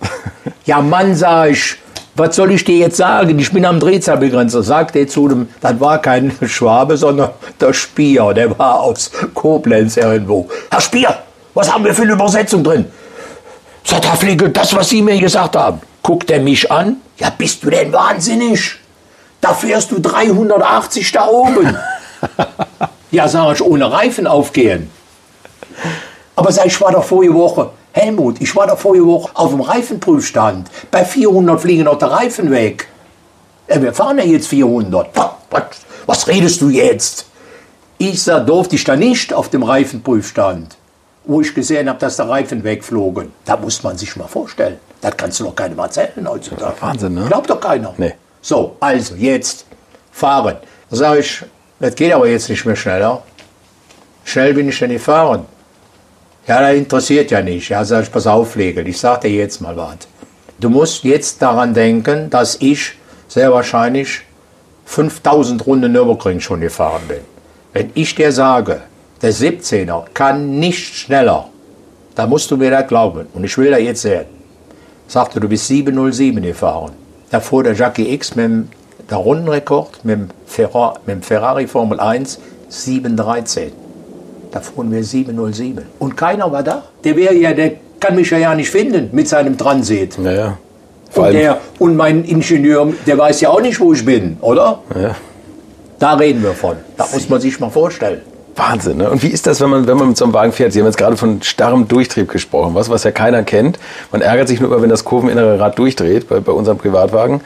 Ja, 0.65 0.81
Mann, 0.81 1.15
sag 1.15 1.51
ich, 1.51 1.77
was 2.15 2.35
soll 2.35 2.51
ich 2.51 2.63
dir 2.63 2.77
jetzt 2.77 2.97
sagen? 2.97 3.39
Ich 3.39 3.51
bin 3.51 3.65
am 3.65 3.79
Drehzahlbegrenzer. 3.79 4.61
Sagt 4.63 4.95
er 4.95 5.07
zu 5.07 5.27
dem, 5.27 5.49
das 5.59 5.79
war 5.79 5.99
kein 5.99 6.31
Schwabe, 6.45 6.97
sondern 6.97 7.31
der 7.59 7.73
Spier, 7.73 8.33
der 8.33 8.57
war 8.59 8.81
aus 8.81 9.11
Koblenz 9.33 9.97
irgendwo. 9.97 10.47
Herr 10.69 10.81
Spier, 10.81 11.15
was 11.53 11.73
haben 11.73 11.83
wir 11.83 11.93
für 11.93 12.03
eine 12.03 12.13
Übersetzung 12.13 12.63
drin? 12.63 12.85
Sagt 13.83 14.07
Herr 14.07 14.17
Fliegel, 14.17 14.49
das, 14.49 14.75
was 14.75 14.89
Sie 14.89 15.01
mir 15.01 15.19
gesagt 15.19 15.55
haben. 15.55 15.81
Guckt 16.03 16.29
er 16.29 16.39
mich 16.39 16.71
an? 16.71 16.97
Ja, 17.17 17.31
bist 17.35 17.63
du 17.63 17.69
denn 17.69 17.91
wahnsinnig? 17.91 18.77
Da 19.39 19.53
fährst 19.53 19.91
du 19.91 19.99
380 19.99 21.11
da 21.11 21.27
oben. 21.27 21.75
ja, 23.11 23.27
sag 23.27 23.55
ich, 23.55 23.61
ohne 23.61 23.91
Reifen 23.91 24.27
aufgehen. 24.27 24.91
Aber 26.35 26.51
sag 26.51 26.67
ich, 26.67 26.73
ich 26.73 26.81
war 26.81 26.91
doch 26.91 27.03
vorige 27.03 27.33
Woche, 27.33 27.71
Helmut, 27.93 28.39
ich 28.39 28.55
war 28.55 28.67
doch 28.67 28.77
vorige 28.77 29.05
Woche 29.05 29.31
auf 29.33 29.51
dem 29.51 29.61
Reifenprüfstand. 29.61 30.69
Bei 30.89 31.03
400 31.03 31.59
fliegen 31.59 31.83
noch 31.83 31.97
der 31.97 32.11
Reifen 32.11 32.49
weg. 32.51 32.87
Ja, 33.67 33.81
wir 33.81 33.93
fahren 33.93 34.17
ja 34.17 34.23
jetzt 34.23 34.47
400. 34.47 35.09
Was, 35.13 35.29
was, 35.49 35.63
was 36.05 36.27
redest 36.27 36.61
du 36.61 36.69
jetzt? 36.69 37.25
Ich 37.97 38.23
sag, 38.23 38.47
durfte 38.47 38.75
ich 38.75 38.83
da 38.83 38.95
nicht 38.95 39.33
auf 39.33 39.49
dem 39.49 39.63
Reifenprüfstand, 39.63 40.77
wo 41.25 41.41
ich 41.41 41.53
gesehen 41.53 41.87
habe, 41.89 41.99
dass 41.99 42.15
der 42.15 42.29
Reifen 42.29 42.63
wegflogen. 42.63 43.31
Da 43.45 43.57
muss 43.57 43.83
man 43.83 43.97
sich 43.97 44.15
mal 44.15 44.27
vorstellen. 44.27 44.79
Das 45.01 45.17
kannst 45.17 45.39
du 45.39 45.45
doch 45.45 45.55
keinem 45.55 45.77
erzählen 45.79 46.27
heutzutage. 46.27 46.75
Wahnsinn, 46.79 47.13
ne? 47.13 47.25
Glaubt 47.27 47.49
doch 47.49 47.59
keiner. 47.59 47.93
Nee. 47.97 48.13
So, 48.41 48.75
also 48.79 49.15
jetzt 49.15 49.65
fahren. 50.11 50.57
Da 50.89 50.95
sage 50.95 51.19
ich, 51.19 51.43
das 51.79 51.95
geht 51.95 52.13
aber 52.13 52.27
jetzt 52.27 52.49
nicht 52.49 52.65
mehr 52.65 52.75
schneller. 52.75 53.21
Schnell 54.23 54.53
bin 54.53 54.69
ich 54.69 54.79
denn 54.79 54.91
nicht 54.91 55.03
fahren. 55.03 55.45
Ja, 56.47 56.61
das 56.61 56.75
interessiert 56.75 57.31
ja 57.31 57.41
nicht. 57.41 57.69
Ja, 57.69 57.83
sag 57.85 58.03
ich, 58.03 58.11
pass 58.11 58.27
auf, 58.27 58.51
Flegel, 58.51 58.87
ich 58.87 58.99
sag 58.99 59.21
dir 59.21 59.29
jetzt 59.29 59.61
mal 59.61 59.77
was. 59.77 60.07
Du 60.59 60.69
musst 60.69 61.03
jetzt 61.03 61.41
daran 61.41 61.73
denken, 61.73 62.29
dass 62.29 62.57
ich 62.59 62.93
sehr 63.27 63.51
wahrscheinlich 63.51 64.21
5000 64.85 65.65
Runden 65.65 65.91
Nürburgring 65.91 66.39
schon 66.39 66.61
gefahren 66.61 67.03
bin. 67.07 67.21
Wenn 67.73 67.91
ich 67.93 68.15
dir 68.15 68.31
sage, 68.31 68.81
der 69.21 69.33
17er 69.33 70.05
kann 70.13 70.59
nicht 70.59 70.95
schneller, 70.95 71.49
dann 72.15 72.29
musst 72.29 72.51
du 72.51 72.57
mir 72.57 72.71
das 72.71 72.87
glauben. 72.87 73.27
Und 73.33 73.43
ich 73.43 73.57
will 73.57 73.71
da 73.71 73.77
jetzt 73.77 74.01
sehen. 74.01 74.25
Sagte, 75.07 75.39
du 75.39 75.47
bist 75.47 75.67
707 75.67 76.41
gefahren. 76.41 76.93
Da 77.29 77.39
fuhr 77.39 77.63
der 77.63 77.73
Jackie 77.73 78.13
X 78.13 78.35
mit 78.35 78.45
dem 78.45 78.69
der 79.11 79.17
Rundenrekord 79.17 80.03
mit 80.05 80.19
dem, 80.19 80.29
Ferra, 80.45 80.93
mit 81.05 81.15
dem 81.15 81.21
Ferrari 81.21 81.67
Formel 81.67 81.99
1 81.99 82.39
713. 82.69 83.73
Da 84.51 84.59
fuhren 84.59 84.91
wir 84.91 85.03
707. 85.03 85.85
Und 85.99 86.17
keiner 86.17 86.51
war 86.51 86.63
da. 86.63 86.83
Der 87.03 87.15
wäre 87.15 87.33
ja, 87.35 87.53
der 87.53 87.71
kann 87.99 88.15
mich 88.15 88.29
ja, 88.31 88.37
ja 88.37 88.53
nicht 88.55 88.69
finden 88.69 89.09
mit 89.11 89.27
seinem 89.27 89.57
Transit. 89.57 90.17
Naja. 90.19 90.57
Vor 91.09 91.27
Und, 91.27 91.33
der, 91.33 91.57
und 91.79 91.95
mein 91.95 92.23
Ingenieur, 92.23 92.87
der 93.05 93.17
weiß 93.17 93.41
ja 93.41 93.49
auch 93.49 93.61
nicht, 93.61 93.79
wo 93.79 93.93
ich 93.93 94.05
bin, 94.05 94.37
oder? 94.41 94.79
Ja. 94.95 95.15
Da 95.99 96.13
reden 96.15 96.41
wir 96.43 96.53
von. 96.53 96.77
Da 96.97 97.05
muss 97.13 97.29
man 97.29 97.39
sich 97.41 97.59
mal 97.59 97.69
vorstellen. 97.69 98.21
Wahnsinn, 98.55 98.97
ne? 98.97 99.09
Und 99.09 99.23
wie 99.23 99.27
ist 99.27 99.47
das, 99.47 99.61
wenn 99.61 99.69
man, 99.69 99.87
wenn 99.87 99.97
man 99.97 100.09
mit 100.09 100.17
so 100.17 100.25
einem 100.25 100.33
Wagen 100.33 100.51
fährt? 100.51 100.73
Sie 100.73 100.79
haben 100.79 100.85
jetzt 100.87 100.97
gerade 100.97 101.15
von 101.15 101.41
starrem 101.41 101.87
Durchtrieb 101.87 102.29
gesprochen, 102.29 102.75
was, 102.75 102.89
was 102.89 103.03
ja 103.03 103.11
keiner 103.11 103.43
kennt. 103.43 103.79
Man 104.11 104.21
ärgert 104.21 104.47
sich 104.49 104.59
nur 104.59 104.71
immer, 104.71 104.81
wenn 104.81 104.89
das 104.89 105.05
kurveninnere 105.05 105.59
Rad 105.59 105.77
durchdreht 105.79 106.27
bei, 106.27 106.39
bei 106.41 106.51
unserem 106.51 106.77
Privatwagen. 106.77 107.41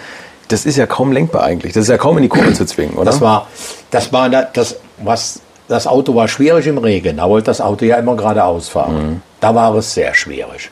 Das 0.47 0.65
ist 0.65 0.77
ja 0.77 0.85
kaum 0.87 1.11
lenkbar 1.11 1.43
eigentlich. 1.43 1.73
Das 1.73 1.83
ist 1.83 1.89
ja 1.89 1.97
kaum 1.97 2.17
in 2.17 2.23
die 2.23 2.29
Kurve 2.29 2.53
zu 2.53 2.65
zwingen, 2.65 2.95
oder? 2.95 3.05
Das 3.05 3.21
war, 3.21 3.47
das 3.91 4.11
war 4.13 4.29
da- 4.29 4.47
das, 4.51 4.75
was, 5.03 5.41
das 5.67 5.87
Auto 5.87 6.13
war 6.15 6.27
schwierig 6.27 6.67
im 6.67 6.77
Regen. 6.77 7.17
Da 7.17 7.29
wollte 7.29 7.47
das 7.47 7.61
Auto 7.61 7.85
ja 7.85 7.97
immer 7.97 8.15
geradeaus 8.15 8.69
fahren. 8.69 9.21
Da 9.39 9.55
war 9.55 9.75
es 9.75 9.93
sehr 9.93 10.13
schwierig. 10.13 10.69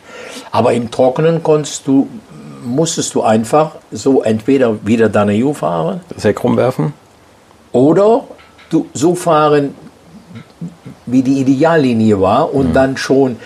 Aber 0.52 0.74
im 0.74 0.92
Trockenen 0.92 1.42
konntest 1.42 1.88
du, 1.88 2.08
musstest 2.64 3.14
du 3.16 3.24
einfach 3.24 3.72
so 3.92 4.22
entweder 4.22 4.86
wieder 4.86 5.10
deine 5.10 5.34
U 5.44 5.54
fahren 5.54 6.02
das 6.10 6.24
Heck 6.24 6.44
rumwerfen? 6.44 6.94
oder 7.74 8.24
du 8.70 8.88
so 8.94 9.16
fahren, 9.16 9.76
wie 11.06 11.22
die 11.22 11.42
Ideallinie 11.42 12.22
war 12.22 12.54
und 12.54 12.74
dann 12.74 12.96
schon 12.96 13.38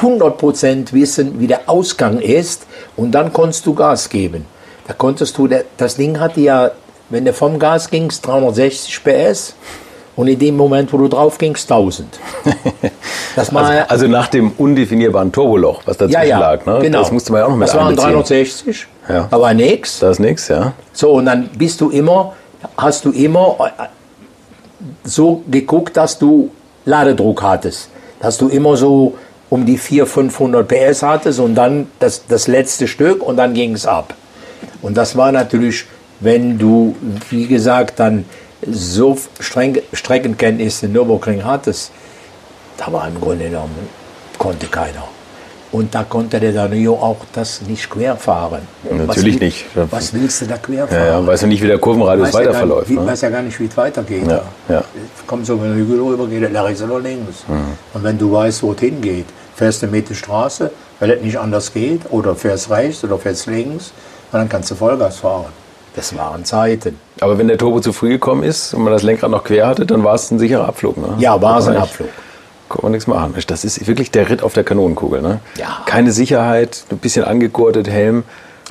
100% 0.00 0.92
wissen, 0.92 1.38
wie 1.38 1.46
der 1.46 1.68
Ausgang 1.68 2.18
ist 2.18 2.66
und 2.96 3.12
dann 3.12 3.32
konntest 3.32 3.64
du 3.66 3.74
Gas 3.74 4.08
geben. 4.08 4.46
Da 4.88 4.94
konntest 4.94 5.38
du, 5.38 5.48
das 5.76 5.96
Ding 5.96 6.18
hatte 6.18 6.40
ja, 6.40 6.72
wenn 7.10 7.24
du 7.24 7.32
vom 7.32 7.58
Gas 7.58 7.88
gingst, 7.88 8.26
360 8.26 9.04
PS 9.04 9.54
und 10.16 10.28
in 10.28 10.38
dem 10.38 10.56
Moment, 10.56 10.92
wo 10.92 10.98
du 10.98 11.08
drauf 11.08 11.38
gingst, 11.38 11.70
1000. 11.70 12.18
Das 13.36 13.52
war 13.52 13.64
Also, 13.64 13.82
also 13.88 14.06
nach 14.06 14.28
dem 14.28 14.52
undefinierbaren 14.56 15.32
Turboloch, 15.32 15.82
was 15.86 15.96
dazwischen 15.96 16.20
ja, 16.20 16.24
ja, 16.24 16.38
lag. 16.38 16.64
Ne? 16.66 16.78
genau. 16.82 17.00
Das 17.00 17.10
musste 17.10 17.32
man 17.32 17.40
ja 17.40 17.46
auch 17.46 17.50
noch 17.50 17.56
mit 17.56 17.66
Das 17.66 17.74
waren 17.74 17.88
einbeziehen. 17.88 18.12
360, 18.12 18.86
Ja. 19.08 19.26
aber 19.30 19.52
nix. 19.54 19.98
Da 19.98 20.10
ist 20.10 20.20
nichts, 20.20 20.46
ja. 20.46 20.72
So, 20.92 21.10
und 21.14 21.26
dann 21.26 21.48
bist 21.58 21.80
du 21.80 21.90
immer, 21.90 22.34
hast 22.76 23.04
du 23.04 23.10
immer 23.10 23.56
äh, 23.60 23.82
so 25.02 25.42
geguckt, 25.50 25.96
dass 25.96 26.16
du 26.18 26.50
Ladedruck 26.84 27.42
hattest. 27.42 27.88
Dass 28.20 28.38
du 28.38 28.48
immer 28.48 28.76
so 28.76 29.14
um 29.50 29.66
die 29.66 29.78
400, 29.78 30.08
500 30.08 30.68
PS 30.68 31.02
hattest 31.02 31.40
und 31.40 31.54
dann 31.56 31.88
das, 31.98 32.24
das 32.28 32.46
letzte 32.46 32.86
Stück 32.86 33.20
und 33.22 33.36
dann 33.36 33.52
ging 33.54 33.72
es 33.74 33.84
ab. 33.84 34.14
Und 34.80 34.96
das 34.96 35.16
war 35.16 35.32
natürlich, 35.32 35.86
wenn 36.20 36.58
du, 36.58 36.94
wie 37.30 37.46
gesagt, 37.46 37.98
dann 37.98 38.24
so 38.70 39.16
streng, 39.40 39.78
Streckenkenntnisse 39.92 40.86
in 40.86 40.92
Nürburgring 40.92 41.44
hattest, 41.44 41.92
da 42.76 42.92
war 42.92 43.08
im 43.08 43.20
Grunde 43.20 43.44
genommen, 43.44 43.88
konnte 44.38 44.66
keiner. 44.66 45.04
Und 45.72 45.92
da 45.92 46.04
konnte 46.04 46.38
der 46.38 46.52
Danilo 46.52 46.94
auch 46.94 47.16
das 47.32 47.60
nicht 47.62 47.90
querfahren. 47.90 48.60
Natürlich 48.88 49.34
was, 49.34 49.40
nicht. 49.40 49.64
Was 49.90 50.14
willst 50.14 50.42
du 50.42 50.46
da 50.46 50.56
querfahren? 50.56 51.04
Ja, 51.04 51.20
ja, 51.20 51.26
weiß 51.26 51.40
ja 51.40 51.46
nicht, 51.48 51.62
wie 51.62 51.66
der 51.66 51.78
Kurvenradius 51.78 52.32
Weiß 52.32 52.46
ja 52.46 52.52
gar 52.52 52.66
Ne? 52.66 53.06
weiß 53.06 53.20
ja 53.22 53.30
gar 53.30 53.42
nicht, 53.42 53.58
wie 53.58 53.66
es 53.66 53.76
weitergeht. 53.76 54.24
Ja, 54.28 54.42
ja. 54.68 54.84
Kommt 55.26 55.46
so 55.46 55.54
über 55.54 55.64
den 55.64 55.74
Hügel 55.74 56.00
rüber, 56.00 56.28
geht 56.28 56.52
nach 56.52 56.64
rechts 56.64 56.80
oder 56.80 57.00
links. 57.00 57.44
Mhm. 57.48 57.76
Und 57.92 58.04
wenn 58.04 58.16
du 58.16 58.30
weißt, 58.30 58.62
wo 58.62 58.72
es 58.72 58.78
hingeht, 58.78 59.26
fährst 59.56 59.82
du 59.82 59.88
mit 59.88 60.08
der 60.08 60.14
Straße, 60.14 60.70
weil 61.00 61.10
es 61.10 61.22
nicht 61.22 61.38
anders 61.38 61.72
geht, 61.72 62.02
oder 62.10 62.36
fährst 62.36 62.70
rechts 62.70 63.02
oder 63.02 63.18
fährst 63.18 63.46
links, 63.46 63.92
und 64.30 64.38
dann 64.38 64.48
kannst 64.48 64.70
du 64.70 64.76
Vollgas 64.76 65.16
fahren. 65.16 65.46
Das 65.96 66.16
waren 66.16 66.44
Zeiten. 66.44 66.98
Aber 67.20 67.38
wenn 67.38 67.48
der 67.48 67.56
Turbo 67.56 67.80
zu 67.80 67.92
früh 67.92 68.10
gekommen 68.10 68.42
ist 68.42 68.74
und 68.74 68.82
man 68.82 68.92
das 68.92 69.02
Lenkrad 69.02 69.30
noch 69.30 69.44
quer 69.44 69.66
hatte, 69.66 69.86
dann 69.86 70.02
war 70.02 70.14
es 70.14 70.30
ein 70.30 70.38
sicherer 70.38 70.66
Abflug. 70.66 70.96
Ne? 70.96 71.14
Ja, 71.18 71.40
war 71.40 71.58
es 71.58 71.68
ein 71.68 71.76
Abflug. 71.76 72.08
Konnte 72.68 72.86
man 72.86 72.92
nichts 72.92 73.06
machen. 73.06 73.34
Das 73.46 73.64
ist 73.64 73.86
wirklich 73.86 74.10
der 74.10 74.28
Ritt 74.28 74.42
auf 74.42 74.54
der 74.54 74.64
Kanonenkugel. 74.64 75.22
Ne? 75.22 75.40
Ja. 75.56 75.82
Keine 75.86 76.10
Sicherheit, 76.10 76.84
ein 76.90 76.98
bisschen 76.98 77.24
angegurtet, 77.24 77.88
Helm. 77.88 78.24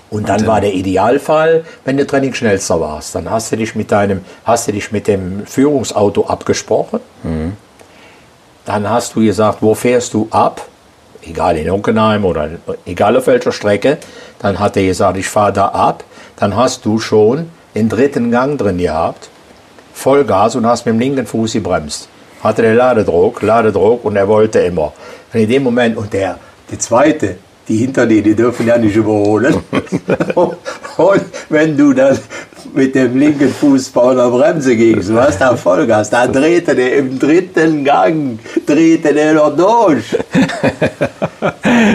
Und 0.09 0.29
dann 0.29 0.45
war 0.45 0.61
der 0.61 0.73
Idealfall, 0.73 1.63
wenn 1.85 1.97
du 1.97 2.05
Trainingsschnellster 2.05 2.79
warst. 2.79 3.15
Dann 3.15 3.31
hast 3.31 3.51
du 3.51 3.55
dich 3.55 3.73
mit 3.73 3.91
deinem, 3.91 4.21
hast 4.43 4.67
du 4.67 4.71
dich 4.73 4.91
mit 4.91 5.07
dem 5.07 5.45
Führungsauto 5.45 6.25
abgesprochen. 6.27 6.99
Dann 8.65 8.89
hast 8.89 9.15
du 9.15 9.21
gesagt, 9.21 9.59
wo 9.61 9.73
fährst 9.73 10.13
du 10.13 10.27
ab? 10.29 10.67
Egal 11.25 11.57
in 11.57 11.69
Unkenheim 11.71 12.25
oder 12.25 12.49
egal 12.85 13.15
auf 13.17 13.27
welcher 13.27 13.51
Strecke. 13.53 13.97
Dann 14.39 14.59
hat 14.59 14.77
er 14.77 14.83
gesagt, 14.83 15.17
ich 15.17 15.27
fahre 15.27 15.53
da 15.53 15.67
ab. 15.67 16.03
Dann 16.35 16.55
hast 16.55 16.85
du 16.85 16.99
schon 16.99 17.49
den 17.75 17.89
dritten 17.89 18.31
Gang 18.31 18.57
drin 18.57 18.77
gehabt. 18.77 19.29
Vollgas 19.93 20.55
und 20.55 20.65
hast 20.65 20.85
mit 20.85 20.95
dem 20.95 20.99
linken 20.99 21.25
Fuß 21.25 21.53
gebremst. 21.53 22.09
Hatte 22.41 22.61
der 22.61 22.75
Ladedruck, 22.75 23.41
Ladedruck 23.41 24.03
und 24.03 24.15
er 24.15 24.27
wollte 24.27 24.59
immer. 24.59 24.93
Und 25.33 25.39
in 25.39 25.47
dem 25.47 25.63
Moment, 25.63 25.95
und 25.95 26.11
der, 26.11 26.37
die 26.69 26.77
zweite, 26.77 27.37
die 27.67 27.77
hinter 27.77 28.05
dir, 28.05 28.21
die 28.21 28.35
dürfen 28.35 28.67
ja 28.67 28.77
nicht 28.77 28.95
überholen. 28.95 29.63
und 30.35 31.25
wenn 31.49 31.77
du 31.77 31.93
dann 31.93 32.17
mit 32.75 32.95
dem 32.95 33.17
linken 33.17 33.49
Fuß 33.53 33.89
vor 33.89 34.15
der 34.15 34.29
Bremse 34.29 34.75
ging. 34.75 34.99
Du 35.01 35.19
hast 35.19 35.39
da 35.39 35.55
Vollgas. 35.55 36.09
Da 36.09 36.27
drehte 36.27 36.75
der 36.75 36.97
im 36.97 37.19
dritten 37.19 37.83
Gang, 37.83 38.39
drehte 38.65 39.13
der 39.13 39.33
noch 39.33 39.55
durch. 39.55 40.03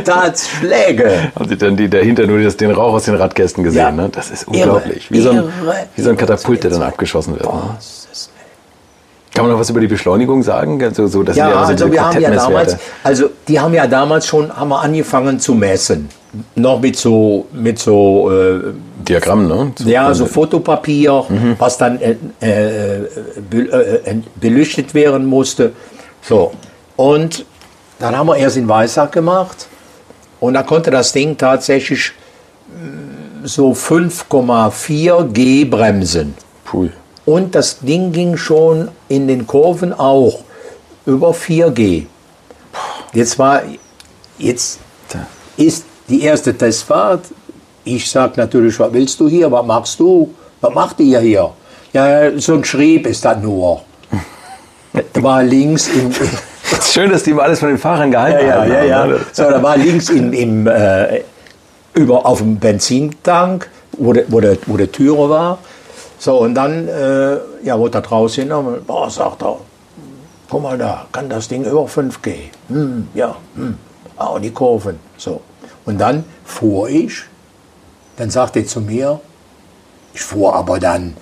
Tats 0.05 0.49
Schläge. 0.49 1.33
Haben 1.35 1.49
Sie 1.49 1.57
dann 1.57 1.76
die 1.76 1.89
dahinter 1.89 2.26
nur 2.26 2.43
das, 2.43 2.57
den 2.57 2.70
Rauch 2.70 2.95
aus 2.95 3.05
den 3.05 3.14
Radkästen 3.14 3.64
gesehen? 3.64 3.81
Ja. 3.81 3.91
Ne? 3.91 4.09
Das 4.11 4.31
ist 4.31 4.47
unglaublich. 4.47 5.11
wie, 5.11 5.20
so 5.20 5.31
ein, 5.31 5.37
irre. 5.37 5.87
wie 5.97 6.03
so 6.03 6.11
ein 6.11 6.16
Katapult, 6.16 6.62
der 6.64 6.70
dann 6.70 6.83
abgeschossen 6.83 7.35
wird. 7.35 7.45
Ne? 7.45 7.76
Kann 9.39 9.47
man 9.47 9.53
noch 9.53 9.61
was 9.61 9.70
über 9.70 9.78
die 9.78 9.86
Beschleunigung 9.86 10.43
sagen? 10.43 10.82
Also, 10.82 11.07
so, 11.07 11.22
das 11.22 11.36
Ja, 11.36 11.53
so 11.53 11.59
also 11.59 11.72
diese 11.74 11.93
wir 11.93 12.05
haben 12.05 12.20
ja 12.20 12.30
damals, 12.32 12.76
also 13.05 13.30
die 13.47 13.61
haben 13.61 13.72
ja 13.72 13.86
damals 13.86 14.26
schon, 14.26 14.51
haben 14.53 14.68
wir 14.70 14.80
angefangen 14.80 15.39
zu 15.39 15.55
messen. 15.55 16.09
Noch 16.57 16.80
mit 16.80 16.97
so, 16.97 17.47
mit 17.53 17.78
so, 17.78 18.32
äh, 18.32 18.72
Diagramm, 19.09 19.47
ne? 19.47 19.72
So- 19.78 19.89
ja, 19.89 20.12
so 20.12 20.26
Fotopapier, 20.26 21.24
was 21.57 21.78
dann 21.78 22.01
äh, 22.01 22.16
äh, 22.43 22.97
äh, 22.97 24.16
beleuchtet 24.41 24.93
werden 24.93 25.24
musste. 25.24 25.70
So. 26.20 26.51
Und 26.97 27.45
dann 28.01 28.18
haben 28.18 28.26
wir 28.26 28.36
erst 28.39 28.57
in 28.57 28.66
Weissach 28.66 29.12
gemacht. 29.12 29.68
Und 30.41 30.55
da 30.55 30.64
konnte 30.64 30.91
das 30.91 31.12
Ding 31.12 31.36
tatsächlich 31.39 32.11
mm, 32.70 33.47
so 33.47 33.70
5,4 33.70 35.28
G 35.32 35.64
bremsen. 35.64 36.34
Puh. 36.64 36.89
Und 37.29 37.55
das 37.55 37.81
Ding 37.81 38.11
ging 38.11 38.39
schon 38.39 38.89
in 39.11 39.29
den 39.29 39.47
Kurven 39.47 39.93
auch 39.93 40.39
über 41.05 41.33
4G. 41.33 42.07
Jetzt 43.12 43.39
war, 43.39 43.61
jetzt 44.39 44.79
ist 45.59 45.85
die 46.09 46.22
erste 46.22 46.57
Testfahrt. 46.57 47.26
Ich 47.85 48.11
sag 48.11 48.39
natürlich, 48.39 48.81
was 48.81 48.91
willst 48.95 49.20
du 49.20 49.29
hier? 49.29 49.53
Was 49.53 49.66
machst 49.66 50.01
du? 50.01 50.35
Was 50.62 50.72
macht 50.72 51.01
ihr 51.01 51.20
hier? 51.20 51.51
Ja, 51.93 52.39
so 52.41 52.55
ein 52.55 52.64
Schrieb 52.64 53.07
ist 53.07 53.22
das 53.26 53.37
nur. 53.43 53.83
Da 54.95 55.22
war 55.22 55.43
links 55.43 55.89
im, 55.89 56.11
Schön, 56.83 57.11
dass 57.11 57.24
die 57.24 57.35
mal 57.35 57.43
alles 57.43 57.59
von 57.59 57.68
den 57.68 57.76
Fahrern 57.76 58.11
geheim 58.11 58.33
ja, 58.33 58.41
ja, 58.41 58.64
ja, 58.64 58.70
haben. 58.70 58.89
ja. 58.89 59.07
ne? 59.07 59.20
So, 59.33 59.43
da 59.43 59.62
war 59.62 59.76
links 59.76 60.09
in, 60.09 60.33
im, 60.33 60.66
äh, 60.66 61.20
über, 61.93 62.24
auf 62.24 62.39
dem 62.39 62.59
Benzintank, 62.59 63.68
wo, 63.99 64.14
de, 64.14 64.24
wo, 64.29 64.41
de, 64.41 64.57
wo 64.64 64.79
die 64.79 64.87
Türe 64.87 65.29
war. 65.29 65.59
So, 66.18 66.38
und 66.38 66.54
dann, 66.54 66.88
äh, 66.88 67.38
ja, 67.62 67.78
wurde 67.78 67.92
da 67.92 68.00
draußen 68.00 68.42
hingenommen. 68.42 68.84
Boah, 68.84 69.08
sagt 69.08 69.42
er, 69.42 69.58
guck 70.50 70.62
mal 70.62 70.76
da, 70.76 71.06
kann 71.12 71.28
das 71.28 71.46
Ding 71.48 71.64
über 71.64 71.86
5G? 71.86 72.50
Hm, 72.68 73.08
ja, 73.14 73.36
hm. 73.54 73.78
Ah, 74.16 74.38
die 74.38 74.50
Kurven. 74.50 74.98
So. 75.16 75.40
Und 75.84 75.98
dann 75.98 76.24
fuhr 76.44 76.88
ich, 76.88 77.22
dann 78.16 78.30
sagte 78.30 78.60
er 78.60 78.66
zu 78.66 78.80
mir, 78.80 79.20
ich 80.12 80.22
fuhr 80.22 80.54
aber 80.54 80.80
dann 80.80 81.16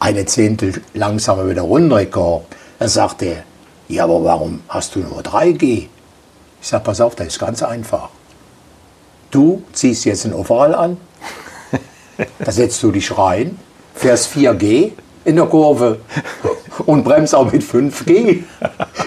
eine 0.00 0.26
Zehntel 0.26 0.82
langsamer 0.94 1.48
wieder 1.48 1.62
runtergekommen. 1.62 2.46
Dann 2.80 2.88
sagte 2.88 3.26
er, 3.26 3.42
ja, 3.86 4.04
aber 4.04 4.24
warum 4.24 4.62
hast 4.68 4.96
du 4.96 5.00
nur 5.00 5.20
3G? 5.20 5.88
Ich 6.60 6.68
sag, 6.68 6.82
pass 6.82 7.00
auf, 7.00 7.14
das 7.14 7.28
ist 7.28 7.38
ganz 7.38 7.62
einfach. 7.62 8.08
Du 9.30 9.62
ziehst 9.72 10.04
jetzt 10.06 10.24
einen 10.24 10.34
Overall 10.34 10.74
an, 10.74 10.96
da 12.38 12.50
setzt 12.50 12.82
du 12.82 12.90
dich 12.90 13.16
rein, 13.16 13.58
fährst 13.94 14.34
4G 14.34 14.92
in 15.24 15.36
der 15.36 15.46
Kurve 15.46 15.98
und 16.86 17.04
bremst 17.04 17.34
auch 17.34 17.50
mit 17.50 17.62
5G. 17.62 18.40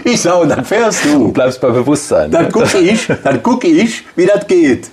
Ich 0.03 0.21
sag, 0.21 0.41
und 0.41 0.49
dann 0.49 0.65
fährst 0.65 1.05
du. 1.05 1.25
Du 1.25 1.31
bleibst 1.31 1.61
bei 1.61 1.69
Bewusstsein. 1.69 2.31
Dann 2.31 2.51
gucke 2.51 2.79
ich, 2.79 3.07
dann 3.23 3.43
gucke 3.43 3.67
ich, 3.67 4.03
wie 4.15 4.25
das 4.25 4.47
geht. 4.47 4.89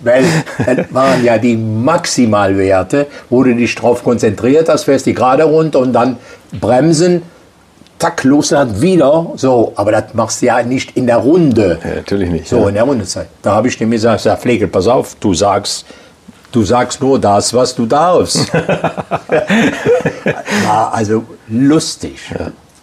Weil 0.00 0.24
das 0.58 0.86
waren 0.90 1.24
ja 1.24 1.38
die 1.38 1.56
Maximalwerte, 1.56 3.06
wo 3.30 3.42
du 3.42 3.54
dich 3.54 3.74
drauf 3.74 4.04
konzentriert 4.04 4.68
hast, 4.68 4.84
fährst 4.84 5.06
die 5.06 5.14
gerade 5.14 5.44
runter 5.44 5.78
und 5.80 5.92
dann 5.94 6.18
bremsen, 6.60 7.22
zack, 7.98 8.24
los 8.24 8.50
dann 8.50 8.80
wieder. 8.80 9.32
So, 9.36 9.72
aber 9.74 9.92
das 9.92 10.14
machst 10.14 10.42
du 10.42 10.46
ja 10.46 10.62
nicht 10.62 10.96
in 10.96 11.06
der 11.06 11.16
Runde. 11.16 11.78
Ja, 11.82 11.94
natürlich 11.96 12.30
nicht. 12.30 12.46
So, 12.46 12.60
ja. 12.60 12.68
in 12.68 12.74
der 12.74 12.84
Rundezeit. 12.84 13.28
Da 13.42 13.54
habe 13.54 13.68
ich 13.68 13.78
dem 13.78 13.90
gesagt, 13.90 14.24
ja, 14.24 14.36
Pflege, 14.36 14.68
pass 14.68 14.86
auf, 14.86 15.16
du 15.18 15.32
sagst, 15.32 15.86
du 16.52 16.62
sagst 16.64 17.00
nur 17.00 17.18
das, 17.18 17.52
was 17.54 17.74
du 17.74 17.86
darfst. 17.86 18.52
War 20.64 20.92
also 20.92 21.24
lustig. 21.48 22.20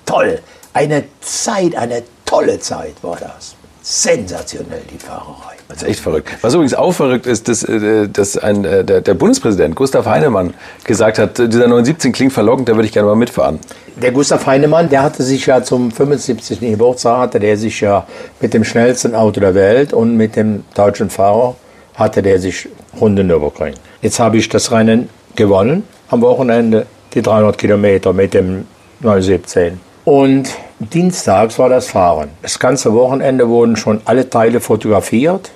Toll. 0.05 0.39
Eine 0.73 1.03
Zeit, 1.21 1.75
eine 1.75 2.03
tolle 2.25 2.59
Zeit 2.59 2.95
war 3.03 3.17
das. 3.17 3.55
Sensationell, 3.83 4.81
die 4.91 4.97
Fahrerei. 4.97 5.53
Das 5.67 5.83
ist 5.83 5.89
echt 5.89 5.99
verrückt. 5.99 6.29
Was 6.41 6.53
übrigens 6.53 6.73
auch 6.73 6.93
verrückt 6.93 7.25
ist, 7.25 7.47
dass, 7.47 7.63
äh, 7.63 8.07
dass 8.07 8.37
ein, 8.37 8.63
äh, 8.63 8.83
der, 8.83 9.01
der 9.01 9.13
Bundespräsident 9.13 9.75
Gustav 9.75 10.05
Heinemann 10.05 10.53
gesagt 10.83 11.19
hat, 11.19 11.37
dieser 11.37 11.67
917 11.67 12.11
klingt 12.11 12.31
verlockend, 12.31 12.69
da 12.69 12.75
würde 12.75 12.85
ich 12.85 12.93
gerne 12.93 13.07
mal 13.07 13.15
mitfahren. 13.15 13.59
Der 14.01 14.11
Gustav 14.11 14.45
Heinemann, 14.45 14.89
der 14.89 15.03
hatte 15.03 15.21
sich 15.21 15.45
ja 15.45 15.63
zum 15.63 15.91
75. 15.91 16.59
Geburtstag, 16.61 17.17
hatte 17.19 17.39
der 17.39 17.57
sich 17.57 17.81
ja 17.81 18.07
mit 18.39 18.53
dem 18.53 18.63
schnellsten 18.63 19.15
Auto 19.15 19.39
der 19.39 19.53
Welt 19.53 19.93
und 19.93 20.15
mit 20.15 20.35
dem 20.35 20.63
deutschen 20.75 21.09
Fahrer, 21.09 21.55
hatte 21.95 22.21
der 22.21 22.39
sich 22.39 22.67
Runde 22.99 23.23
Nürburgring. 23.23 23.73
Jetzt 24.01 24.19
habe 24.19 24.37
ich 24.37 24.49
das 24.49 24.71
Rennen 24.71 25.09
gewonnen, 25.35 25.83
am 26.09 26.21
Wochenende 26.21 26.85
die 27.13 27.21
300 27.21 27.57
Kilometer 27.57 28.13
mit 28.13 28.33
dem 28.33 28.65
917. 29.01 29.79
Und 30.05 30.49
dienstags 30.79 31.57
war 31.59 31.69
das 31.69 31.87
Fahren. 31.87 32.29
Das 32.41 32.59
ganze 32.59 32.93
Wochenende 32.93 33.47
wurden 33.47 33.75
schon 33.75 34.01
alle 34.05 34.29
Teile 34.29 34.59
fotografiert 34.59 35.51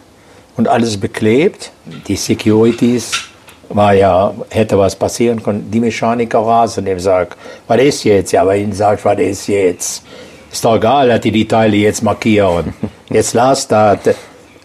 und 0.56 0.68
alles 0.68 0.98
beklebt. 0.98 1.72
Die 2.08 2.16
Securities 2.16 3.12
war 3.70 3.94
ja, 3.94 4.34
hätte 4.50 4.78
was 4.78 4.96
passieren 4.96 5.44
können. 5.44 5.70
Die 5.70 5.80
Mechaniker 5.80 6.40
rasen 6.40 6.86
dem 6.86 7.00
sagt, 7.00 7.38
was 7.68 7.82
ist 7.82 8.04
jetzt? 8.06 8.32
Ja, 8.32 8.44
aber 8.44 8.56
ihnen 8.56 8.74
sagt, 8.74 9.04
was 9.04 9.20
ist 9.20 9.48
jetzt? 9.48 10.04
Ist 10.52 10.64
doch 10.64 10.78
egal, 10.78 11.10
dass 11.10 11.22
die 11.22 11.32
die 11.32 11.48
Teile 11.48 11.76
jetzt 11.76 12.02
markieren. 12.04 12.74
Jetzt 13.10 13.34
lasst 13.34 13.72
das. 13.72 14.00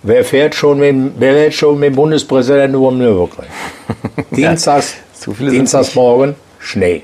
Wer 0.05 0.25
fährt 0.25 0.55
schon 0.55 0.79
mit, 0.81 0.89
dem- 0.89 1.13
wer 1.19 1.33
fährt 1.35 1.55
schon 1.55 1.79
mit 1.79 1.91
dem 1.91 1.97
Bundespräsidenten 1.97 2.75
über 2.77 2.89
dem 2.91 2.99
Nürburgring? 2.99 3.49
Dienstags, 4.31 4.95
sind's 5.13 5.39
Dienstagsmorgen, 5.39 6.35
Schnee. 6.59 7.03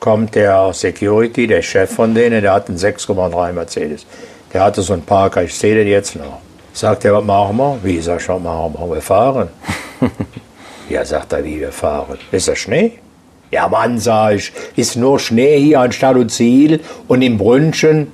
Kommt 0.00 0.34
der 0.34 0.72
Security, 0.72 1.46
der 1.46 1.62
Chef 1.62 1.94
von 1.94 2.14
denen, 2.14 2.40
der 2.42 2.52
hat 2.54 2.68
einen 2.68 2.78
6,3 2.78 3.52
Mercedes. 3.52 4.06
Der 4.52 4.62
hatte 4.64 4.82
so 4.82 4.94
einen 4.94 5.02
Parker, 5.02 5.42
ich 5.44 5.54
sehe 5.54 5.74
den 5.74 5.86
jetzt 5.86 6.16
noch. 6.16 6.40
Sagt 6.72 7.04
er, 7.04 7.14
was 7.14 7.24
machen 7.24 7.56
wir? 7.56 7.78
Wie, 7.82 8.00
sag 8.00 8.20
ich, 8.20 8.28
was 8.28 8.40
machen 8.40 8.74
wir? 8.78 8.94
Wir 8.94 9.02
fahren. 9.02 9.48
Ja, 10.88 11.04
sagt 11.04 11.32
er, 11.32 11.44
wie 11.44 11.60
wir 11.60 11.70
fahren. 11.70 12.18
Ist 12.32 12.48
das 12.48 12.58
Schnee? 12.58 12.94
Ja, 13.52 13.68
Mann, 13.68 13.96
sag 14.00 14.34
ich, 14.34 14.52
ist 14.74 14.96
nur 14.96 15.20
Schnee 15.20 15.56
hier 15.60 15.78
an 15.78 15.92
Stadt 15.92 16.16
und 16.16 16.30
Ziel 16.32 16.80
und 17.06 17.22
im 17.22 17.38
Brünnchen 17.38 18.10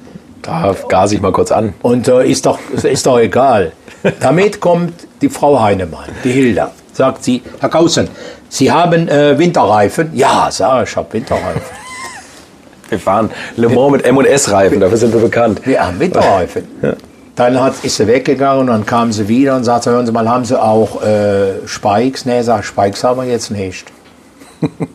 Da 0.47 0.75
gase 0.89 1.17
ich 1.17 1.21
mal 1.21 1.33
kurz 1.33 1.51
an. 1.51 1.75
und 1.83 2.07
äh, 2.09 2.27
ist, 2.27 2.47
doch, 2.47 2.59
ist 2.71 3.07
doch 3.07 3.19
egal. 3.19 3.73
Damit 4.21 4.61
kommt 4.61 4.95
die 5.21 5.29
Frau 5.29 5.61
Heinemann, 5.61 6.09
die 6.23 6.31
Hilda. 6.31 6.71
Sagt 6.93 7.25
sie, 7.25 7.43
Herr 7.61 7.69
Kausen, 7.69 8.09
Sie 8.49 8.71
haben 8.71 9.09
äh, 9.09 9.39
Winterreifen? 9.39 10.11
Ja, 10.15 10.49
sag 10.51 10.85
ich, 10.85 10.91
ich 10.91 10.97
habe 10.97 11.13
Winterreifen. 11.13 11.61
Wir 12.89 13.01
fahren 13.01 13.31
Le 13.57 13.69
Mans 13.69 13.91
mit 13.91 14.05
M&S-Reifen, 14.05 14.79
dafür 14.79 14.97
sind 14.97 15.13
wir 15.13 15.21
bekannt. 15.21 15.61
Wir 15.65 15.85
haben 15.85 15.99
Winterreifen. 15.99 16.69
Dann 17.35 17.61
hat, 17.61 17.75
ist 17.83 17.97
sie 17.97 18.07
weggegangen 18.07 18.61
und 18.61 18.67
dann 18.69 18.87
kam 18.87 19.13
sie 19.13 19.29
wieder 19.29 19.57
und 19.57 19.65
sagte, 19.65 19.91
hören 19.91 20.07
Sie 20.07 20.13
mal, 20.13 20.27
haben 20.27 20.47
Sie 20.47 20.59
auch 20.59 21.03
äh, 21.03 21.67
Spikes? 21.67 22.25
Nee, 22.25 22.41
sag 22.41 22.65
Spikes 22.65 23.05
haben 23.05 23.21
wir 23.21 23.29
jetzt 23.29 23.51
nicht. 23.51 23.93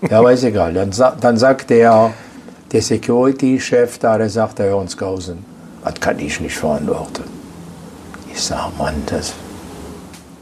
ja, 0.09 0.17
aber 0.17 0.31
ist 0.31 0.43
egal. 0.43 0.73
Dann, 0.73 0.89
dann 1.19 1.37
sagt 1.37 1.69
der, 1.69 2.11
der 2.71 2.81
Security-Chef 2.81 3.97
da, 3.99 4.17
der 4.17 4.29
sagt, 4.29 4.59
Herr 4.59 4.67
Jörnskausen, 4.67 5.45
das 5.83 5.95
kann 5.95 6.19
ich 6.19 6.39
nicht 6.39 6.55
verantworten. 6.55 7.23
Ich 8.31 8.41
sag, 8.41 8.77
Mann, 8.77 9.03
das... 9.07 9.33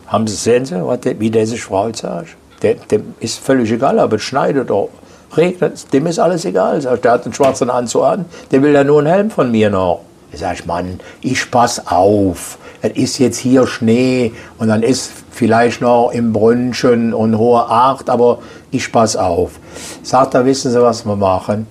Haben 0.07 0.27
Sie, 0.27 0.35
sehen 0.35 0.65
Sie, 0.65 0.75
was 0.85 0.99
wie 1.03 1.29
der 1.29 1.45
sich 1.45 1.63
freut, 1.63 1.97
sag? 1.97 2.25
Der, 2.61 2.75
dem 2.75 3.13
ist 3.19 3.39
völlig 3.39 3.71
egal, 3.71 3.99
ob 3.99 4.13
es 4.13 4.23
schneidet 4.23 4.69
oder 4.69 4.89
regnet, 5.37 5.91
dem 5.93 6.07
ist 6.07 6.19
alles 6.19 6.45
egal. 6.45 6.81
Sag 6.81 7.01
der 7.03 7.11
hat 7.13 7.25
einen 7.25 7.33
schwarzen 7.33 7.69
Anzug 7.69 8.03
an, 8.03 8.25
der 8.51 8.61
will 8.61 8.73
ja 8.73 8.83
nur 8.83 8.99
einen 8.99 9.07
Helm 9.07 9.31
von 9.31 9.51
mir 9.51 9.69
noch. 9.69 10.01
Ich, 10.31 10.65
Mann, 10.65 10.99
ich 11.21 11.49
pass 11.49 11.87
auf. 11.87 12.57
Es 12.81 12.91
ist 12.91 13.17
jetzt 13.17 13.37
hier 13.37 13.65
Schnee 13.65 14.31
und 14.57 14.67
dann 14.67 14.83
ist 14.83 15.11
vielleicht 15.31 15.81
noch 15.81 16.11
im 16.11 16.33
Brünnchen 16.33 17.13
und 17.13 17.37
hohe 17.37 17.65
Acht, 17.67 18.09
aber 18.09 18.39
ich 18.71 18.91
pass 18.91 19.15
auf. 19.15 19.59
Sagt 20.03 20.33
er, 20.33 20.45
wissen 20.45 20.71
Sie, 20.71 20.81
was 20.81 21.05
wir 21.05 21.15
machen? 21.15 21.67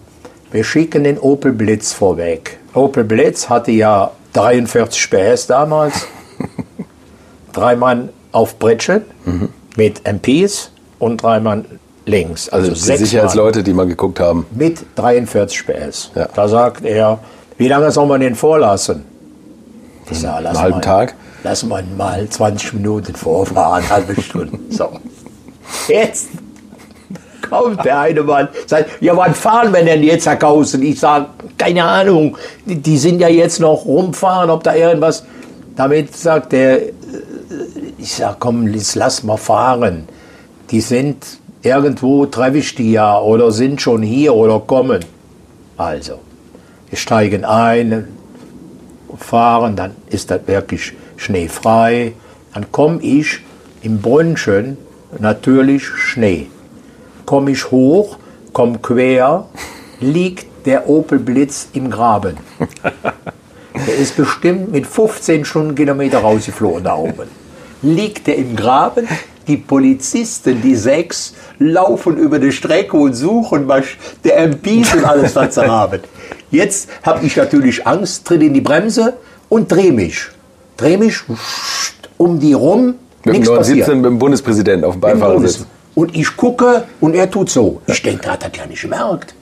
Wir 0.51 0.65
schicken 0.65 1.05
den 1.05 1.19
Opel 1.19 1.53
Blitz 1.53 1.93
vorweg. 1.93 2.59
Opel 2.75 3.05
Blitz 3.05 3.49
hatte 3.49 3.71
ja 3.73 4.11
43 4.33 5.11
PS 5.11 5.47
damals 5.47 6.07
drei 7.53 7.77
Mann 7.77 8.09
auf 8.33 8.59
Brettchen 8.59 9.03
mit 9.77 10.03
MPs 10.07 10.71
und 10.99 11.23
drei 11.23 11.41
Mann 11.41 11.65
links. 12.07 12.49
Also, 12.49 12.71
Also 12.71 12.81
sechs 12.81 13.01
Mann 13.01 13.07
Sicherheitsleute, 13.09 13.63
die 13.63 13.73
mal 13.73 13.87
geguckt 13.87 14.21
haben. 14.21 14.47
mit 14.55 14.85
43 14.97 15.67
PS. 15.67 16.11
Ja. 16.15 16.29
Da 16.35 16.49
sagt 16.49 16.85
er, 16.85 17.19
wie 17.57 17.69
lange 17.69 17.91
soll 17.91 18.07
man 18.07 18.21
den 18.21 18.35
vorlassen? 18.35 19.05
Ich 20.11 20.21
sag, 20.21 20.41
lass 20.43 20.55
Einen 20.57 20.63
halben 20.63 20.77
mal, 20.77 20.83
Tag? 20.83 21.15
Lass 21.45 21.63
mal 21.65 21.85
mal 21.97 22.29
20 22.29 22.75
Minuten 22.75 23.15
vorfahren, 23.15 23.87
halbe 23.91 24.21
Stunde. 24.21 24.59
So. 24.71 24.91
Jetzt 25.89 26.29
kommt 27.49 27.85
der 27.85 28.01
eine 28.01 28.23
Mann, 28.23 28.49
sagt, 28.67 28.91
ja, 29.01 29.17
wann 29.17 29.35
fahren 29.35 29.73
wir 29.73 29.85
denn 29.85 30.03
jetzt, 30.03 30.27
Herr 30.27 30.37
Kausen? 30.37 30.83
Ich 30.83 31.01
sage, 31.01 31.27
keine 31.57 31.85
Ahnung, 31.85 32.37
die, 32.65 32.77
die 32.77 32.99
sind 32.99 33.21
ja 33.21 33.29
jetzt 33.29 33.61
noch 33.61 33.85
rumfahren, 33.85 34.51
ob 34.51 34.63
da 34.63 34.75
irgendwas. 34.75 35.25
Damit 35.77 36.17
sagt 36.17 36.53
er, 36.53 36.83
äh, 36.83 36.93
ich 37.99 38.15
sage, 38.15 38.37
komm, 38.39 38.73
lass 38.95 39.23
mal 39.23 39.37
fahren. 39.37 40.09
Die 40.71 40.81
sind 40.81 41.25
irgendwo, 41.63 42.27
treffe 42.27 42.59
ich 42.59 42.75
die 42.75 42.93
ja, 42.93 43.19
oder 43.21 43.51
sind 43.51 43.81
schon 43.81 44.03
hier 44.03 44.35
oder 44.35 44.61
kommen. 44.61 45.05
Also, 45.77 46.19
wir 46.89 46.99
steigen 46.99 47.45
ein, 47.45 48.09
fahren, 49.17 49.77
dann 49.77 49.97
ist 50.11 50.31
das 50.31 50.47
wirklich 50.47 50.93
schneefrei. 51.17 52.13
Dann 52.55 52.71
komme 52.73 53.03
ich 53.03 53.41
im 53.83 54.01
Brünnchen, 54.01 54.77
natürlich 55.19 55.87
Schnee. 55.87 56.49
Komme 57.29 57.51
ich 57.51 57.71
hoch, 57.71 58.17
komme 58.55 58.79
quer, 58.79 59.45
liegt 60.01 60.47
der 60.65 60.89
Opel 60.89 61.19
Blitz 61.19 61.69
im 61.75 61.91
Graben. 61.91 62.39
Der 63.87 63.97
ist 63.97 64.17
bestimmt 64.17 64.73
mit 64.73 64.87
15 64.87 65.45
Stundenkilometer 65.45 66.21
rausgeflogen 66.21 66.85
da 66.85 66.97
oben. 66.97 67.29
Liegt 67.83 68.29
der 68.29 68.37
im 68.37 68.57
Graben, 68.57 69.07
die 69.47 69.59
Polizisten, 69.59 70.63
die 70.63 70.75
sechs, 70.75 71.35
laufen 71.59 72.17
über 72.17 72.39
die 72.39 72.51
Strecke 72.51 72.97
und 72.97 73.13
suchen 73.13 73.69
was, 73.69 73.85
der 74.25 74.49
MPs 74.49 74.95
und 74.95 75.05
alles, 75.05 75.37
was 75.37 75.55
sie 75.55 75.69
haben. 75.69 76.01
Jetzt 76.51 76.89
habe 77.03 77.27
ich 77.27 77.37
natürlich 77.37 77.87
Angst, 77.87 78.25
tritt 78.27 78.41
in 78.41 78.55
die 78.55 78.63
Bremse 78.63 79.19
und 79.51 79.71
drehe 79.71 79.93
mich. 79.93 80.29
Drehe 80.79 80.97
mich 80.97 81.19
um 82.17 82.41
die 82.41 82.55
rum, 82.55 82.95
Mit 83.27 83.35
nichts 83.35 83.51
passiert. 83.51 83.87
917 83.87 83.97
mit 83.97 84.05
dem 84.07 84.19
Bundespräsidenten 84.19 84.85
auf 84.87 84.95
dem 84.95 85.03
Beifahrersitz. 85.03 85.67
Und 85.99 86.15
ich 86.15 86.37
gucke 86.37 86.85
und 87.01 87.17
er 87.17 87.29
tut 87.29 87.51
so. 87.51 87.83
Ich 87.89 88.01
denke, 88.01 88.23
der 88.23 88.35
hat 88.35 88.45
das 88.45 88.53
ja 88.57 88.67
nicht 88.67 88.83
gemerkt. 88.83 89.35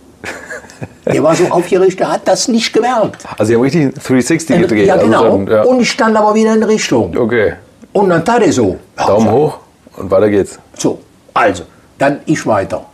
Der 1.04 1.22
war 1.22 1.36
so 1.36 1.44
aufgeregt, 1.50 2.00
der 2.00 2.10
hat 2.10 2.26
das 2.26 2.48
nicht 2.48 2.72
gemerkt. 2.72 3.26
Also, 3.32 3.44
Sie 3.44 3.54
haben 3.56 3.60
richtig 3.60 3.94
360 3.96 4.60
gedreht. 4.62 4.86
Ja, 4.86 4.94
also 4.94 5.04
genau. 5.04 5.36
dann, 5.36 5.46
ja. 5.48 5.62
Und 5.64 5.80
ich 5.80 5.90
stand 5.90 6.16
aber 6.16 6.34
wieder 6.34 6.54
in 6.54 6.62
Richtung. 6.62 7.14
Okay. 7.14 7.56
Und 7.92 8.08
dann 8.08 8.24
tat 8.24 8.40
er 8.42 8.52
so. 8.54 8.78
Daumen 8.96 9.30
hoch 9.30 9.58
und 9.98 10.10
weiter 10.10 10.30
geht's. 10.30 10.58
So, 10.78 10.98
also, 11.34 11.64
dann 11.98 12.20
ich 12.24 12.46
weiter. 12.46 12.86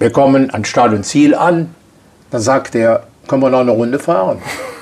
Wir 0.00 0.10
kommen 0.10 0.50
an 0.50 0.64
Start 0.64 0.94
und 0.94 1.04
Ziel 1.04 1.36
an. 1.36 1.72
Da 2.32 2.40
sagt 2.40 2.74
er, 2.74 3.04
können 3.28 3.42
wir 3.42 3.50
noch 3.50 3.60
eine 3.60 3.70
Runde 3.70 4.00
fahren? 4.00 4.38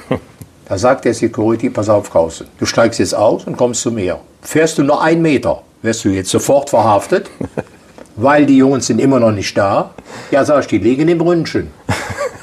Da 0.65 0.79
sagt 0.79 1.05
der 1.05 1.13
Security, 1.13 1.69
pass 1.69 1.91
auf, 1.91 2.11
Kausen, 2.11 2.47
du 2.59 2.65
steigst 2.65 2.99
jetzt 2.99 3.15
aus 3.15 3.45
und 3.45 3.59
kommst 3.59 3.83
zu 3.83 3.91
mir. 3.91 4.21
Fährst 4.41 4.79
du 4.79 4.83
nur 4.83 5.03
einen 5.03 5.21
Meter, 5.21 5.61
wirst 5.83 6.05
du 6.07 6.09
jetzt 6.09 6.31
sofort 6.31 6.71
verhaftet, 6.71 7.29
weil 8.17 8.47
die 8.47 8.59
Jungs 8.59 8.87
sind 8.87 9.01
immer 9.01 9.21
noch 9.21 9.33
nicht 9.33 9.57
da. 9.57 9.91
Ja, 10.31 10.45
sag 10.45 10.61
ich, 10.61 10.67
die 10.67 10.79
liegen 10.79 11.09
im 11.09 11.19
Brünnchen. 11.19 11.71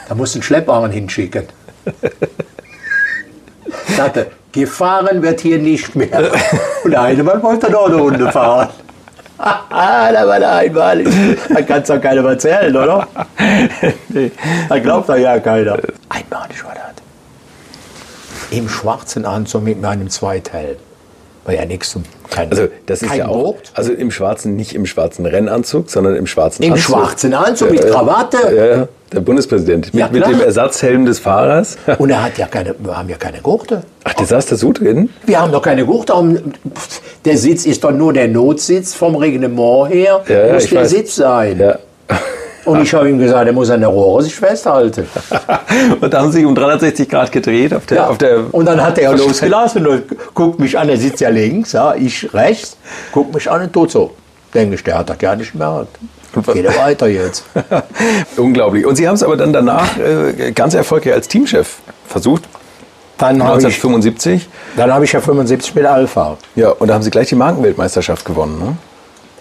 Da 0.07 0.15
musst 0.15 0.33
du 0.33 0.39
einen 0.39 0.43
Schleppwagen 0.43 0.91
hinschicken. 0.91 1.45
Sagte, 3.95 4.31
gefahren 4.51 5.21
wird 5.21 5.41
hier 5.41 5.59
nicht 5.59 5.95
mehr. 5.95 6.31
Und 6.83 6.93
Mann 6.93 7.43
wollte 7.43 7.71
noch 7.71 7.85
eine 7.85 7.95
Runde 7.95 8.31
fahren. 8.31 8.69
Ah, 9.37 10.11
da 10.11 10.27
war 10.27 10.39
der 10.39 10.51
einmalig. 10.53 11.07
Da 11.47 11.61
kannst 11.61 11.89
doch 11.89 12.01
keiner 12.01 12.27
erzählen, 12.27 12.75
oder? 12.75 13.07
Da 14.67 14.79
glaubt 14.79 15.07
doch 15.07 15.15
ja 15.15 15.39
keiner. 15.39 15.77
Einmalig 16.09 16.63
war 16.65 16.73
das. 16.73 18.57
Im 18.57 18.67
schwarzen 18.67 19.25
Anzug 19.25 19.63
mit 19.63 19.79
meinem 19.79 20.09
Zweithelm. 20.09 20.77
War 21.49 21.55
ja 21.55 21.65
nichts 21.65 21.89
zum. 21.89 22.03
Kein, 22.29 22.51
Also, 22.51 22.67
das 22.85 23.01
ist 23.01 23.15
ja 23.15 23.27
auch. 23.27 23.55
Also 23.73 23.91
im 23.91 24.11
schwarzen, 24.11 24.55
nicht 24.55 24.75
im 24.75 24.85
schwarzen 24.85 25.25
Rennanzug, 25.25 25.89
sondern 25.89 26.15
im 26.15 26.27
schwarzen 26.27 26.61
Im 26.61 26.73
Anzug. 26.73 26.85
schwarzen 26.95 27.33
Anzug 27.33 27.71
mit 27.71 27.81
Krawatte. 27.87 28.37
Ja, 28.55 28.65
ja, 28.65 28.87
der 29.11 29.19
Bundespräsident. 29.21 29.91
Mit, 29.91 29.99
Ja, 29.99 30.09
mit 30.11 30.27
dem 30.27 30.39
Ersatzhelm 30.41 31.07
des 31.07 31.17
Fahrers. 31.17 31.75
Und 31.97 32.11
er 32.11 32.23
hat 32.23 32.37
ja 32.37 32.45
keine, 32.45 32.75
wir 32.77 32.95
haben 32.95 33.09
ja 33.09 33.17
keine 33.17 33.39
Gurte. 33.41 33.81
Ach, 34.03 34.13
der 34.13 34.27
saß 34.27 34.45
da 34.45 34.57
so 34.57 34.71
drin? 34.71 35.09
Wir 35.25 35.41
haben 35.41 35.51
doch 35.51 35.63
keine 35.63 35.87
Gurte. 35.87 36.13
Der 37.25 37.35
Sitz 37.39 37.65
ist 37.65 37.83
doch 37.83 37.89
nur 37.93 38.13
der 38.13 38.27
Notsitz 38.27 38.93
vom 38.93 39.15
Reglement 39.15 39.89
her. 39.91 40.21
Ja, 40.27 40.45
ja, 40.45 40.53
muss 40.53 40.67
der 40.69 40.81
weiß. 40.81 40.89
Sitz 40.91 41.15
sein. 41.15 41.57
Und 42.65 42.81
ich 42.81 42.93
habe 42.93 43.09
ihm 43.09 43.19
gesagt, 43.19 43.47
er 43.47 43.53
muss 43.53 43.69
an 43.69 43.79
der 43.79 43.89
Rohre 43.89 44.23
sich 44.23 44.35
festhalten. 44.35 45.07
Und 46.01 46.13
da 46.13 46.19
haben 46.19 46.31
sie 46.31 46.39
sich 46.39 46.45
um 46.45 46.55
360 46.55 47.09
Grad 47.09 47.31
gedreht 47.31 47.73
auf 47.73 47.85
der. 47.85 47.97
Ja. 47.97 48.07
Auf 48.07 48.17
der 48.17 48.53
und 48.53 48.65
dann 48.65 48.81
hat 48.81 48.97
er 48.97 49.15
losgelassen 49.15 49.85
und 49.85 50.03
guckt 50.33 50.59
mich 50.59 50.77
an, 50.77 50.89
er 50.89 50.97
sitzt 50.97 51.21
ja 51.21 51.29
links, 51.29 51.73
ja, 51.73 51.95
ich 51.95 52.33
rechts, 52.33 52.77
guckt 53.11 53.33
mich 53.33 53.49
an 53.49 53.61
und 53.61 53.73
tut 53.73 53.91
so. 53.91 54.11
Denke 54.53 54.75
ich, 54.75 54.83
der 54.83 54.99
hat 54.99 55.09
das 55.09 55.17
gar 55.17 55.35
nicht 55.35 55.51
gemerkt. 55.51 55.97
Geht 56.53 56.65
er 56.65 56.75
weiter 56.77 57.07
jetzt. 57.07 57.43
Unglaublich. 58.37 58.85
Und 58.85 58.95
Sie 58.95 59.07
haben 59.07 59.15
es 59.15 59.23
aber 59.23 59.37
dann 59.37 59.53
danach 59.53 59.97
äh, 59.97 60.51
ganz 60.51 60.73
erfolgreich 60.73 61.13
als 61.13 61.27
Teamchef 61.27 61.77
versucht. 62.07 62.43
Dann 63.17 63.43
habe 63.43 63.59
ich, 63.59 63.65
1975. 63.65 64.47
dann 64.77 64.93
hab 64.93 65.03
ich 65.03 65.11
ja 65.11 65.19
75 65.19 65.75
mit 65.75 65.85
Alpha. 65.85 66.37
Ja, 66.55 66.69
und 66.69 66.87
da 66.87 66.93
haben 66.93 67.03
Sie 67.03 67.09
gleich 67.09 67.27
die 67.27 67.35
Markenweltmeisterschaft 67.35 68.25
gewonnen. 68.25 68.59
Ne? 68.59 68.77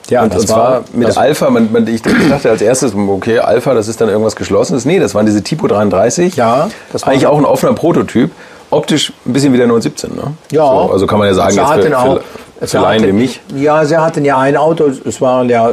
Ja, 0.09 0.23
und, 0.23 0.35
und 0.35 0.47
zwar 0.49 0.85
mit 0.93 1.09
das- 1.09 1.17
Alpha, 1.19 1.51
man, 1.51 1.71
man, 1.71 1.87
ich 1.87 2.01
dachte 2.03 2.51
als 2.51 2.63
erstes, 2.63 2.95
okay, 2.95 3.39
Alpha, 3.41 3.75
das 3.75 3.89
ist 3.89 4.01
dann 4.01 4.09
irgendwas 4.09 4.37
Geschlossenes. 4.37 4.85
Nee, 4.85 4.99
das 4.99 5.15
waren 5.15 5.27
diese 5.27 5.43
Typo 5.43 5.67
33. 5.67 6.37
Ja, 6.37 6.69
das 6.93 7.03
war- 7.03 7.13
Eigentlich 7.13 7.27
auch 7.27 7.39
ein 7.39 7.45
offener 7.45 7.75
Prototyp. 7.75 8.31
Optisch 8.71 9.13
ein 9.25 9.33
bisschen 9.33 9.53
wie 9.55 9.57
der 9.57 9.67
917, 9.67 10.15
ne? 10.15 10.35
Ja. 10.53 10.67
So, 10.67 10.93
also 10.93 11.07
kann 11.07 11.19
man 11.19 11.29
ja 11.29 11.35
sagen, 11.35 11.53
Sie 11.53 11.59
jetzt 11.61 11.69
hatten 11.69 11.83
für, 11.89 11.99
auch, 11.99 12.21
für, 12.59 12.67
sie 12.67 12.77
für 12.77 12.83
Laien 12.83 13.03
wie 13.07 13.13
mich. 13.13 13.41
Ja, 13.57 13.85
sie 13.85 13.97
hatten 13.97 14.25
ja 14.27 14.37
ein 14.39 14.57
Auto, 14.59 14.91
es 15.05 15.21
waren 15.23 15.49
ja 15.49 15.73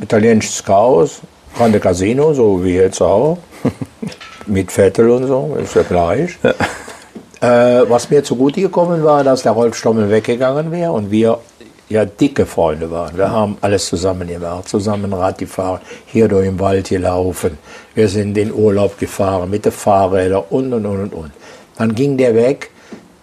italienische 0.00 0.50
Scouts, 0.50 1.20
Grande 1.56 1.78
Casino, 1.78 2.34
so 2.34 2.64
wie 2.64 2.74
jetzt 2.76 3.00
auch. 3.00 3.38
Mit 4.46 4.72
Vettel 4.72 5.08
und 5.10 5.28
so, 5.28 5.56
ist 5.62 5.74
ja 5.76 5.82
gleich. 5.82 6.36
Äh, 7.40 7.82
was 7.88 8.10
mir 8.10 8.24
zugute 8.24 8.60
gekommen 8.60 9.04
war, 9.04 9.22
dass 9.22 9.42
der 9.42 9.52
Rolf 9.52 9.76
Stommel 9.76 10.10
weggegangen 10.10 10.70
wäre 10.72 10.90
und 10.92 11.10
wir 11.12 11.38
ja 11.92 12.04
dicke 12.04 12.46
Freunde 12.46 12.90
waren. 12.90 13.16
Wir 13.16 13.30
haben 13.30 13.56
alles 13.60 13.86
zusammen 13.86 14.26
gemacht, 14.28 14.68
zusammen 14.68 15.12
Rad 15.12 15.38
gefahren, 15.38 15.80
hier 16.06 16.28
durch 16.28 16.46
den 16.46 16.58
Wald 16.58 16.88
gelaufen. 16.88 17.58
Wir 17.94 18.08
sind 18.08 18.36
in 18.38 18.52
Urlaub 18.52 18.98
gefahren 18.98 19.50
mit 19.50 19.64
den 19.64 19.72
Fahrrädern 19.72 20.44
und 20.50 20.72
und 20.72 20.86
und 20.86 21.00
und 21.00 21.12
und. 21.12 21.32
Dann 21.76 21.94
ging 21.94 22.16
der 22.16 22.34
weg 22.34 22.70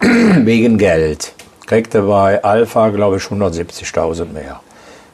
wegen 0.00 0.78
Geld. 0.78 1.32
Kriegte 1.66 2.02
bei 2.02 2.42
Alpha, 2.42 2.88
glaube 2.88 3.16
ich, 3.18 3.22
170.000 3.22 4.32
mehr. 4.32 4.60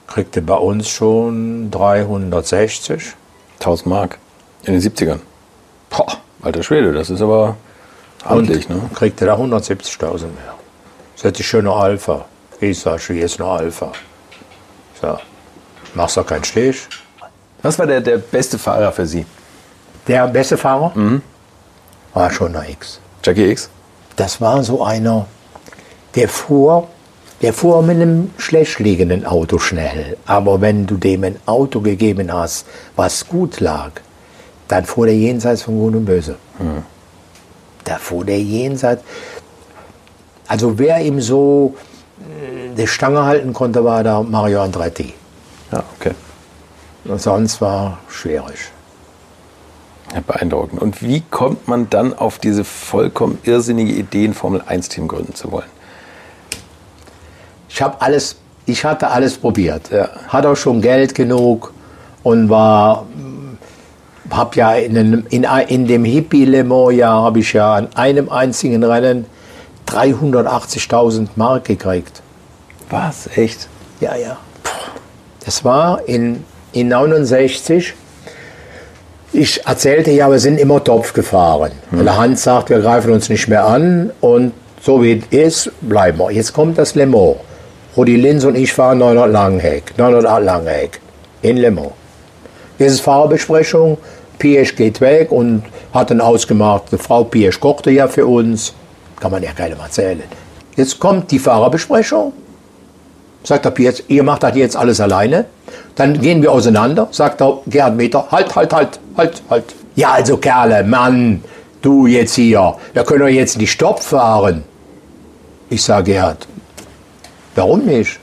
Kriegte 0.06 0.40
bei 0.40 0.56
uns 0.56 0.88
schon 0.88 1.70
360. 1.70 3.14
1000 3.58 3.86
Mark 3.86 4.18
in 4.64 4.74
den 4.74 4.82
70ern. 4.82 5.20
Boah, 5.90 6.18
alter 6.42 6.62
Schwede, 6.62 6.92
das 6.92 7.10
ist 7.10 7.22
aber 7.22 7.56
amtlich, 8.24 8.68
ne? 8.68 8.80
kriegte 8.94 9.24
da 9.24 9.36
170.000 9.36 10.22
mehr. 10.22 10.54
Das 11.20 11.32
ist 11.32 11.44
schöner 11.44 11.74
Alpha. 11.74 12.26
Ich 12.60 12.78
sage, 12.78 13.02
hier 13.12 13.24
ist 13.24 13.38
noch 13.38 13.56
Alpha. 13.56 13.92
So, 15.00 15.18
machst 15.94 16.16
doch 16.16 16.26
keinen 16.26 16.44
Stich. 16.44 16.88
Was 17.62 17.78
war 17.78 17.86
der, 17.86 18.00
der 18.00 18.18
beste 18.18 18.58
Fahrer 18.58 18.92
für 18.92 19.06
Sie? 19.06 19.26
Der 20.06 20.26
beste 20.28 20.56
Fahrer 20.56 20.92
war 22.14 22.30
schon 22.30 22.52
der 22.52 22.68
X. 22.70 22.98
Jackie 23.22 23.50
X? 23.50 23.68
Das 24.14 24.40
war 24.40 24.62
so 24.62 24.82
einer, 24.82 25.26
der 26.14 26.28
fuhr, 26.28 26.88
der 27.42 27.52
fuhr 27.52 27.82
mit 27.82 27.96
einem 27.96 28.30
schlecht 28.38 28.78
liegenden 28.78 29.26
Auto 29.26 29.58
schnell. 29.58 30.16
Aber 30.24 30.60
wenn 30.62 30.86
du 30.86 30.96
dem 30.96 31.24
ein 31.24 31.38
Auto 31.44 31.80
gegeben 31.80 32.32
hast, 32.32 32.66
was 32.94 33.26
gut 33.28 33.60
lag, 33.60 33.90
dann 34.68 34.86
fuhr 34.86 35.06
der 35.06 35.16
jenseits 35.16 35.62
von 35.62 35.78
Gut 35.78 35.94
und 35.94 36.06
Böse. 36.06 36.36
Da 37.84 37.96
fuhr 37.98 38.24
der 38.24 38.40
jenseits. 38.40 39.02
Also 40.48 40.78
wer 40.78 41.00
ihm 41.00 41.20
so 41.20 41.74
die 42.76 42.86
Stange 42.86 43.24
halten 43.24 43.52
konnte, 43.52 43.84
war 43.84 44.02
da 44.04 44.22
Mario 44.22 44.62
Andretti. 44.62 45.14
Ja, 45.72 45.82
okay. 45.98 46.12
Und 47.04 47.20
sonst 47.20 47.60
war 47.60 47.98
schwierig. 48.08 48.70
Ja, 50.14 50.20
beeindruckend. 50.26 50.80
Und 50.80 51.02
wie 51.02 51.22
kommt 51.30 51.68
man 51.68 51.90
dann 51.90 52.14
auf 52.14 52.38
diese 52.38 52.64
vollkommen 52.64 53.38
irrsinnige 53.42 53.92
Idee, 53.92 54.26
ein 54.26 54.34
Formel-1-Team 54.34 55.08
gründen 55.08 55.34
zu 55.34 55.50
wollen? 55.50 55.68
Ich 57.68 57.82
habe 57.82 58.00
alles, 58.00 58.36
ich 58.66 58.84
hatte 58.84 59.08
alles 59.08 59.36
probiert. 59.36 59.90
Ja. 59.90 60.08
Hatte 60.28 60.48
auch 60.48 60.56
schon 60.56 60.80
Geld 60.80 61.14
genug 61.14 61.72
und 62.22 62.48
war, 62.48 63.06
habe 64.30 64.56
ja 64.56 64.74
in, 64.74 64.96
einem, 64.96 65.26
in, 65.30 65.44
in 65.44 65.86
dem 65.86 66.04
Hippie-Le 66.04 66.64
Mans-Jahr 66.64 67.22
habe 67.22 67.40
ich 67.40 67.52
ja 67.52 67.74
an 67.74 67.88
einem 67.94 68.28
einzigen 68.28 68.82
Rennen 68.82 69.26
380.000 69.88 71.28
Mark 71.36 71.64
gekriegt. 71.64 72.22
Was? 72.90 73.28
Echt? 73.36 73.68
Ja, 74.00 74.14
ja. 74.16 74.36
Das 75.44 75.64
war 75.64 76.08
in, 76.08 76.44
in 76.72 76.88
69. 76.88 77.94
Ich 79.32 79.66
erzählte 79.66 80.10
ja, 80.10 80.30
wir 80.30 80.38
sind 80.38 80.58
immer 80.58 80.82
Topf 80.82 81.12
gefahren. 81.12 81.72
Weil 81.90 82.04
der 82.04 82.16
Hans 82.16 82.42
sagt, 82.42 82.70
wir 82.70 82.80
greifen 82.80 83.12
uns 83.12 83.28
nicht 83.28 83.48
mehr 83.48 83.64
an 83.64 84.10
und 84.20 84.52
so 84.82 85.02
wie 85.02 85.22
es 85.30 85.66
ist, 85.66 85.72
bleiben 85.80 86.18
wir. 86.18 86.30
Jetzt 86.30 86.52
kommt 86.52 86.78
das 86.78 86.94
Le 86.94 87.06
Mans. 87.06 87.36
Rudi 87.96 88.16
Linz 88.16 88.44
und 88.44 88.56
ich 88.56 88.72
fahren 88.72 88.98
900 88.98 89.30
Langheck, 89.30 89.98
908 89.98 90.44
Langheck 90.44 91.00
in 91.42 91.56
Le 91.56 91.70
Mans. 91.70 91.92
Jetzt 92.78 92.92
ist 92.92 93.00
Fahrerbesprechung. 93.00 93.98
Piesch 94.38 94.76
geht 94.76 95.00
weg 95.00 95.32
und 95.32 95.62
hat 95.94 96.10
dann 96.10 96.20
ausgemacht, 96.20 96.84
die 96.92 96.98
Frau 96.98 97.24
Piesch 97.24 97.58
kochte 97.58 97.90
ja 97.90 98.06
für 98.06 98.26
uns. 98.26 98.74
Kann 99.18 99.30
man 99.30 99.42
ja 99.42 99.52
keinem 99.52 99.80
erzählen. 99.80 100.22
Jetzt 100.76 100.98
kommt 101.00 101.30
die 101.30 101.38
Fahrerbesprechung. 101.38 102.32
Sagt 103.46 103.64
der 103.64 103.70
Piesch, 103.70 104.02
ihr 104.08 104.24
macht 104.24 104.42
das 104.42 104.56
jetzt 104.56 104.76
alles 104.76 105.00
alleine. 105.00 105.44
Dann 105.94 106.20
gehen 106.20 106.42
wir 106.42 106.50
auseinander. 106.50 107.06
Sagt 107.12 107.40
der 107.40 107.58
Gerhard 107.68 107.94
Meter, 107.94 108.26
halt, 108.32 108.56
halt, 108.56 108.72
halt, 108.72 108.98
halt, 109.16 109.42
halt. 109.48 109.74
Ja, 109.94 110.14
also 110.14 110.36
Kerle, 110.38 110.82
Mann, 110.82 111.44
du 111.80 112.08
jetzt 112.08 112.34
hier, 112.34 112.74
wir 112.92 113.04
können 113.04 113.20
doch 113.20 113.28
jetzt 113.28 113.56
nicht 113.56 113.70
Stopp 113.70 114.02
fahren. 114.02 114.64
Ich 115.70 115.80
sage, 115.80 116.10
Gerhard, 116.10 116.48
warum 117.54 117.84
nicht? 117.86 118.18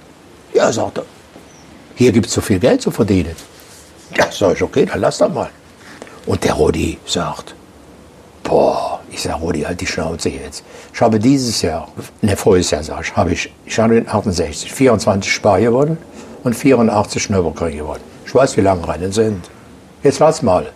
Ja, 0.53 0.69
sagt 0.73 0.97
er, 0.97 1.05
hier 1.95 2.11
gibt 2.11 2.25
es 2.25 2.33
so 2.33 2.41
viel 2.41 2.59
Geld 2.59 2.81
zu 2.81 2.91
verdienen. 2.91 3.37
Ja, 4.17 4.25
sag 4.29 4.55
ich, 4.55 4.61
okay, 4.61 4.85
dann 4.85 4.99
lass 4.99 5.19
das 5.19 5.33
mal. 5.33 5.49
Und 6.25 6.43
der 6.43 6.53
Rudi 6.53 6.97
sagt, 7.05 7.55
boah, 8.43 8.99
ich 9.09 9.21
sage, 9.21 9.39
Rudi, 9.39 9.61
halt 9.61 9.79
die 9.79 9.87
Schnauze 9.87 10.29
jetzt. 10.29 10.63
Ich 10.93 11.01
habe 11.01 11.19
dieses 11.19 11.61
Jahr, 11.61 11.87
ne, 12.21 12.35
voriges 12.35 12.71
Jahr, 12.71 12.83
sag 12.83 13.01
ich, 13.01 13.15
habe 13.15 13.31
ich, 13.31 13.51
ich 13.65 13.79
hatte 13.79 14.05
68, 14.07 14.71
24 14.71 15.31
Spar 15.31 15.59
gewonnen 15.59 15.97
und 16.43 16.53
84 16.53 17.23
Schnöberkrieg 17.23 17.77
gewonnen. 17.77 18.03
Ich 18.25 18.35
weiß, 18.35 18.57
wie 18.57 18.61
lange 18.61 18.87
Rennen 18.87 19.11
sind. 19.11 19.49
Jetzt 20.03 20.19
lass 20.19 20.41
mal. 20.41 20.67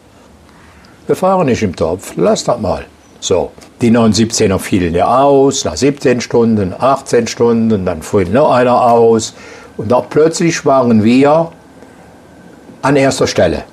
Wir 1.06 1.16
fahren 1.16 1.48
nicht 1.48 1.64
im 1.64 1.76
Topf, 1.76 2.14
lass 2.16 2.44
das 2.44 2.60
mal. 2.60 2.86
So, 3.20 3.52
die 3.82 3.92
917er 3.92 4.60
fielen 4.60 4.94
ja 4.94 5.08
aus, 5.08 5.66
nach 5.66 5.76
17 5.76 6.22
Stunden, 6.22 6.74
18 6.78 7.28
Stunden, 7.28 7.86
dann 7.86 8.02
fiel 8.02 8.26
noch 8.30 8.52
einer 8.52 8.82
aus. 8.82 9.34
Und 9.78 9.92
auch 9.92 10.10
plötzlich 10.10 10.66
waren 10.66 11.04
wir 11.04 11.52
an 12.82 12.96
erster 12.96 13.28
Stelle. 13.28 13.64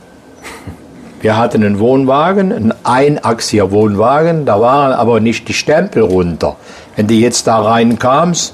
Wir 1.25 1.39
hatten 1.39 1.65
einen 1.65 1.79
Wohnwagen, 1.79 2.53
einen 2.53 2.75
einachsiger 2.85 3.71
Wohnwagen, 3.71 4.45
da 4.45 4.61
waren 4.61 4.93
aber 4.93 5.21
nicht 5.21 5.49
die 5.49 5.55
Stempel 5.55 6.03
runter. 6.03 6.57
Wenn 6.97 7.07
du 7.07 7.15
jetzt 7.15 7.47
da 7.47 7.63
reinkamst, 7.63 8.53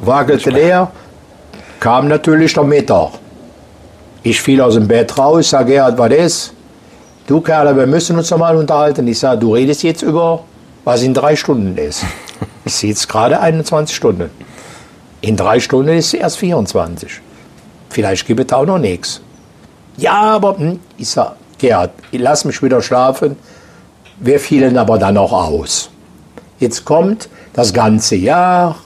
wagelte 0.00 0.50
leer, 0.50 0.90
kam 1.78 2.08
natürlich 2.08 2.52
der 2.52 2.64
Mittag. 2.64 3.10
Ich 4.24 4.42
fiel 4.42 4.60
aus 4.60 4.74
dem 4.74 4.88
Bett 4.88 5.16
raus, 5.16 5.50
sage 5.50 5.74
Gerhard, 5.74 5.96
was 5.96 6.10
ist? 6.10 6.54
Du 7.28 7.40
Kerl, 7.40 7.76
wir 7.76 7.86
müssen 7.86 8.18
uns 8.18 8.28
noch 8.28 8.38
mal 8.38 8.56
unterhalten. 8.56 9.06
Ich 9.06 9.20
sage, 9.20 9.38
du 9.38 9.54
redest 9.54 9.84
jetzt 9.84 10.02
über, 10.02 10.42
was 10.82 11.02
in 11.02 11.14
drei 11.14 11.36
Stunden 11.36 11.78
ist. 11.78 12.02
Es 12.64 12.74
ist 12.74 12.82
jetzt 12.82 13.08
gerade 13.08 13.38
21 13.38 13.94
Stunden. 13.94 14.30
In 15.20 15.36
drei 15.36 15.60
Stunden 15.60 15.96
ist 15.96 16.08
es 16.08 16.14
erst 16.14 16.38
24. 16.38 17.20
Vielleicht 17.90 18.26
gibt 18.26 18.40
es 18.40 18.52
auch 18.52 18.66
noch 18.66 18.78
nichts. 18.78 19.20
Ja, 19.96 20.14
aber 20.14 20.58
hm, 20.58 20.80
ich 20.98 21.08
sage, 21.08 21.36
Gerhard, 21.58 21.90
lass 22.12 22.44
mich 22.44 22.62
wieder 22.62 22.82
schlafen. 22.82 23.36
Wir 24.18 24.40
fielen 24.40 24.76
aber 24.78 24.98
dann 24.98 25.16
auch 25.16 25.32
aus. 25.32 25.90
Jetzt 26.58 26.84
kommt 26.84 27.28
das 27.52 27.72
ganze 27.72 28.16
Jahr. 28.16 28.76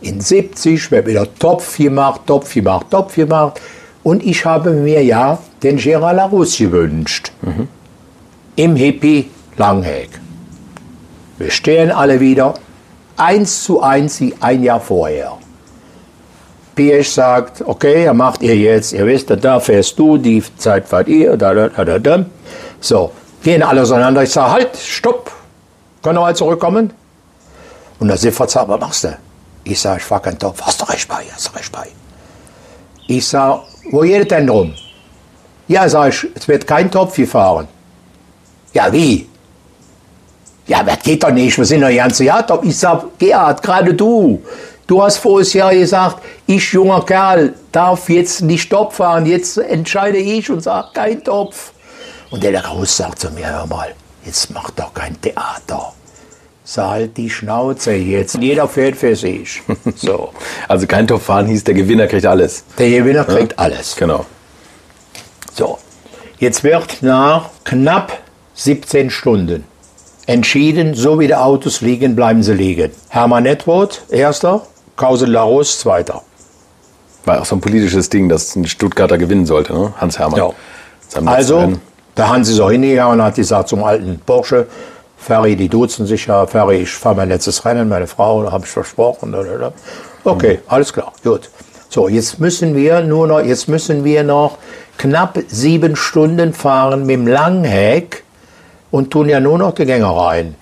In 0.00 0.20
70 0.20 0.90
wird 0.90 1.06
wieder 1.06 1.26
Topf 1.38 1.76
gemacht, 1.76 2.22
Topf 2.26 2.52
gemacht, 2.52 2.86
Topf 2.90 3.14
gemacht. 3.14 3.60
Und 4.02 4.22
ich 4.24 4.44
habe 4.44 4.70
mir 4.70 5.02
ja 5.02 5.38
den 5.62 5.78
Gérard 5.78 6.14
Larousse 6.14 6.64
gewünscht. 6.64 7.32
Mhm. 7.42 7.68
Im 8.56 8.76
Hippie 8.76 9.30
Langheg. 9.56 10.10
Wir 11.38 11.50
stehen 11.50 11.90
alle 11.90 12.20
wieder 12.20 12.54
eins 13.16 13.64
zu 13.64 13.82
eins 13.82 14.20
wie 14.20 14.34
ein 14.40 14.62
Jahr 14.62 14.80
vorher. 14.80 15.38
Piesch 16.74 17.10
sagt, 17.10 17.62
okay, 17.66 18.04
er 18.04 18.14
macht 18.14 18.42
ihr 18.42 18.56
jetzt, 18.56 18.92
ihr 18.92 19.06
wisst, 19.06 19.30
da 19.30 19.60
fährst 19.60 19.98
du, 19.98 20.18
die 20.18 20.42
Zeit 20.56 20.88
fahrt 20.88 21.08
ihr, 21.08 21.36
da, 21.36 21.54
da, 21.54 21.68
da, 21.68 21.98
da. 21.98 22.26
So, 22.80 23.12
gehen 23.42 23.62
alle 23.62 23.82
auseinander. 23.82 24.22
Ich 24.22 24.30
sage, 24.30 24.52
halt, 24.52 24.76
stopp, 24.76 25.30
können 26.02 26.16
wir 26.16 26.22
mal 26.22 26.36
zurückkommen? 26.36 26.92
Und 27.98 28.08
der 28.08 28.16
Siffert 28.16 28.50
sagt, 28.50 28.68
was 28.68 28.80
machst 28.80 29.04
du? 29.04 29.16
Ich 29.64 29.80
sage, 29.80 29.98
ich 29.98 30.04
fahr 30.04 30.20
keinen 30.20 30.38
Topf. 30.38 30.60
Hast 30.62 30.80
du 30.80 30.84
recht 30.86 31.08
bei, 31.08 31.24
hast 31.32 31.48
du 31.48 31.56
recht 31.56 31.72
bei. 31.72 31.88
Ich 33.06 33.26
sage, 33.26 33.62
wo 33.90 34.00
geht 34.00 34.30
denn 34.30 34.48
rum? 34.48 34.74
Ja, 35.68 35.88
sag 35.88 36.08
ich, 36.08 36.26
es 36.34 36.46
wird 36.48 36.66
kein 36.66 36.90
Topf 36.90 37.16
gefahren. 37.16 37.68
Ja, 38.72 38.92
wie? 38.92 39.28
Ja, 40.66 40.82
das 40.82 40.98
geht 41.00 41.22
doch 41.22 41.30
nicht, 41.30 41.56
wir 41.56 41.64
sind 41.64 41.82
doch 41.82 41.94
ganz 41.94 42.18
Jahr 42.18 42.46
Topf. 42.46 42.64
Ich 42.64 42.78
sag, 42.78 43.18
Gerhard, 43.18 43.62
gerade 43.62 43.94
du, 43.94 44.42
du 44.86 45.02
hast 45.02 45.18
voriges 45.18 45.52
Jahr 45.52 45.74
gesagt, 45.74 46.22
ich, 46.46 46.72
junger 46.72 47.04
Kerl, 47.04 47.54
darf 47.72 48.08
jetzt 48.08 48.42
nicht 48.42 48.70
Topf 48.70 48.96
fahren, 48.96 49.26
jetzt 49.26 49.58
entscheide 49.58 50.18
ich 50.18 50.50
und 50.50 50.60
sag, 50.60 50.94
kein 50.94 51.22
Topf. 51.22 51.72
Und 52.30 52.42
der 52.42 52.64
Raus 52.64 52.96
sagt 52.96 53.20
zu 53.20 53.30
mir, 53.30 53.46
hör 53.46 53.66
mal, 53.66 53.94
jetzt 54.24 54.50
mach 54.52 54.70
doch 54.70 54.92
kein 54.92 55.20
Theater. 55.20 55.92
Sag 56.66 56.88
halt 56.88 57.16
die 57.18 57.28
Schnauze 57.28 57.92
jetzt. 57.92 58.36
Jeder 58.40 58.66
fährt 58.66 58.96
für 58.96 59.14
sich. 59.14 59.62
So. 59.96 60.30
Also 60.66 60.86
kein 60.86 61.06
Topf 61.06 61.24
fahren 61.24 61.46
hieß, 61.46 61.64
der 61.64 61.74
Gewinner 61.74 62.06
kriegt 62.06 62.26
alles. 62.26 62.64
Der 62.78 62.90
Gewinner 62.90 63.24
kriegt 63.24 63.52
ja? 63.52 63.58
alles. 63.58 63.94
Genau. 63.96 64.24
So, 65.54 65.78
jetzt 66.38 66.64
wird 66.64 67.02
nach 67.02 67.50
knapp 67.64 68.18
17 68.54 69.10
Stunden 69.10 69.64
entschieden, 70.26 70.94
so 70.94 71.20
wie 71.20 71.26
die 71.26 71.34
Autos 71.34 71.80
liegen, 71.80 72.16
bleiben 72.16 72.42
sie 72.42 72.54
liegen. 72.54 72.90
Hermann 73.08 73.46
Edward, 73.46 74.02
erster, 74.08 74.66
Kausel 74.96 75.30
Laros, 75.30 75.78
zweiter. 75.78 76.22
War 77.24 77.40
auch 77.40 77.44
so 77.44 77.56
ein 77.56 77.60
politisches 77.60 78.10
Ding, 78.10 78.28
dass 78.28 78.54
ein 78.54 78.66
Stuttgarter 78.66 79.18
gewinnen 79.18 79.46
sollte, 79.46 79.72
ne? 79.72 79.94
Hans 79.98 80.18
Hermann. 80.18 80.38
Ja. 80.38 80.50
Also, 81.26 81.72
der 82.16 82.28
Hans 82.28 82.48
ist 82.48 82.60
auch 82.60 82.70
hingegangen 82.70 83.20
und 83.20 83.24
hat 83.24 83.34
gesagt 83.34 83.68
zum 83.68 83.82
alten 83.82 84.20
Porsche, 84.24 84.66
Ferry, 85.16 85.56
die 85.56 85.68
duzen 85.68 86.06
sich 86.06 86.26
ja, 86.26 86.46
Ferry, 86.46 86.82
ich 86.82 86.92
fahre 86.92 87.16
mein 87.16 87.30
letztes 87.30 87.64
Rennen, 87.64 87.88
meine 87.88 88.06
Frau, 88.06 88.50
habe 88.50 88.64
ich 88.64 88.70
versprochen. 88.70 89.34
Okay, 90.22 90.54
mhm. 90.54 90.60
alles 90.66 90.92
klar, 90.92 91.12
gut. 91.22 91.50
So, 91.88 92.08
jetzt 92.08 92.40
müssen 92.40 92.74
wir 92.74 93.00
nur 93.00 93.26
noch, 93.26 93.40
jetzt 93.40 93.68
müssen 93.68 94.04
wir 94.04 94.22
noch 94.22 94.58
knapp 94.98 95.38
sieben 95.48 95.96
Stunden 95.96 96.52
fahren 96.52 97.06
mit 97.06 97.14
dem 97.14 97.26
Langheck 97.26 98.24
und 98.90 99.10
tun 99.10 99.28
ja 99.28 99.40
nur 99.40 99.58
noch 99.58 99.74
die 99.74 99.86
Gänger 99.86 100.10
rein. 100.10 100.56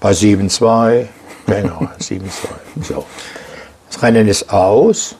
Bei 0.00 0.12
7,2, 0.12 1.06
Gänger, 1.46 1.90
7,2. 2.00 2.82
So. 2.82 3.04
Das 3.90 4.02
Rennen 4.02 4.28
ist 4.28 4.50
aus. 4.50 5.16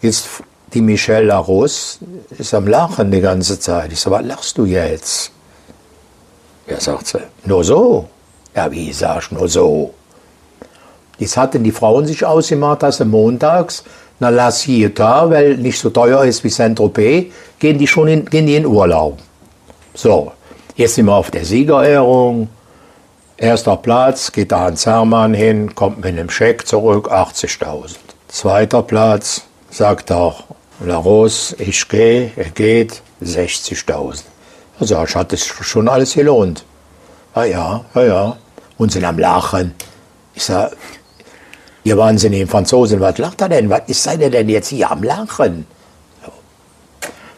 Jetzt 0.00 0.28
die 0.74 0.80
Michelle 0.80 1.26
Larousse 1.26 1.98
ist 2.36 2.54
am 2.54 2.66
Lachen 2.66 3.10
die 3.10 3.20
ganze 3.20 3.58
Zeit. 3.58 3.92
Ich 3.92 4.00
sage, 4.00 4.16
was 4.16 4.26
lachst 4.26 4.58
du 4.58 4.64
jetzt? 4.64 5.32
Ja, 6.66 6.78
sagt 6.78 7.06
sie, 7.06 7.20
nur 7.44 7.64
so. 7.64 8.08
Ja, 8.54 8.70
wie 8.70 8.92
sagst 8.92 9.30
du, 9.30 9.36
nur 9.36 9.48
so? 9.48 9.94
Jetzt 11.18 11.36
hatten 11.36 11.64
die 11.64 11.72
Frauen 11.72 12.06
sich 12.06 12.24
ausgemacht, 12.24 12.82
dass 12.82 12.98
sie 12.98 13.04
montags 13.04 13.82
nach 14.20 14.30
La 14.30 14.50
Ciotat, 14.50 15.30
weil 15.30 15.56
nicht 15.56 15.78
so 15.78 15.90
teuer 15.90 16.24
ist 16.24 16.44
wie 16.44 16.50
Saint-Tropez, 16.50 17.32
gehen 17.58 17.78
die 17.78 17.86
schon 17.86 18.08
in, 18.08 18.24
gehen 18.24 18.46
die 18.46 18.56
in 18.56 18.66
Urlaub. 18.66 19.18
So, 19.94 20.32
jetzt 20.76 20.94
sind 20.94 21.06
wir 21.06 21.14
auf 21.14 21.30
der 21.30 21.44
Siegerehrung. 21.44 22.48
Erster 23.38 23.76
Platz, 23.76 24.32
geht 24.32 24.50
da 24.50 24.60
Hans 24.60 24.84
Hermann 24.84 25.32
hin, 25.32 25.74
kommt 25.76 25.98
mit 25.98 26.06
einem 26.06 26.28
Scheck 26.28 26.66
zurück, 26.66 27.08
80.000. 27.10 27.94
Zweiter 28.26 28.82
Platz, 28.82 29.42
sagt 29.70 30.10
auch 30.10 30.42
La 30.84 30.96
Rose, 30.96 31.54
ich 31.58 31.88
gehe, 31.88 32.32
er 32.34 32.50
geht, 32.50 33.00
60.000. 33.22 34.22
Also 34.80 35.04
ich 35.04 35.14
hatte 35.14 35.36
schon 35.36 35.88
alles 35.88 36.14
gelohnt. 36.14 36.64
Ja, 37.36 37.44
ja, 37.44 37.84
ja, 37.94 38.02
ja. 38.02 38.36
Und 38.76 38.90
sind 38.90 39.04
am 39.04 39.18
Lachen. 39.18 39.74
Ich 40.34 40.42
sage, 40.42 40.76
Ihr 41.84 41.96
wahnsinnigen 41.96 42.48
Franzosen, 42.48 43.00
was 43.00 43.18
lacht 43.18 43.40
er 43.40 43.48
denn? 43.48 43.70
Was 43.70 43.82
ist 43.86 44.02
seid 44.02 44.20
denn 44.20 44.48
jetzt 44.48 44.68
hier 44.68 44.90
am 44.90 45.02
Lachen? 45.02 45.64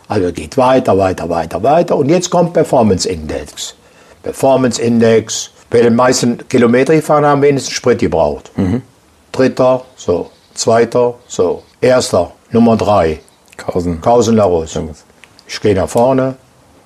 Also 0.08 0.32
geht 0.32 0.56
weiter, 0.56 0.98
weiter, 0.98 1.28
weiter, 1.28 1.62
weiter. 1.62 1.96
Und 1.96 2.08
jetzt 2.08 2.30
kommt 2.30 2.54
Performance 2.54 3.08
Index. 3.08 3.76
Performance 4.22 4.80
Index. 4.82 5.50
Bei 5.70 5.80
den 5.80 5.94
meisten 5.94 6.46
Kilometer 6.48 6.94
gefahren 6.94 7.24
haben 7.24 7.42
wenigstens 7.42 7.74
Sprit 7.74 8.00
gebraucht. 8.00 8.50
Mhm. 8.56 8.82
Dritter, 9.30 9.84
so. 9.96 10.30
Zweiter, 10.54 11.14
so. 11.28 11.62
Erster, 11.80 12.32
Nummer 12.50 12.76
drei. 12.76 13.20
Kausen. 13.56 14.00
Kausen 14.00 14.36
Larus. 14.36 14.78
Ich 15.46 15.60
gehe 15.60 15.74
nach 15.74 15.88
vorne, 15.88 16.34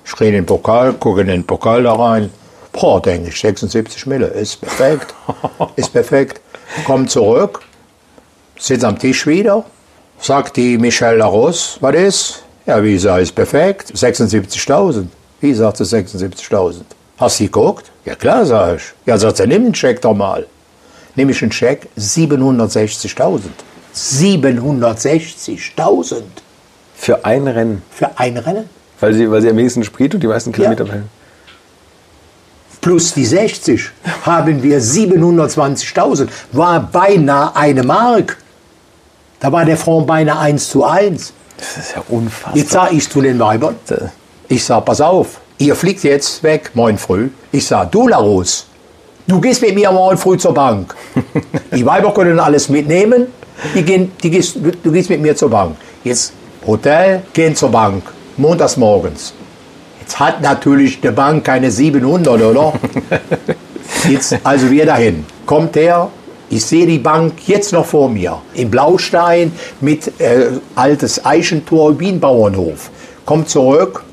ich 0.05 0.15
gehe 0.15 0.27
in 0.27 0.33
den 0.35 0.45
Pokal, 0.45 0.93
gucke 0.93 1.21
in 1.21 1.27
den 1.27 1.45
Pokal 1.45 1.83
da 1.83 1.93
rein. 1.93 2.29
Boah, 2.71 3.01
denke 3.01 3.29
ich, 3.29 3.39
76 3.39 4.05
Mille, 4.05 4.27
ist 4.27 4.61
perfekt. 4.61 5.13
ist 5.75 5.91
perfekt. 5.91 6.41
Kommt 6.85 7.09
zurück, 7.09 7.61
sitzt 8.57 8.83
am 8.83 8.99
Tisch 8.99 9.25
wieder, 9.25 9.63
sagt 10.19 10.57
die 10.57 10.77
Michelle 10.77 11.17
Laros, 11.17 11.77
was 11.79 11.95
ist? 11.95 12.43
Ja, 12.65 12.83
Visa 12.83 13.17
ist 13.19 13.33
perfekt, 13.33 13.91
76.000. 13.95 15.07
Wie 15.39 15.53
sagt 15.53 15.77
sie 15.77 15.83
76.000? 15.83 16.81
Hast 17.17 17.39
du 17.39 17.45
geguckt? 17.45 17.91
Ja 18.03 18.15
klar, 18.15 18.45
sag 18.45 18.77
ich. 18.77 18.83
Ja, 19.05 19.17
sagt 19.17 19.37
sie, 19.37 19.47
nimm 19.47 19.63
den 19.63 19.75
Scheck 19.75 20.01
doch 20.01 20.13
mal. 20.13 20.45
Nehme 21.15 21.31
ich 21.31 21.41
einen 21.41 21.51
Scheck, 21.51 21.87
760.000. 21.97 23.39
760.000. 23.95 26.21
Für 26.95 27.23
ein 27.23 27.47
Rennen. 27.47 27.81
Für 27.89 28.19
ein 28.19 28.37
Rennen. 28.37 28.69
Weil 28.99 29.13
sie, 29.13 29.31
weil 29.31 29.41
sie 29.41 29.49
am 29.49 29.57
wenigsten 29.57 29.83
Sprit 29.83 30.13
und 30.13 30.21
die 30.21 30.27
meisten 30.27 30.51
Kilometer 30.51 30.85
ja. 30.85 30.93
Plus 32.81 33.13
die 33.13 33.25
60 33.25 33.89
haben 34.25 34.61
wir 34.61 34.79
720.000. 34.79 36.27
War 36.51 36.81
beinahe 36.81 37.55
eine 37.55 37.83
Mark. 37.83 38.37
Da 39.39 39.51
war 39.51 39.65
der 39.65 39.77
Front 39.77 40.07
beinahe 40.07 40.39
1 40.39 40.69
zu 40.69 40.83
1. 40.83 41.33
Das 41.57 41.77
ist 41.77 41.95
ja 41.95 42.03
unfassbar. 42.09 42.55
Jetzt 42.55 42.71
sage 42.71 42.95
ich 42.95 43.09
zu 43.09 43.21
den 43.21 43.39
Weibern, 43.39 43.75
ich 44.47 44.63
sage, 44.63 44.85
pass 44.85 45.01
auf, 45.01 45.39
ihr 45.57 45.75
fliegt 45.75 46.03
jetzt 46.03 46.43
weg, 46.43 46.71
morgen 46.73 46.97
früh. 46.97 47.29
Ich 47.51 47.65
sage, 47.65 47.89
du 47.91 48.07
Larus, 48.07 48.67
du 49.27 49.39
gehst 49.39 49.61
mit 49.61 49.75
mir 49.75 49.91
morgen 49.91 50.17
früh 50.17 50.37
zur 50.37 50.53
Bank. 50.53 50.95
die 51.75 51.85
Weiber 51.85 52.13
können 52.13 52.39
alles 52.39 52.69
mitnehmen, 52.69 53.27
die 53.73 53.83
gehen, 53.83 54.11
die 54.21 54.29
gehst, 54.29 54.57
du 54.83 54.91
gehst 54.91 55.09
mit 55.09 55.21
mir 55.21 55.35
zur 55.35 55.49
Bank. 55.49 55.75
Jetzt 56.03 56.33
Hotel, 56.65 57.21
gehen 57.33 57.55
zur 57.55 57.69
Bank, 57.69 58.03
montags 58.37 58.77
morgens. 58.77 59.33
Jetzt 60.01 60.19
hat 60.19 60.41
natürlich 60.41 61.01
die 61.01 61.09
Bank 61.09 61.43
keine 61.43 61.71
700, 61.71 62.41
oder? 62.41 62.73
Jetzt, 64.09 64.37
also 64.43 64.69
wir 64.69 64.85
dahin. 64.85 65.25
Kommt 65.45 65.75
der, 65.75 66.09
ich 66.49 66.63
sehe 66.63 66.85
die 66.85 66.99
Bank 66.99 67.33
jetzt 67.47 67.73
noch 67.73 67.85
vor 67.85 68.07
mir. 68.09 68.39
In 68.53 68.69
Blaustein 68.69 69.51
mit 69.81 70.19
äh, 70.19 70.51
altes 70.75 71.25
Eichentor, 71.25 71.99
Wienbauernhof. 71.99 72.91
Kommt 73.25 73.49
zurück, 73.49 74.04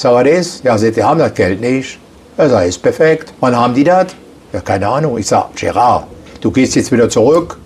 sag 0.00 0.14
was 0.14 0.26
ist? 0.26 0.64
Ja, 0.64 0.78
sie 0.78 1.02
haben 1.02 1.18
das 1.18 1.34
Geld 1.34 1.60
nicht. 1.60 1.98
Ja, 2.38 2.48
sag, 2.48 2.66
ist 2.66 2.78
perfekt. 2.82 3.32
Wann 3.40 3.54
haben 3.54 3.74
die 3.74 3.84
das? 3.84 4.06
Ja, 4.52 4.60
keine 4.60 4.88
Ahnung. 4.88 5.18
Ich 5.18 5.26
sag, 5.26 5.54
Gerard, 5.54 6.06
du 6.40 6.50
gehst 6.50 6.74
jetzt 6.74 6.90
wieder 6.90 7.08
zurück. 7.08 7.58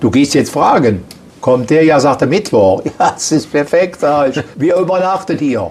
Du 0.00 0.10
gehst 0.10 0.34
jetzt 0.34 0.50
fragen. 0.50 1.04
Kommt 1.40 1.70
der, 1.70 1.84
ja, 1.84 2.00
sagt 2.00 2.22
er 2.22 2.28
Mittwoch. 2.28 2.82
Ja, 2.98 3.10
das 3.10 3.32
ist 3.32 3.50
perfekt, 3.50 4.00
sag 4.00 4.36
ich. 4.36 4.42
Wir 4.56 4.76
übernachtet 4.76 5.40
hier. 5.40 5.70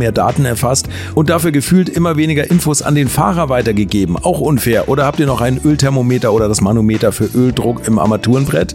mehr 0.00 0.10
Daten 0.10 0.44
erfasst 0.44 0.88
und 1.14 1.30
dafür 1.30 1.52
gefühlt 1.52 1.88
immer 1.88 2.16
weniger 2.16 2.50
Infos 2.50 2.82
an 2.82 2.96
den 2.96 3.08
Fahrer 3.08 3.48
weitergegeben. 3.48 4.16
Auch 4.16 4.40
unfair. 4.40 4.88
Oder 4.88 5.04
habt 5.04 5.20
ihr 5.20 5.26
noch 5.26 5.40
ein 5.40 5.60
Ölthermometer 5.64 6.32
oder 6.32 6.48
das 6.48 6.60
Manometer 6.60 7.12
für 7.12 7.26
Öldruck 7.26 7.86
im 7.86 8.00
Armaturenbrett? 8.00 8.74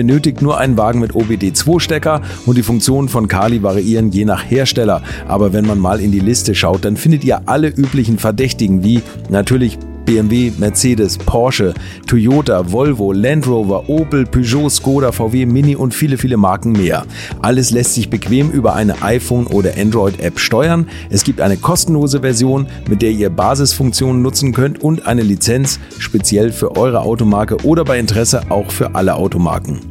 benötigt 0.01 0.41
nur 0.41 0.57
einen 0.57 0.77
Wagen 0.77 0.99
mit 0.99 1.11
OBD2-Stecker 1.11 2.21
und 2.47 2.57
die 2.57 2.63
Funktionen 2.63 3.07
von 3.07 3.27
Kali 3.27 3.61
variieren 3.61 4.11
je 4.11 4.25
nach 4.25 4.43
Hersteller. 4.49 5.03
Aber 5.27 5.53
wenn 5.53 5.67
man 5.67 5.77
mal 5.77 6.01
in 6.01 6.11
die 6.11 6.19
Liste 6.19 6.55
schaut, 6.55 6.85
dann 6.85 6.97
findet 6.97 7.23
ihr 7.23 7.43
alle 7.45 7.67
üblichen 7.67 8.17
Verdächtigen 8.17 8.83
wie 8.83 9.03
natürlich 9.29 9.77
BMW, 10.05 10.51
Mercedes, 10.57 11.19
Porsche, 11.19 11.75
Toyota, 12.07 12.71
Volvo, 12.71 13.11
Land 13.11 13.45
Rover, 13.45 13.87
Opel, 13.89 14.25
Peugeot, 14.25 14.69
Skoda, 14.69 15.11
VW, 15.11 15.45
Mini 15.45 15.75
und 15.75 15.93
viele, 15.93 16.17
viele 16.17 16.35
Marken 16.35 16.71
mehr. 16.71 17.05
Alles 17.43 17.69
lässt 17.69 17.93
sich 17.93 18.09
bequem 18.09 18.49
über 18.49 18.73
eine 18.73 19.03
iPhone- 19.03 19.45
oder 19.45 19.77
Android-App 19.77 20.39
steuern. 20.39 20.87
Es 21.11 21.23
gibt 21.23 21.41
eine 21.41 21.57
kostenlose 21.57 22.21
Version, 22.21 22.65
mit 22.89 23.03
der 23.03 23.11
ihr 23.11 23.29
Basisfunktionen 23.29 24.23
nutzen 24.23 24.51
könnt 24.51 24.81
und 24.81 25.05
eine 25.05 25.21
Lizenz 25.21 25.79
speziell 25.99 26.51
für 26.51 26.75
eure 26.75 27.01
Automarke 27.01 27.57
oder 27.63 27.85
bei 27.85 27.99
Interesse 27.99 28.49
auch 28.49 28.71
für 28.71 28.95
alle 28.95 29.13
Automarken. 29.13 29.90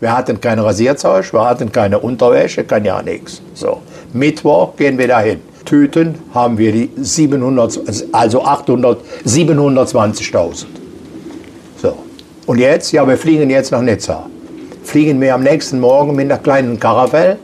Wir 0.00 0.16
hatten 0.16 0.40
kein 0.40 0.58
Rasierzeug, 0.58 1.32
wir 1.32 1.44
hatten 1.44 1.72
keine 1.72 1.98
Unterwäsche, 1.98 2.64
kein 2.64 2.84
ja 2.84 3.00
nichts. 3.00 3.40
So, 3.54 3.80
Mittwoch 4.12 4.76
gehen 4.76 4.98
wir 4.98 5.08
dahin. 5.08 5.40
Tüten 5.64 6.14
haben 6.32 6.58
wir 6.58 6.70
die 6.72 6.90
700, 6.96 7.80
also 8.12 8.44
800, 8.44 9.00
720.000. 9.26 10.66
So. 11.82 11.96
Und 12.46 12.58
jetzt, 12.58 12.92
ja, 12.92 13.06
wir 13.06 13.16
fliegen 13.16 13.50
jetzt 13.50 13.72
nach 13.72 13.82
Nizza. 13.82 14.26
Fliegen 14.84 15.20
wir 15.20 15.34
am 15.34 15.42
nächsten 15.42 15.80
Morgen 15.80 16.14
mit 16.14 16.26
einer 16.26 16.38
kleinen 16.38 16.78
Karavelle. 16.78 17.38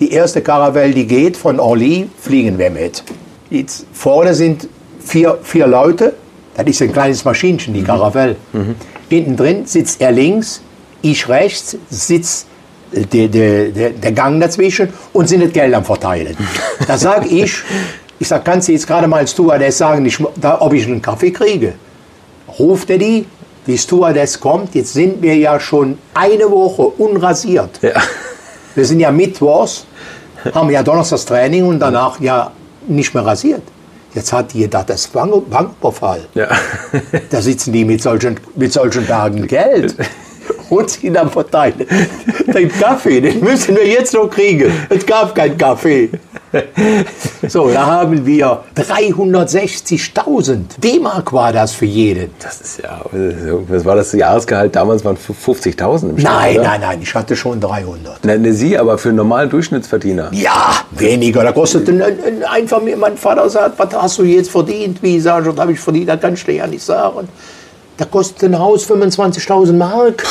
Die 0.00 0.12
erste 0.12 0.40
Karavelle, 0.40 0.94
die 0.94 1.06
geht 1.06 1.36
von 1.36 1.60
Orly, 1.60 2.08
fliegen 2.18 2.58
wir 2.58 2.70
mit. 2.70 3.04
Jetzt 3.50 3.86
vorne 3.92 4.34
sind 4.34 4.68
vier, 5.00 5.38
vier 5.42 5.66
Leute. 5.66 6.14
Das 6.56 6.66
ist 6.66 6.80
ein 6.80 6.92
kleines 6.92 7.24
Maschinchen, 7.24 7.74
die 7.74 7.82
Karavelle. 7.82 8.36
Mhm. 8.52 8.76
Hinten 9.10 9.36
drin 9.36 9.66
sitzt 9.66 10.00
er 10.00 10.12
links, 10.12 10.62
ich 11.02 11.28
rechts, 11.28 11.76
sitzt 11.90 12.46
der, 12.92 13.28
der, 13.28 13.90
der, 13.90 14.12
Gang 14.12 14.40
dazwischen 14.40 14.88
und 15.12 15.28
sind 15.28 15.42
das 15.42 15.52
Geld 15.52 15.74
am 15.74 15.84
Verteilen. 15.84 16.36
Da 16.86 16.98
sage 16.98 17.28
ich, 17.28 17.62
ich 18.18 18.28
sage, 18.28 18.42
kannst 18.44 18.68
du 18.68 18.72
jetzt 18.72 18.86
gerade 18.86 19.06
mal 19.06 19.18
als 19.18 19.32
Stewardess 19.32 19.78
sagen, 19.78 20.04
ich, 20.04 20.18
da, 20.36 20.60
ob 20.60 20.72
ich 20.72 20.86
einen 20.86 21.00
Kaffee 21.00 21.30
kriege? 21.30 21.74
Ruft 22.58 22.90
er 22.90 22.98
die, 22.98 23.26
die 23.66 23.78
Stewardess 23.78 24.38
kommt, 24.38 24.74
jetzt 24.74 24.92
sind 24.92 25.22
wir 25.22 25.36
ja 25.36 25.58
schon 25.58 25.98
eine 26.14 26.50
Woche 26.50 26.82
unrasiert. 26.82 27.78
Ja. 27.80 27.94
Wir 28.74 28.84
sind 28.84 29.00
ja 29.00 29.10
mittwochs, 29.10 29.86
haben 30.54 30.70
ja 30.70 30.82
Donnerstags 30.82 31.24
Training 31.24 31.66
und 31.66 31.80
danach 31.80 32.20
ja 32.20 32.50
nicht 32.86 33.14
mehr 33.14 33.24
rasiert. 33.24 33.62
Jetzt 34.14 34.32
hat 34.32 34.52
jeder 34.52 34.84
das 34.84 35.06
Banküberfall. 35.06 36.26
Ja. 36.34 36.48
da 37.30 37.40
sitzen 37.40 37.72
die 37.72 37.84
mit 37.84 38.02
solchen, 38.02 38.38
mit 38.56 38.72
solchen 38.72 39.06
Tagen 39.06 39.46
Geld 39.46 39.94
am 41.16 41.30
verteilen. 41.30 41.86
Den 42.46 42.68
Kaffee, 42.68 43.20
den 43.20 43.40
müssen 43.40 43.76
wir 43.76 43.86
jetzt 43.86 44.14
noch 44.14 44.28
kriegen. 44.28 44.72
Es 44.88 45.04
gab 45.04 45.34
keinen 45.34 45.58
Kaffee. 45.58 46.10
So, 47.48 47.70
da 47.70 47.86
haben 47.86 48.26
wir 48.26 48.60
360.000 48.76 50.78
D-Mark 50.78 51.32
war 51.32 51.52
das 51.52 51.72
für 51.72 51.86
jeden. 51.86 52.30
Das 52.40 52.60
ist 52.60 52.82
ja, 52.82 53.00
was 53.68 53.84
war 53.84 53.96
das 53.96 54.12
Jahresgehalt 54.12 54.76
damals? 54.76 55.04
Waren 55.04 55.16
50.000 55.16 56.10
im 56.10 56.18
Schnitt, 56.18 56.24
Nein, 56.24 56.56
oder? 56.56 56.64
nein, 56.64 56.80
nein, 56.82 56.98
ich 57.02 57.14
hatte 57.14 57.36
schon 57.36 57.60
300. 57.60 58.24
Nein, 58.24 58.42
ne, 58.42 58.52
Sie, 58.52 58.76
aber 58.76 58.98
für 58.98 59.08
einen 59.08 59.16
normalen 59.16 59.48
Durchschnittsverdiener? 59.48 60.28
Ja, 60.32 60.74
weniger. 60.90 61.42
Da 61.42 61.52
kostet 61.52 61.88
ein, 61.88 62.02
ein, 62.02 62.98
mein 62.98 63.16
Vater 63.16 63.48
sagt, 63.48 63.78
was 63.78 63.94
hast 63.94 64.18
du 64.18 64.24
jetzt 64.24 64.50
verdient? 64.50 65.02
Wie, 65.02 65.16
ich, 65.16 65.24
was 65.24 65.56
habe 65.56 65.72
ich 65.72 65.80
verdient? 65.80 66.10
Das 66.10 66.20
kann 66.20 66.34
ich 66.34 66.44
dir 66.44 66.54
ja 66.54 66.66
nicht 66.66 66.84
sagen. 66.84 67.28
Da 67.96 68.04
kostet 68.04 68.44
ein 68.44 68.58
Haus 68.58 68.88
25.000 68.88 69.72
Mark. 69.72 70.24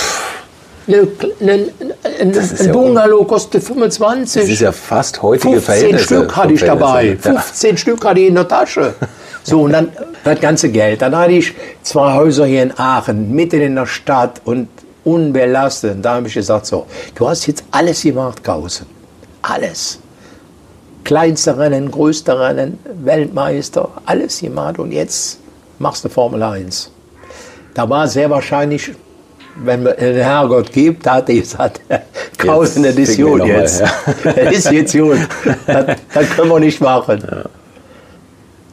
Eine, 0.88 1.08
eine, 1.40 1.54
ein, 1.54 2.38
ein 2.38 2.66
ja 2.66 2.72
Bungalow 2.72 3.24
kostet 3.24 3.64
25. 3.64 4.42
Das 4.42 4.50
ist 4.50 4.62
ja 4.62 4.72
fast 4.72 5.22
heutige 5.22 5.62
15 5.62 5.62
Verhältnisse. 5.62 6.06
Stück 6.06 6.36
hatte 6.36 6.54
ich 6.54 6.62
dabei. 6.62 7.18
15 7.18 7.70
ja. 7.70 7.78
Stück 7.78 8.04
hatte 8.04 8.20
ich 8.20 8.28
in 8.28 8.36
der 8.36 8.48
Tasche. 8.48 8.96
So, 9.44 9.64
und 9.64 9.74
dann 9.74 9.92
das 10.24 10.40
ganze 10.40 10.70
Geld. 10.70 11.02
Dann 11.02 11.16
hatte 11.16 11.32
ich 11.32 11.56
zwei 11.82 12.14
Häuser 12.14 12.46
hier 12.46 12.62
in 12.62 12.78
Aachen, 12.78 13.32
mitten 13.32 13.60
in 13.60 13.74
der 13.74 13.88
Stadt 13.88 14.40
und 14.46 14.68
unbelastet. 15.04 15.98
Da 16.06 16.16
habe 16.16 16.28
ich 16.28 16.36
gesagt, 16.36 16.68
so, 16.68 16.86
du 17.16 17.28
hast 17.28 17.48
jetzt 17.48 17.64
alles 17.72 18.04
gemacht, 18.04 18.44
Kausen. 18.44 18.86
alles. 19.42 20.00
Kleinste 21.04 21.58
Rennen, 21.58 21.90
größte 21.90 22.40
Rennen, 22.40 22.78
Weltmeister, 23.04 23.90
alles 24.06 24.40
gemacht 24.40 24.78
und 24.78 24.92
jetzt 24.92 25.40
machst 25.80 26.06
du 26.06 26.10
Formel 26.10 26.44
1. 26.44 26.92
Da 27.74 27.90
war 27.90 28.08
sehr 28.08 28.30
wahrscheinlich, 28.30 28.92
wenn 29.56 29.84
man 29.84 29.96
den 29.96 30.16
Herrgott 30.16 30.72
gibt, 30.72 31.06
da 31.06 31.16
hat 31.16 31.30
er 31.30 31.36
gesagt, 31.36 31.82
Kausen, 32.38 32.84
das 32.84 32.96
ist 32.96 33.12
ficken 33.12 33.26
wir 33.26 33.32
gut 33.32 33.40
noch 33.40 33.48
mal, 33.48 33.62
jetzt. 33.62 33.82
ja. 33.82 33.92
Das 34.36 34.56
ist 34.56 34.72
jetzt 34.72 34.94
gut. 34.98 35.18
Das, 35.68 35.98
das 36.14 36.30
können 36.32 36.50
wir 36.50 36.60
nicht 36.60 36.82
machen. 36.82 37.24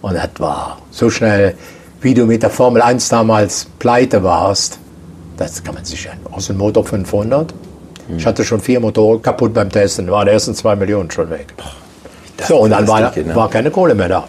Und 0.01 0.15
das 0.15 0.31
war 0.39 0.79
so 0.91 1.11
schnell, 1.11 1.55
wie 2.01 2.15
du 2.15 2.25
mit 2.27 2.43
der 2.43 2.51
Formel 2.51 2.81
1 2.83 3.09
damals 3.09 3.67
pleite 3.79 4.23
warst. 4.23 4.79
Das 5.37 5.63
kann 5.63 5.75
man 5.75 5.85
sich 5.85 6.09
an. 6.11 6.19
Aus 6.33 6.47
dem 6.47 6.59
Motor 6.59 6.85
500. 6.85 7.53
Ich 8.17 8.25
hatte 8.25 8.43
schon 8.45 8.61
vier 8.61 8.81
Motoren 8.81 9.21
kaputt 9.21 9.53
beim 9.53 9.71
Testen. 9.71 10.11
Waren 10.11 10.27
die 10.27 10.33
ersten 10.33 10.55
zwei 10.55 10.75
Millionen 10.75 11.11
schon 11.11 11.29
weg. 11.31 11.53
So, 12.47 12.59
und 12.61 12.71
dann 12.71 12.89
war, 12.89 13.01
ne? 13.01 13.35
war 13.35 13.51
keine 13.51 13.71
Kohle 13.71 13.95
mehr 13.95 14.09
da. 14.09 14.29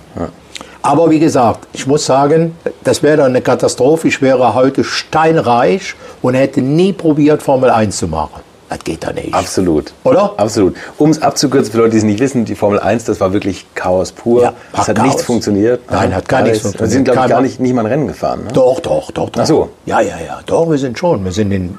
Aber 0.81 1.09
wie 1.09 1.19
gesagt, 1.19 1.67
ich 1.73 1.85
muss 1.85 2.05
sagen, 2.05 2.55
das 2.83 3.03
wäre 3.03 3.23
eine 3.25 3.41
Katastrophe. 3.41 4.07
Ich 4.07 4.21
wäre 4.21 4.53
heute 4.53 4.83
steinreich 4.83 5.95
und 6.21 6.35
hätte 6.35 6.61
nie 6.61 6.93
probiert, 6.93 7.43
Formel 7.43 7.69
1 7.69 7.97
zu 7.97 8.07
machen. 8.07 8.48
Das 8.69 8.79
geht 8.83 9.03
da 9.03 9.11
nicht. 9.11 9.33
Absolut. 9.33 9.93
Oder? 10.03 10.33
Absolut. 10.37 10.75
Um 10.99 11.09
es 11.09 11.21
abzukürzen, 11.21 11.71
für 11.71 11.79
Leute, 11.79 11.91
die 11.91 11.97
es 11.97 12.03
nicht 12.03 12.19
wissen, 12.19 12.45
die 12.45 12.53
Formel 12.53 12.79
1, 12.79 13.05
das 13.05 13.19
war 13.19 13.33
wirklich 13.33 13.65
Chaos 13.73 14.11
pur. 14.11 14.43
Ja, 14.43 14.53
es 14.73 14.87
hat 14.87 14.95
Chaos. 14.95 15.07
nichts 15.07 15.23
funktioniert. 15.23 15.81
Nein, 15.89 16.13
hat 16.13 16.27
gar 16.27 16.43
nichts 16.43 16.63
Wir 16.63 16.69
sind, 16.69 16.77
funktioniert. 16.77 17.11
glaube 17.13 17.25
ich, 17.27 17.31
gar 17.31 17.41
nicht, 17.41 17.59
nicht 17.59 17.73
mal 17.73 17.81
ein 17.81 17.87
Rennen 17.87 18.07
gefahren. 18.07 18.43
Ne? 18.43 18.51
Doch, 18.53 18.79
doch, 18.79 19.09
doch, 19.11 19.29
doch. 19.31 19.41
Ach 19.41 19.47
so. 19.47 19.69
Ja, 19.87 20.01
ja, 20.01 20.15
ja, 20.23 20.39
doch, 20.45 20.69
wir 20.69 20.77
sind 20.77 20.99
schon. 20.99 21.25
Wir 21.25 21.31
sind 21.31 21.51
in, 21.51 21.77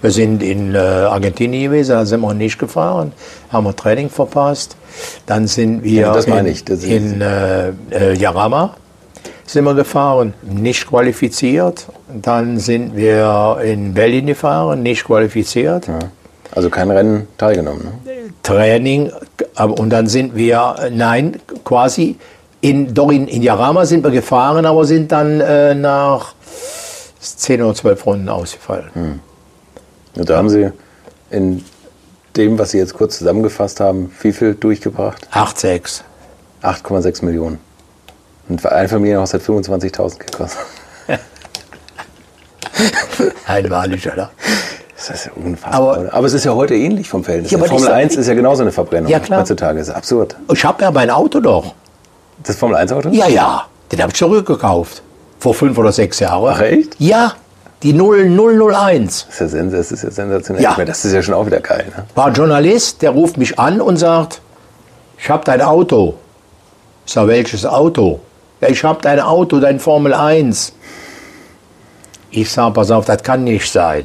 wir 0.00 0.10
sind 0.10 0.42
in 0.42 0.74
äh, 0.74 0.78
Argentinien 0.78 1.70
gewesen, 1.70 1.90
da 1.92 2.06
sind 2.06 2.20
wir 2.20 2.32
nicht 2.32 2.58
gefahren, 2.58 3.12
haben 3.52 3.64
wir 3.66 3.76
Training 3.76 4.08
verpasst. 4.08 4.76
Dann 5.26 5.46
sind 5.46 5.84
wir 5.84 6.00
Ja, 6.02 6.12
das 6.14 6.26
meine 6.26 6.48
in, 6.48 6.54
ich. 6.54 6.64
Das 6.64 6.82
in 6.84 7.20
äh, 7.20 7.68
äh, 7.90 8.14
Jarama 8.14 8.76
sind 9.44 9.64
wir 9.64 9.74
gefahren, 9.74 10.32
nicht 10.42 10.86
qualifiziert. 10.88 11.86
Dann 12.22 12.58
sind 12.58 12.96
wir 12.96 13.58
in 13.62 13.92
Berlin 13.92 14.26
gefahren, 14.26 14.82
nicht 14.82 15.04
qualifiziert. 15.04 15.86
Also 16.52 16.70
kein 16.70 16.90
Rennen 16.90 17.28
teilgenommen. 17.38 17.84
Ne? 18.04 18.32
Training, 18.42 19.12
und 19.56 19.90
dann 19.90 20.06
sind 20.06 20.34
wir, 20.34 20.90
nein, 20.92 21.40
quasi, 21.64 22.16
in, 22.60 22.92
doch 22.92 23.10
in, 23.10 23.42
Jarama 23.42 23.86
sind 23.86 24.04
wir 24.04 24.10
gefahren, 24.10 24.66
aber 24.66 24.84
sind 24.84 25.12
dann 25.12 25.40
äh, 25.40 25.74
nach 25.74 26.34
10 27.20 27.62
oder 27.62 27.74
12 27.74 28.06
Runden 28.06 28.28
ausgefallen. 28.28 29.20
Und 30.16 30.28
da 30.28 30.36
haben 30.36 30.50
Sie 30.50 30.70
in 31.30 31.64
dem, 32.36 32.58
was 32.58 32.70
Sie 32.70 32.78
jetzt 32.78 32.94
kurz 32.94 33.18
zusammengefasst 33.18 33.80
haben, 33.80 34.12
wie 34.20 34.32
viel 34.32 34.54
durchgebracht? 34.54 35.28
8,6. 35.32 36.02
8,6 36.62 37.24
Millionen. 37.24 37.58
Und 38.48 38.64
ein 38.66 38.88
Familienhaus 38.88 39.32
hat 39.32 39.42
25.000 39.42 40.18
gekostet. 40.18 40.60
Einmalig, 43.46 44.10
oder? 44.12 44.30
Das 45.08 45.10
ist 45.16 45.26
ja 45.26 45.32
unfassbar. 45.42 45.96
Aber- 45.96 46.12
aber 46.14 46.26
es 46.26 46.34
ist 46.34 46.44
ja 46.44 46.54
heute 46.54 46.74
ähnlich 46.74 47.08
vom 47.08 47.24
Verhältnis. 47.24 47.50
Ja, 47.52 47.58
Formel 47.58 47.78
sag- 47.86 47.94
1 47.94 48.16
ist 48.16 48.26
ja 48.26 48.34
genauso 48.34 48.62
eine 48.62 48.70
Verbrennung. 48.72 49.10
Ja, 49.10 49.18
klar. 49.18 49.40
Heutzutage 49.40 49.78
das 49.78 49.88
ist 49.88 49.94
absurd. 49.94 50.36
Ich 50.52 50.64
habe 50.64 50.82
ja 50.82 50.90
mein 50.90 51.08
Auto 51.10 51.40
doch. 51.40 51.74
Das 52.44 52.56
Formel 52.56 52.76
1 52.76 52.92
Auto? 52.92 53.08
Ja, 53.10 53.26
ja, 53.26 53.64
den 53.90 54.00
habe 54.02 54.10
ich 54.12 54.18
zurückgekauft. 54.18 55.02
Vor 55.38 55.54
fünf 55.54 55.78
oder 55.78 55.90
sechs 55.92 56.18
Jahren. 56.20 56.52
Ach, 56.54 56.60
echt? 56.60 56.96
Ja, 56.98 57.32
die 57.82 57.94
0001. 57.94 59.26
Das 59.28 59.40
ist 59.40 59.54
ja, 59.54 59.62
das 59.62 59.90
ist 59.90 60.02
ja 60.04 60.10
sensationell. 60.10 60.62
Ja. 60.62 60.76
Das 60.84 61.02
ist 61.04 61.12
ja 61.14 61.22
schon 61.22 61.32
auch 61.34 61.46
wieder 61.46 61.60
geil. 61.60 61.86
Ne? 61.96 62.04
War 62.14 62.26
ein 62.26 62.34
Journalist, 62.34 63.00
der 63.00 63.10
ruft 63.10 63.38
mich 63.38 63.58
an 63.58 63.80
und 63.80 63.96
sagt, 63.96 64.42
ich 65.18 65.30
habe 65.30 65.44
dein 65.46 65.62
Auto. 65.62 66.14
Ich 67.06 67.12
sage, 67.14 67.28
welches 67.28 67.64
Auto? 67.64 68.20
Ja, 68.60 68.68
ich 68.68 68.84
habe 68.84 69.00
dein 69.00 69.20
Auto, 69.20 69.58
dein 69.60 69.80
Formel 69.80 70.12
1. 70.12 70.74
Ich 72.30 72.50
sage, 72.52 72.72
pass 72.74 72.90
auf, 72.90 73.06
das 73.06 73.22
kann 73.22 73.44
nicht 73.44 73.70
sein. 73.72 74.04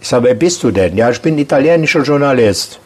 Ich 0.00 0.08
sage, 0.08 0.24
wer 0.24 0.34
bist 0.34 0.62
du 0.62 0.70
denn? 0.70 0.96
Ja, 0.96 1.10
ich 1.10 1.20
bin 1.20 1.38
italienischer 1.38 2.02
Journalist. 2.02 2.78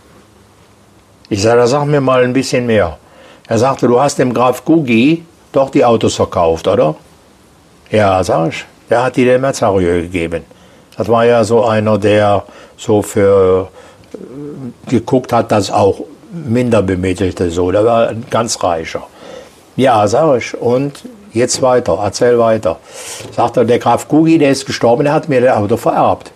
Ich 1.28 1.42
sage, 1.42 1.66
sag 1.66 1.84
mir 1.86 2.00
mal 2.00 2.24
ein 2.24 2.32
bisschen 2.32 2.66
mehr. 2.66 2.98
Er 3.46 3.58
sagte, 3.58 3.86
du 3.86 4.00
hast 4.00 4.18
dem 4.18 4.32
Graf 4.32 4.64
Gugi 4.64 5.24
doch 5.52 5.70
die 5.70 5.84
Autos 5.84 6.14
verkauft, 6.14 6.68
oder? 6.68 6.94
Ja, 7.90 8.22
sag 8.22 8.50
ich. 8.50 8.64
Der 8.88 9.04
hat 9.04 9.16
die 9.16 9.24
dem 9.24 9.40
Mazario 9.40 10.02
gegeben. 10.02 10.44
Das 10.96 11.08
war 11.08 11.24
ja 11.24 11.44
so 11.44 11.64
einer, 11.64 11.98
der 11.98 12.44
so 12.76 13.02
für 13.02 13.68
äh, 14.12 14.90
geguckt 14.90 15.32
hat, 15.32 15.50
dass 15.52 15.70
auch 15.70 16.00
Minderbemittelte 16.32 17.50
so. 17.50 17.70
Der 17.70 17.84
war 17.84 18.08
ein 18.08 18.24
ganz 18.30 18.62
reicher. 18.62 19.02
Ja, 19.76 20.06
sag 20.06 20.38
ich. 20.38 20.56
Und 20.60 21.04
jetzt 21.32 21.62
weiter, 21.62 21.98
erzähl 22.02 22.38
weiter. 22.38 22.78
Sagt 23.34 23.56
er, 23.56 23.64
der 23.64 23.78
Graf 23.78 24.08
Gugi, 24.08 24.38
der 24.38 24.50
ist 24.50 24.66
gestorben, 24.66 25.04
der 25.04 25.12
hat 25.12 25.28
mir 25.28 25.40
das 25.40 25.56
Auto 25.56 25.76
vererbt. 25.76 26.32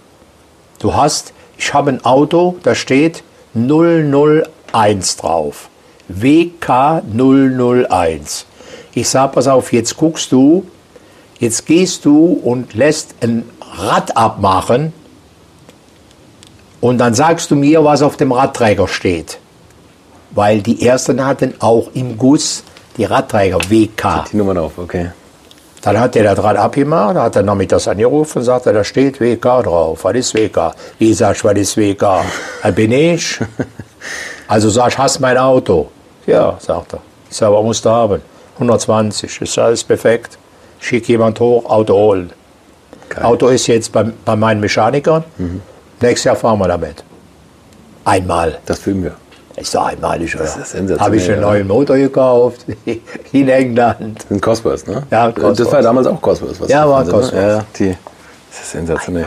Du 0.85 0.95
hast, 0.95 1.33
ich 1.57 1.73
habe 1.73 1.93
ein 1.93 2.05
Auto, 2.05 2.57
da 2.63 2.75
steht 2.75 3.25
001 3.55 5.17
drauf. 5.17 5.71
WK 6.09 7.03
001. 7.11 8.45
Ich 8.93 9.09
sag, 9.09 9.33
pass 9.33 9.49
auf, 9.49 9.73
jetzt 9.73 9.97
guckst 9.97 10.31
du, 10.31 10.67
jetzt 11.39 11.65
gehst 11.65 12.05
du 12.05 12.35
und 12.35 12.75
lässt 12.75 13.15
ein 13.23 13.49
Rad 13.79 14.15
abmachen 14.15 14.93
und 16.83 16.99
dann 16.99 17.15
sagst 17.15 17.51
du 17.51 17.57
mir, 17.57 17.83
was 17.83 18.03
auf 18.03 18.19
dem 18.19 18.33
Radträger 18.33 18.87
steht. 18.87 19.39
Weil 20.33 20.61
die 20.61 20.87
ersten 20.87 21.25
hatten 21.25 21.55
auch 21.61 21.93
im 21.95 22.19
Guss 22.19 22.63
die 22.99 23.05
Radträger 23.05 23.59
WK. 23.71 24.27
Die 24.31 24.37
Nummern 24.37 24.59
auf, 24.59 24.77
okay. 24.77 25.13
Dann 25.85 26.01
hat 26.01 26.15
der 26.15 26.25
das 26.35 26.43
Rad 26.43 26.57
abgemacht, 26.57 27.15
hat 27.17 27.37
er 27.37 27.43
nachmittags 27.43 27.87
angerufen 27.87 28.39
und 28.39 28.45
sagte, 28.45 28.73
da 28.73 28.83
steht 28.83 29.21
WK 29.21 29.63
drauf. 29.63 30.03
Was 30.05 30.15
ist 30.15 30.35
WK? 30.35 30.75
Sagst 31.13 31.43
du, 31.45 31.49
was 31.49 31.59
ist 31.59 31.77
WK? 31.77 32.01
Da 32.63 32.71
bin 32.71 32.93
ich. 32.93 33.39
Also 34.47 34.69
sag 34.69 34.89
ich, 34.89 34.99
hast 34.99 35.21
mein 35.21 35.39
Auto? 35.39 35.89
Ja, 36.27 36.59
sagt 36.61 36.93
er. 36.93 36.99
Ich 37.31 37.37
sage, 37.39 37.55
was 37.55 37.65
musst 37.65 37.83
du 37.87 37.89
haben? 37.89 38.21
120. 38.57 39.41
Ist 39.41 39.59
alles 39.59 39.83
perfekt. 39.83 40.37
Schick 40.81 41.09
jemand 41.09 41.41
hoch, 41.41 41.65
Auto 41.65 41.95
holen. 41.95 42.31
Geil. 43.09 43.25
Auto 43.25 43.49
ist 43.49 43.67
jetzt 43.67 43.91
bei, 43.91 44.05
bei 44.05 44.37
meinen 44.37 44.61
Mechanikern. 44.61 45.25
Nächstes 46.03 46.25
Jahr 46.25 46.37
fahren 46.37 46.59
wir 46.59 46.69
damit. 46.69 47.03
Einmal. 48.05 48.59
Das 48.67 48.81
filmen 48.81 49.05
wir. 49.05 49.17
Ist 49.57 49.75
doch 49.75 49.87
einmalig, 49.87 50.35
oder? 50.35 50.45
ist 50.45 50.55
sensationell, 50.55 50.99
Habe 50.99 51.17
ich 51.17 51.31
einen 51.31 51.41
ja. 51.41 51.47
neuen 51.47 51.69
Motor 51.69 51.97
gekauft 51.97 52.67
in 53.33 53.49
England. 53.49 54.19
Das 54.21 54.29
sind 54.29 54.43
Cosworth, 54.43 54.87
ne? 54.89 55.03
Ja, 55.11 55.31
Das 55.31 55.43
Cosworth. 55.43 55.73
war 55.73 55.83
damals 55.83 56.07
auch 56.09 56.21
Cosworth. 56.21 56.61
Was 56.61 56.69
Ja, 56.69 56.89
war 56.89 57.05
ne? 57.05 57.11
Cosworth. 57.11 57.35
Ja, 57.35 57.65
die, 57.79 57.97
das 58.51 58.61
ist 58.61 58.71
sensationell. 58.73 59.27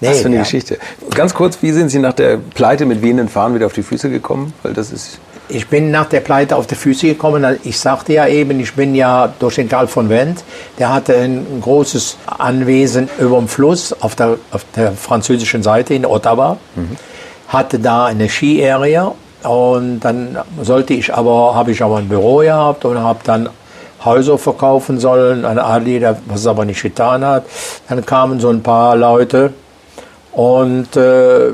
Nee, 0.00 0.08
Was 0.10 0.18
für 0.20 0.26
eine 0.26 0.36
ja. 0.36 0.42
Geschichte. 0.42 0.78
Ganz 1.14 1.32
kurz, 1.32 1.58
wie 1.62 1.70
sind 1.70 1.88
Sie 1.88 1.98
nach 2.00 2.12
der 2.12 2.36
Pleite 2.36 2.84
mit 2.86 3.00
wehenden 3.02 3.28
Fahnen 3.28 3.54
wieder 3.54 3.66
auf 3.66 3.72
die 3.72 3.84
Füße 3.84 4.10
gekommen? 4.10 4.52
Weil 4.62 4.72
das 4.74 4.90
ist. 4.90 5.18
Ich 5.48 5.68
bin 5.68 5.90
nach 5.90 6.06
der 6.06 6.20
Pleite 6.20 6.56
auf 6.56 6.66
die 6.66 6.74
Füße 6.74 7.06
gekommen. 7.06 7.58
Ich 7.62 7.78
sagte 7.78 8.12
ja 8.12 8.26
eben, 8.26 8.58
ich 8.60 8.74
bin 8.74 8.94
ja 8.94 9.32
durch 9.38 9.56
den 9.56 9.68
Karl 9.68 9.86
von 9.86 10.08
Wendt. 10.08 10.42
Der 10.78 10.92
hatte 10.92 11.14
ein 11.16 11.46
großes 11.60 12.16
Anwesen 12.26 13.08
über 13.18 13.36
dem 13.38 13.48
Fluss 13.48 13.92
auf 14.00 14.14
der, 14.14 14.36
auf 14.50 14.64
der 14.76 14.92
französischen 14.92 15.62
Seite 15.62 15.94
in 15.94 16.04
Ottawa. 16.06 16.56
Hatte 17.48 17.78
da 17.78 18.06
eine 18.06 18.28
Ski-Area. 18.28 19.14
Und 19.44 20.00
dann 20.00 20.38
sollte 20.62 20.94
ich 20.94 21.12
aber, 21.12 21.54
habe 21.54 21.72
ich 21.72 21.82
aber 21.82 21.96
ein 21.96 22.08
Büro 22.08 22.38
gehabt 22.38 22.84
und 22.84 22.98
habe 22.98 23.20
dann 23.24 23.48
Häuser 24.04 24.36
verkaufen 24.36 24.98
sollen 24.98 25.44
an 25.44 25.56
der 25.84 26.16
was 26.26 26.40
es 26.40 26.46
aber 26.46 26.64
nicht 26.64 26.82
getan 26.82 27.24
hat. 27.24 27.44
Dann 27.88 28.04
kamen 28.04 28.40
so 28.40 28.50
ein 28.50 28.62
paar 28.62 28.96
Leute 28.96 29.52
und 30.32 30.96
äh, 30.96 31.50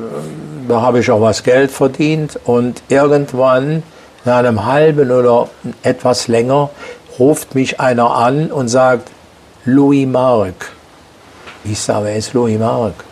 da 0.68 0.80
habe 0.80 1.00
ich 1.00 1.10
auch 1.10 1.20
was 1.20 1.42
Geld 1.42 1.70
verdient 1.70 2.38
und 2.44 2.82
irgendwann, 2.88 3.82
nach 4.24 4.38
einem 4.38 4.66
halben 4.66 5.10
oder 5.10 5.48
etwas 5.82 6.28
länger, 6.28 6.70
ruft 7.18 7.54
mich 7.54 7.80
einer 7.80 8.14
an 8.14 8.50
und 8.50 8.68
sagt, 8.68 9.10
Louis 9.64 10.06
Marc. 10.06 10.72
Ich 11.64 11.80
sage, 11.80 12.06
wer 12.06 12.16
ist 12.16 12.34
Louis 12.34 12.58
Marc? 12.58 13.04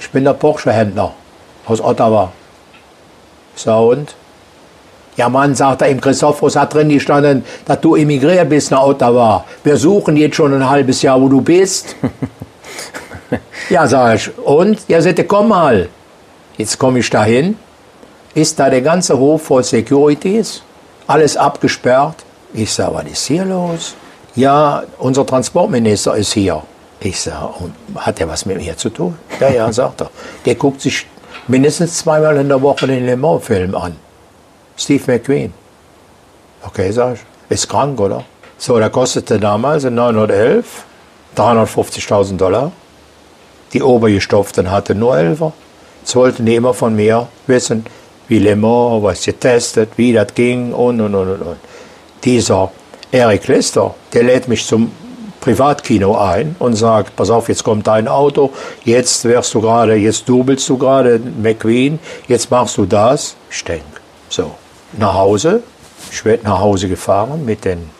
Ich 0.00 0.10
bin 0.10 0.24
der 0.24 0.34
Porsche-Händler 0.34 1.12
aus 1.66 1.80
Ottawa. 1.80 2.32
Sage, 3.54 3.86
und? 3.86 4.14
Ja, 5.16 5.28
Mann, 5.28 5.54
sagt 5.54 5.82
er, 5.82 5.88
im 5.88 6.00
Christophorus 6.00 6.56
hat 6.56 6.72
drin 6.72 6.88
gestanden, 6.88 7.44
dass 7.66 7.80
du 7.80 7.96
emigriert 7.96 8.48
bist 8.48 8.70
nach 8.70 8.82
Ottawa. 8.82 9.44
Wir 9.62 9.76
suchen 9.76 10.16
jetzt 10.16 10.36
schon 10.36 10.54
ein 10.54 10.68
halbes 10.68 11.02
Jahr, 11.02 11.20
wo 11.20 11.28
du 11.28 11.40
bist. 11.40 11.96
Ja, 13.70 13.86
sag 13.86 14.16
ich. 14.16 14.38
Und? 14.38 14.80
Ja, 14.88 15.00
sagte, 15.00 15.24
komm 15.24 15.48
mal. 15.48 15.88
Jetzt 16.58 16.78
komme 16.78 16.98
ich 16.98 17.08
dahin. 17.08 17.56
Ist 18.34 18.58
da 18.58 18.68
der 18.68 18.82
ganze 18.82 19.18
Hof 19.18 19.42
voll 19.42 19.64
Securities? 19.64 20.62
Alles 21.06 21.36
abgesperrt? 21.36 22.16
Ich 22.52 22.72
sag, 22.72 22.92
was 22.92 23.06
ist 23.06 23.26
hier 23.26 23.44
los? 23.44 23.94
Ja, 24.34 24.82
unser 24.98 25.24
Transportminister 25.26 26.14
ist 26.16 26.32
hier. 26.32 26.62
Ich 27.00 27.20
sag, 27.20 27.60
und 27.60 27.74
hat 27.96 28.20
er 28.20 28.28
was 28.28 28.46
mit 28.46 28.58
mir 28.58 28.76
zu 28.76 28.90
tun? 28.90 29.18
Ja, 29.40 29.48
ja, 29.48 29.72
sagt 29.72 30.02
er. 30.02 30.10
Der 30.44 30.54
guckt 30.54 30.80
sich 30.80 31.06
mindestens 31.48 31.98
zweimal 31.98 32.36
in 32.36 32.48
der 32.48 32.60
Woche 32.62 32.86
den 32.86 33.06
Le 33.06 33.16
Mans-Film 33.16 33.74
an. 33.74 33.96
Steve 34.76 35.02
McQueen. 35.06 35.52
Okay, 36.62 36.90
sag 36.92 37.14
ich. 37.14 37.20
Ist 37.48 37.68
krank, 37.68 38.00
oder? 38.00 38.24
So, 38.58 38.78
der 38.78 38.90
kostete 38.90 39.40
damals 39.40 39.84
in 39.84 39.94
911 39.94 40.84
350.000 41.36 42.36
Dollar. 42.36 42.72
Die 43.72 43.82
Obergestopften 43.82 44.70
hatten 44.70 44.98
nur 44.98 45.14
11er. 45.14 45.52
Jetzt 46.00 46.14
wollten 46.14 46.46
die 46.46 46.56
immer 46.56 46.74
von 46.74 46.94
mir 46.94 47.28
wissen, 47.46 47.84
wie 48.28 48.38
Le 48.38 48.54
Mans, 48.54 49.02
was 49.02 49.24
getestet, 49.24 49.90
wie 49.96 50.12
das 50.12 50.34
ging 50.34 50.72
und, 50.72 51.00
und, 51.00 51.14
und, 51.14 51.42
und. 51.42 51.56
Dieser 52.24 52.70
Eric 53.10 53.48
Lister, 53.48 53.94
der 54.12 54.24
lädt 54.24 54.48
mich 54.48 54.64
zum 54.66 54.92
Privatkino 55.42 56.16
ein 56.16 56.54
und 56.60 56.76
sagt, 56.76 57.16
pass 57.16 57.28
auf, 57.28 57.48
jetzt 57.48 57.64
kommt 57.64 57.88
dein 57.88 58.06
Auto, 58.06 58.50
jetzt 58.84 59.24
wärst 59.24 59.52
du 59.54 59.60
gerade, 59.60 59.96
jetzt 59.96 60.28
dubelst 60.28 60.68
du 60.68 60.78
gerade 60.78 61.18
McQueen, 61.18 61.98
jetzt 62.28 62.50
machst 62.50 62.78
du 62.78 62.86
das. 62.86 63.34
Ich 63.50 63.64
denke, 63.64 63.84
so, 64.28 64.52
nach 64.92 65.14
Hause, 65.14 65.64
ich 66.10 66.24
werde 66.24 66.44
nach 66.44 66.60
Hause 66.60 66.88
gefahren 66.88 67.44
mit 67.44 67.64
den 67.64 67.90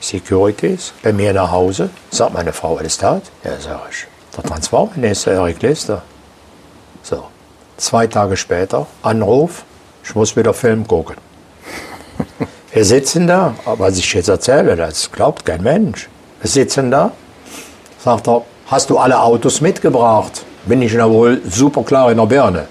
Securities, 0.00 0.92
bei 1.02 1.12
mir 1.12 1.32
nach 1.32 1.52
Hause, 1.52 1.90
sagt 2.10 2.34
meine 2.34 2.52
Frau, 2.52 2.78
ist 2.78 3.02
das? 3.02 3.22
Ja, 3.44 3.52
sag 3.60 3.82
ich, 3.90 4.06
der 4.36 4.42
Transformminister 4.42 5.32
Eric 5.32 5.62
Lister. 5.62 6.02
So, 7.02 7.28
zwei 7.76 8.08
Tage 8.08 8.36
später, 8.36 8.88
Anruf, 9.02 9.62
ich 10.02 10.12
muss 10.16 10.34
wieder 10.34 10.52
Film 10.52 10.88
gucken. 10.88 11.16
Wir 12.72 12.84
sitzen 12.84 13.28
da, 13.28 13.54
was 13.64 13.96
ich 13.96 14.12
jetzt 14.12 14.28
erzähle, 14.28 14.74
das 14.74 15.12
glaubt 15.12 15.44
kein 15.46 15.62
Mensch. 15.62 16.08
Sitzen 16.42 16.90
da, 16.90 17.12
sagt 18.02 18.28
er, 18.28 18.42
hast 18.66 18.88
du 18.90 18.98
alle 18.98 19.20
Autos 19.20 19.60
mitgebracht? 19.60 20.44
Bin 20.64 20.82
ich 20.82 20.92
ja 20.92 21.08
wohl 21.08 21.40
super 21.48 21.82
klar 21.82 22.10
in 22.10 22.18
der 22.18 22.26
Birne. 22.26 22.66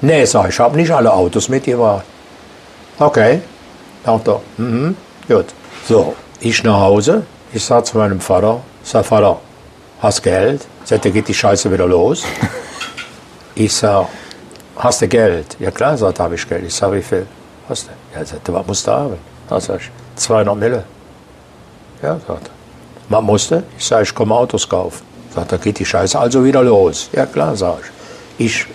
Nee, 0.00 0.24
sag 0.24 0.48
ich, 0.48 0.54
ich 0.54 0.60
habe 0.60 0.76
nicht 0.76 0.90
alle 0.90 1.12
Autos 1.12 1.48
mitgebracht. 1.48 2.04
Okay, 2.98 3.40
sagt 4.04 4.28
er, 4.28 4.40
mhm, 4.56 4.96
gut. 5.26 5.46
So, 5.86 6.14
ich 6.40 6.62
nach 6.64 6.80
Hause, 6.80 7.24
ich 7.52 7.64
sag 7.64 7.86
zu 7.86 7.96
meinem 7.96 8.20
Vater, 8.20 8.60
sag 8.82 9.06
Vater, 9.06 9.38
hast 10.00 10.22
Geld? 10.22 10.66
Sagt 10.84 11.04
er, 11.06 11.10
geht 11.10 11.28
die 11.28 11.34
Scheiße 11.34 11.70
wieder 11.72 11.86
los. 11.86 12.24
Ich 13.54 13.74
sag, 13.74 14.06
hast 14.76 15.02
du 15.02 15.08
Geld? 15.08 15.56
Ja 15.58 15.72
klar, 15.72 15.96
sagt 15.96 16.20
habe 16.20 16.36
ich 16.36 16.48
Geld. 16.48 16.64
Ich 16.64 16.74
sag, 16.74 16.92
wie 16.92 17.02
viel 17.02 17.26
hast 17.68 17.88
du? 17.88 18.16
Ja, 18.16 18.24
sagt 18.24 18.48
er, 18.48 18.54
was 18.54 18.66
musst 18.68 18.86
du 18.86 18.92
haben? 18.92 19.18
Da 19.48 19.60
sag 19.60 19.80
ich, 19.80 19.90
200 20.14 20.56
Mille. 20.56 20.84
Ja, 22.00 22.20
sagt 22.24 22.46
er. 22.46 22.57
Was 23.08 23.22
musste? 23.22 23.62
Ich 23.78 23.86
sage, 23.86 24.02
ich 24.02 24.14
komme 24.14 24.34
Autos 24.34 24.68
kaufen. 24.68 25.02
Sagt 25.34 25.52
er, 25.52 25.58
geht 25.58 25.78
die 25.78 25.84
Scheiße 25.84 26.18
also 26.18 26.44
wieder 26.44 26.62
los. 26.62 27.08
Ja 27.12 27.26
klar, 27.26 27.56
sage 27.56 27.80
ich. 28.38 28.46
Ich 28.46 28.66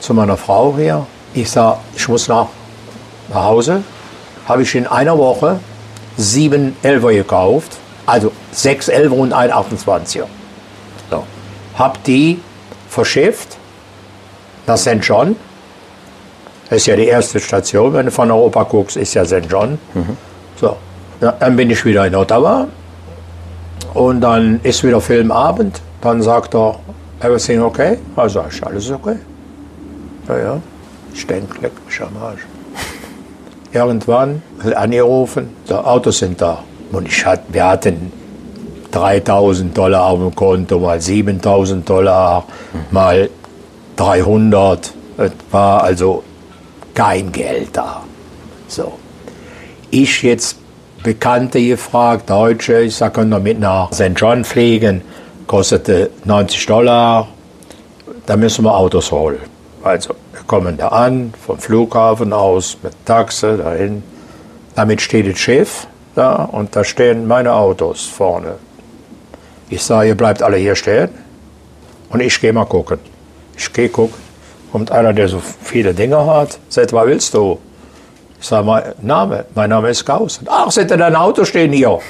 zu 0.00 0.14
meiner 0.14 0.36
Frau 0.36 0.74
hier, 0.76 1.06
ich 1.34 1.50
sage, 1.50 1.78
ich 1.94 2.08
muss 2.08 2.28
nach, 2.28 2.48
nach 3.28 3.44
Hause. 3.44 3.82
Habe 4.48 4.62
ich 4.62 4.74
in 4.74 4.86
einer 4.86 5.16
Woche 5.16 5.60
sieben 6.16 6.76
Elfer 6.82 7.12
gekauft, 7.12 7.72
also 8.06 8.32
sechs 8.50 8.88
Elfer 8.88 9.14
und 9.14 9.32
ein 9.32 9.52
28er. 9.52 10.24
So. 11.10 11.24
Hab 11.78 12.02
die 12.04 12.40
verschifft 12.88 13.56
nach 14.66 14.76
St. 14.76 14.98
John. 15.02 15.36
Das 16.68 16.78
ist 16.78 16.86
ja 16.86 16.96
die 16.96 17.06
erste 17.06 17.38
Station, 17.38 17.92
wenn 17.92 18.06
du 18.06 18.12
von 18.12 18.30
Europa 18.30 18.64
guckst, 18.64 18.96
ist 18.96 19.14
ja 19.14 19.24
St. 19.24 19.46
John. 19.48 19.78
Mhm. 19.94 20.16
So. 20.60 20.76
Dann 21.20 21.54
bin 21.54 21.70
ich 21.70 21.84
wieder 21.84 22.06
in 22.06 22.14
Ottawa 22.16 22.66
und 23.94 24.20
dann 24.20 24.60
ist 24.62 24.82
wieder 24.84 25.00
Filmabend. 25.00 25.80
Dann 26.00 26.22
sagt 26.22 26.54
er, 26.54 26.78
everything 27.20 27.60
okay? 27.60 27.98
Also 28.16 28.40
ist 28.40 28.64
alles 28.64 28.90
okay. 28.90 29.16
Ja, 30.28 30.38
ja. 30.38 30.60
Ich 31.14 31.26
denke, 31.26 31.60
leck 31.60 31.72
mich 31.86 32.00
am 32.00 32.16
Arsch. 32.22 32.40
Irgendwann 33.72 34.42
angerufen, 34.74 35.50
die 35.68 35.74
Autos 35.74 36.18
sind 36.18 36.40
da. 36.40 36.62
Und 36.90 37.08
ich 37.08 37.24
hatte, 37.24 37.44
wir 37.52 37.68
hatten 37.68 38.12
3000 38.90 39.76
Dollar 39.76 40.04
auf 40.06 40.18
dem 40.18 40.34
Konto, 40.34 40.78
mal 40.78 41.00
7000 41.00 41.88
Dollar, 41.88 42.44
mal 42.90 43.30
300. 43.96 44.92
Es 45.18 45.32
war 45.50 45.82
also 45.84 46.22
kein 46.94 47.32
Geld 47.32 47.68
da. 47.72 48.02
So. 48.68 48.92
Ich 49.90 50.22
jetzt 50.22 50.58
Bekannte 51.02 51.60
gefragt, 51.60 52.30
Deutsche, 52.30 52.82
ich 52.82 52.94
sag, 52.94 53.14
können 53.14 53.30
wir 53.30 53.40
mit 53.40 53.58
nach 53.58 53.92
St. 53.92 54.12
John 54.14 54.44
fliegen, 54.44 55.02
kostete 55.46 56.10
90 56.24 56.66
Dollar, 56.66 57.28
da 58.26 58.36
müssen 58.36 58.64
wir 58.64 58.74
Autos 58.74 59.10
holen. 59.10 59.40
Also, 59.82 60.14
wir 60.32 60.42
kommen 60.46 60.76
da 60.76 60.88
an, 60.88 61.34
vom 61.44 61.58
Flughafen 61.58 62.32
aus, 62.32 62.76
mit 62.82 62.92
Taxe 63.04 63.56
dahin. 63.56 64.04
Damit 64.76 65.00
steht 65.00 65.28
das 65.28 65.38
Schiff 65.38 65.88
da 66.14 66.44
und 66.44 66.76
da 66.76 66.84
stehen 66.84 67.26
meine 67.26 67.52
Autos 67.52 68.04
vorne. 68.04 68.54
Ich 69.70 69.82
sage, 69.82 70.08
ihr 70.08 70.14
bleibt 70.14 70.42
alle 70.42 70.56
hier 70.56 70.76
stehen 70.76 71.08
und 72.10 72.20
ich 72.20 72.40
gehe 72.40 72.52
mal 72.52 72.66
gucken. 72.66 72.98
Ich 73.56 73.72
gehe 73.72 73.88
gucken, 73.88 74.20
kommt 74.70 74.92
einer, 74.92 75.12
der 75.12 75.28
so 75.28 75.40
viele 75.40 75.94
Dinge 75.94 76.24
hat, 76.26 76.58
sagt, 76.68 76.92
was 76.92 77.06
willst 77.06 77.34
du? 77.34 77.58
Ich 78.42 78.48
sage, 78.48 78.66
mein 78.66 78.82
Name, 79.00 79.44
mein 79.54 79.70
Name 79.70 79.90
ist 79.90 80.04
Gauss. 80.04 80.40
Ach, 80.46 80.68
sind 80.72 80.90
denn 80.90 80.98
dein 80.98 81.14
Auto 81.14 81.44
stehen 81.44 81.72
hier? 81.72 82.00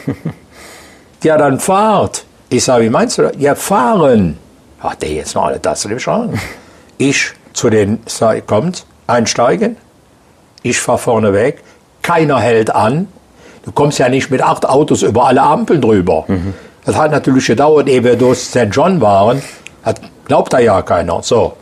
ja, 1.23 1.37
dann 1.37 1.61
fahrt. 1.61 2.25
Ich 2.49 2.65
sage, 2.65 2.87
wie 2.87 2.89
meinst 2.89 3.19
du 3.19 3.23
das? 3.25 3.33
Ja, 3.39 3.55
fahren. 3.55 4.39
Hat 4.81 5.03
der 5.03 5.11
jetzt 5.11 5.35
noch 5.35 5.45
alle 5.45 5.61
Tassen 5.61 5.93
im 5.93 5.99
Schrank? 5.99 6.39
Ich 6.97 7.33
zu 7.53 7.69
den, 7.69 7.99
sag, 8.07 8.47
kommt, 8.47 8.87
einsteigen. 9.07 9.77
Ich 10.63 10.81
fahre 10.81 10.97
vorne 10.97 11.35
weg. 11.35 11.63
Keiner 12.01 12.41
hält 12.41 12.75
an. 12.75 13.09
Du 13.67 13.71
kommst 13.71 13.99
ja 13.99 14.09
nicht 14.09 14.31
mit 14.31 14.41
acht 14.41 14.67
Autos 14.67 15.03
über 15.03 15.27
alle 15.27 15.43
Ampeln 15.43 15.83
drüber. 15.83 16.25
Mhm. 16.29 16.55
Das 16.87 16.97
hat 16.97 17.11
natürlich 17.11 17.47
gedauert, 17.47 17.91
ehe 17.91 18.03
wir 18.03 18.17
durch 18.17 18.39
St. 18.39 18.69
John 18.71 19.03
waren. 19.03 19.43
Hat, 19.85 20.01
glaubt 20.25 20.51
da 20.55 20.61
ja 20.61 20.81
keiner. 20.81 21.23
So. 21.23 21.53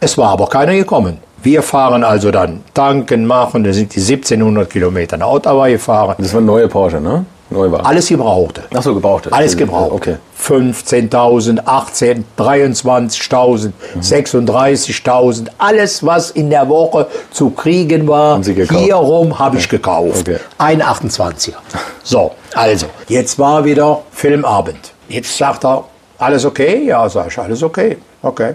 Es 0.00 0.16
war 0.16 0.30
aber 0.30 0.46
keiner 0.46 0.72
gekommen. 0.72 1.18
Wir 1.42 1.62
fahren 1.62 2.04
also 2.04 2.30
dann 2.30 2.64
tanken, 2.74 3.26
machen, 3.26 3.64
da 3.64 3.72
sind 3.72 3.94
die 3.94 4.00
1700 4.00 4.68
Kilometer 4.68 5.16
nach 5.16 5.28
Ottawa 5.28 5.68
gefahren. 5.68 6.16
Das 6.18 6.34
war 6.34 6.40
neue 6.40 6.68
Porsche, 6.68 7.00
ne? 7.00 7.24
Neu 7.50 7.70
war. 7.72 7.86
Alles 7.86 8.08
gebrauchte. 8.08 8.64
Ach 8.74 8.82
so, 8.82 8.94
gebrauchte. 8.94 9.32
Alles 9.32 9.56
gebraucht. 9.56 9.92
Okay. 9.92 10.16
15.000, 10.38 11.60
18, 11.64 12.24
23.000, 12.36 13.72
mhm. 13.94 14.00
36.000, 14.00 15.46
alles 15.56 16.04
was 16.04 16.30
in 16.30 16.50
der 16.50 16.68
Woche 16.68 17.06
zu 17.30 17.50
kriegen 17.50 18.06
war, 18.06 18.42
hier 18.42 18.96
rum 18.96 19.38
habe 19.38 19.56
okay. 19.56 19.58
ich 19.58 19.68
gekauft. 19.68 20.28
Okay. 20.28 20.36
Ein 20.58 20.82
28er. 20.82 21.54
So, 22.02 22.32
also, 22.54 22.86
jetzt 23.08 23.38
war 23.38 23.64
wieder 23.64 24.02
Filmabend. 24.10 24.92
Jetzt 25.08 25.36
sagt 25.36 25.64
er, 25.64 25.84
alles 26.18 26.44
okay? 26.44 26.84
Ja, 26.84 27.08
sag 27.08 27.28
ich, 27.28 27.38
alles 27.38 27.62
okay. 27.62 27.96
Okay. 28.20 28.54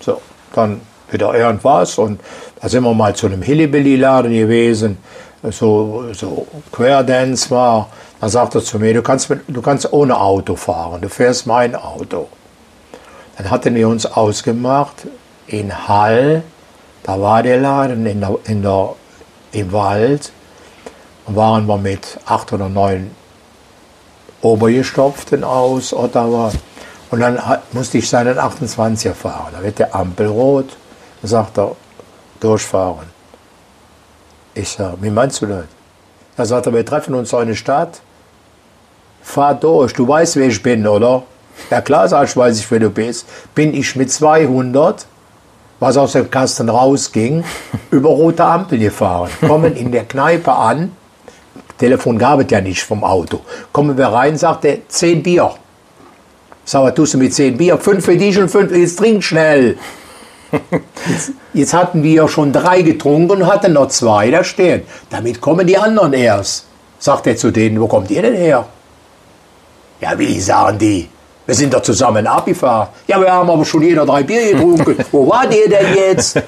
So, 0.00 0.20
dann 0.54 0.80
wieder 1.12 1.34
irgendwas. 1.34 1.98
Und 1.98 2.20
da 2.60 2.68
sind 2.68 2.84
wir 2.84 2.94
mal 2.94 3.14
zu 3.14 3.26
einem 3.26 3.42
Hillybilly-Laden 3.42 4.32
gewesen, 4.32 4.98
so, 5.42 6.04
so 6.12 6.46
Querdance 6.72 7.50
war. 7.50 7.88
Da 8.20 8.28
sagt 8.28 8.54
er 8.54 8.62
zu 8.62 8.78
mir, 8.78 8.92
du 8.92 9.02
kannst, 9.02 9.30
du 9.48 9.62
kannst 9.62 9.92
ohne 9.92 10.20
Auto 10.20 10.56
fahren, 10.56 11.00
du 11.00 11.08
fährst 11.08 11.46
mein 11.46 11.74
Auto. 11.74 12.28
Dann 13.38 13.50
hatten 13.50 13.74
wir 13.74 13.88
uns 13.88 14.04
ausgemacht 14.04 15.06
in 15.46 15.88
Hall, 15.88 16.42
da 17.02 17.18
war 17.20 17.42
der 17.42 17.58
Laden 17.58 18.04
in 18.04 18.20
der, 18.20 18.36
in 18.44 18.62
der, 18.62 18.94
im 19.52 19.72
Wald, 19.72 20.32
und 21.26 21.36
waren 21.36 21.66
wir 21.66 21.78
mit 21.78 22.18
acht 22.26 22.52
oder 22.52 22.68
neun 22.68 23.10
Obergestopften 24.42 25.44
aus 25.44 25.94
Ottawa. 25.94 26.52
Und 27.10 27.20
dann 27.20 27.38
musste 27.72 27.98
ich 27.98 28.08
seinen 28.08 28.38
28er 28.38 29.14
fahren. 29.14 29.52
Da 29.52 29.62
wird 29.62 29.78
der 29.78 29.94
Ampel 29.94 30.28
rot 30.28 30.76
sagt 31.22 31.58
er, 31.58 31.76
durchfahren. 32.40 33.06
Ich 34.54 34.70
sage, 34.70 34.96
wie 35.00 35.10
meinst 35.10 35.42
du 35.42 35.46
das? 35.46 35.64
Er 36.36 36.46
sagt 36.46 36.66
er, 36.66 36.74
wir 36.74 36.84
treffen 36.84 37.14
uns 37.14 37.32
in 37.32 37.48
der 37.48 37.54
Stadt, 37.54 38.00
fahr 39.22 39.54
durch, 39.54 39.92
du 39.92 40.06
weißt, 40.06 40.36
wer 40.36 40.48
ich 40.48 40.62
bin, 40.62 40.86
oder? 40.86 41.22
Ja 41.70 41.80
klar, 41.80 42.08
sag 42.08 42.28
ich, 42.28 42.36
weiß 42.36 42.58
ich, 42.58 42.70
wer 42.70 42.80
du 42.80 42.90
bist. 42.90 43.26
Bin 43.54 43.74
ich 43.74 43.94
mit 43.96 44.10
200, 44.10 45.06
was 45.78 45.96
aus 45.96 46.12
dem 46.12 46.30
Kasten 46.30 46.68
rausging, 46.68 47.44
über 47.90 48.08
rote 48.08 48.44
Ampel 48.44 48.78
gefahren. 48.78 49.30
Kommen 49.46 49.76
in 49.76 49.92
der 49.92 50.04
Kneipe 50.04 50.52
an, 50.52 50.92
Telefon 51.78 52.18
gab 52.18 52.40
es 52.40 52.46
ja 52.50 52.60
nicht 52.60 52.82
vom 52.82 53.02
Auto. 53.02 53.40
Kommen 53.72 53.96
wir 53.96 54.08
rein, 54.08 54.36
sagt 54.36 54.66
er, 54.66 54.86
10 54.86 55.22
Bier. 55.22 55.50
Sag, 56.64 56.84
was 56.84 56.94
tust 56.94 57.14
du 57.14 57.18
mit 57.18 57.32
10 57.32 57.56
Bier? 57.56 57.78
5 57.78 58.04
für 58.04 58.16
dich 58.16 58.38
und 58.38 58.50
5, 58.50 58.70
jetzt 58.72 58.98
trink 58.98 59.24
schnell. 59.24 59.78
Jetzt, 61.08 61.32
jetzt, 61.54 61.74
hatten 61.74 62.02
wir 62.02 62.28
schon 62.28 62.52
drei 62.52 62.82
getrunken 62.82 63.42
und 63.42 63.46
hatten 63.46 63.72
noch 63.72 63.88
zwei 63.88 64.30
da 64.30 64.44
stehen. 64.44 64.82
Damit 65.08 65.40
kommen 65.40 65.66
die 65.66 65.76
anderen 65.76 66.12
erst. 66.12 66.66
Sagt 66.98 67.26
er 67.26 67.36
zu 67.36 67.50
denen, 67.50 67.80
wo 67.80 67.86
kommt 67.86 68.10
ihr 68.10 68.22
denn 68.22 68.34
her? 68.34 68.66
Ja, 70.00 70.18
wie 70.18 70.40
sagen 70.40 70.78
die? 70.78 71.08
Wir 71.50 71.56
sind 71.56 71.74
doch 71.74 71.82
zusammen 71.82 72.26
abgefahren. 72.28 72.90
Ja, 73.08 73.20
wir 73.20 73.32
haben 73.32 73.50
aber 73.50 73.64
schon 73.64 73.82
jeder 73.82 74.06
drei 74.06 74.22
Bier 74.22 74.52
getrunken. 74.52 74.96
Wo 75.10 75.28
wart 75.28 75.52
ihr 75.52 75.68
denn 75.68 75.96
jetzt? 75.96 76.40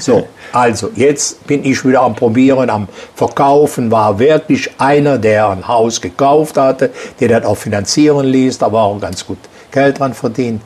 So, 0.00 0.26
also 0.52 0.90
jetzt 0.96 1.46
bin 1.46 1.64
ich 1.64 1.84
wieder 1.84 2.02
am 2.02 2.16
Probieren, 2.16 2.68
am 2.68 2.88
Verkaufen. 3.14 3.88
War 3.90 4.18
wirklich 4.18 4.68
einer, 4.78 5.18
der 5.18 5.50
ein 5.50 5.68
Haus 5.68 6.00
gekauft 6.00 6.56
hatte, 6.56 6.90
der 7.20 7.28
das 7.28 7.44
auch 7.44 7.56
finanzieren 7.56 8.26
ließ. 8.26 8.58
Da 8.58 8.72
war 8.72 8.86
auch 8.86 9.00
ganz 9.00 9.24
gut 9.24 9.38
Geld 9.70 10.00
dran 10.00 10.12
verdient. 10.12 10.60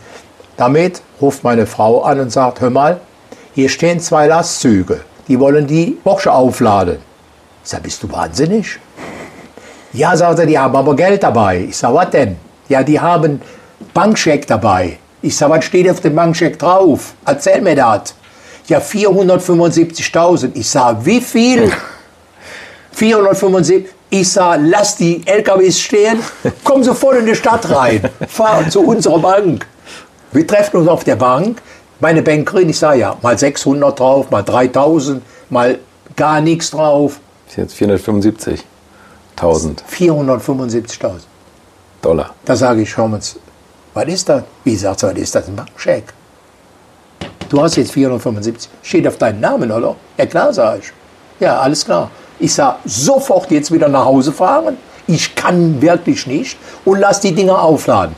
Damit 0.61 1.01
ruft 1.23 1.43
meine 1.43 1.67
Frau 1.67 2.03
an 2.03 2.21
und 2.21 2.31
sagt, 2.31 2.61
hör 2.61 2.69
mal, 2.69 3.01
hier 3.55 3.71
stehen 3.71 3.99
zwei 3.99 4.27
Lastzüge. 4.27 5.01
Die 5.27 5.41
wollen 5.41 5.67
die 5.67 5.99
Porsche 6.05 6.31
aufladen. 6.31 6.99
Ich 7.65 7.71
sage, 7.71 7.85
bist 7.85 8.03
du 8.03 8.13
wahnsinnig? 8.13 8.79
Ja, 9.95 10.15
sagt 10.15 10.39
er, 10.39 10.45
die 10.45 10.59
haben 10.59 10.77
aber 10.77 10.95
Geld 10.95 11.23
dabei. 11.23 11.65
Ich 11.71 11.79
sage, 11.79 11.95
was 11.95 12.11
denn? 12.11 12.37
Ja, 12.69 12.83
die 12.83 13.01
haben 13.01 13.41
Bankscheck 13.95 14.47
dabei. 14.47 14.99
Ich 15.23 15.35
sage, 15.35 15.55
was 15.55 15.65
steht 15.65 15.89
auf 15.89 16.01
dem 16.01 16.15
Bankscheck 16.15 16.59
drauf? 16.59 17.15
Erzähl 17.25 17.63
mir 17.63 17.77
das. 17.77 18.15
Ja, 18.69 18.81
475.000. 18.81 20.51
Ich 20.53 20.69
sage, 20.69 21.07
wie 21.07 21.23
viel? 21.23 21.73
475. 22.93 23.87
Ich 24.11 24.31
sage, 24.31 24.65
lass 24.67 24.95
die 24.97 25.27
LKWs 25.27 25.81
stehen, 25.81 26.19
komm 26.65 26.85
sofort 26.85 27.17
in 27.17 27.25
die 27.25 27.35
Stadt 27.35 27.71
rein, 27.71 28.03
fahr 28.29 28.69
zu 28.69 28.81
unserer 28.83 29.21
Bank. 29.21 29.67
Wir 30.33 30.47
treffen 30.47 30.77
uns 30.77 30.89
auf 30.89 31.05
der 31.05 31.17
Bank. 31.17 31.61
Meine 31.99 32.23
Bankerin, 32.23 32.69
ich 32.69 32.79
sage 32.79 33.01
ja, 33.01 33.17
mal 33.21 33.39
600 33.39 33.99
drauf, 33.99 34.31
mal 34.31 34.43
3000, 34.43 35.23
mal 35.51 35.79
gar 36.17 36.41
nichts 36.41 36.71
drauf. 36.71 37.21
Das 37.47 37.59
ist 37.59 37.79
jetzt 37.79 37.93
475.000 37.93 38.63
475.000. 39.91 41.21
Dollar. 42.01 42.35
Da 42.45 42.57
sage 42.57 42.83
ich, 42.83 42.91
schau 42.91 43.09
mal, 43.09 43.21
was 43.93 44.07
ist 44.07 44.29
das? 44.29 44.45
Wie 44.65 44.77
sagt 44.77 45.03
was 45.03 45.13
ist 45.15 45.35
das? 45.35 45.49
Ein 45.49 45.57
Bankscheck. 45.57 46.05
Du 47.49 47.61
hast 47.61 47.77
jetzt 47.77 47.93
475. 47.93 48.71
Steht 48.83 49.07
auf 49.09 49.19
deinen 49.19 49.41
Namen, 49.41 49.71
oder? 49.71 49.97
Ja, 50.17 50.27
klar, 50.27 50.53
sage 50.55 50.83
ich. 50.83 50.93
Ja, 51.41 51.59
alles 51.59 51.85
klar. 51.85 52.11
Ich 52.39 52.55
sage, 52.55 52.77
sofort 52.85 53.51
jetzt 53.51 53.73
wieder 53.73 53.89
nach 53.89 54.05
Hause 54.05 54.33
fahren. 54.33 54.79
Ich 55.07 55.35
kann 55.35 55.83
wirklich 55.83 56.27
nicht. 56.27 56.57
Und 56.85 57.01
lass 57.01 57.21
die 57.21 57.35
Dinger 57.35 57.61
aufladen. 57.61 58.15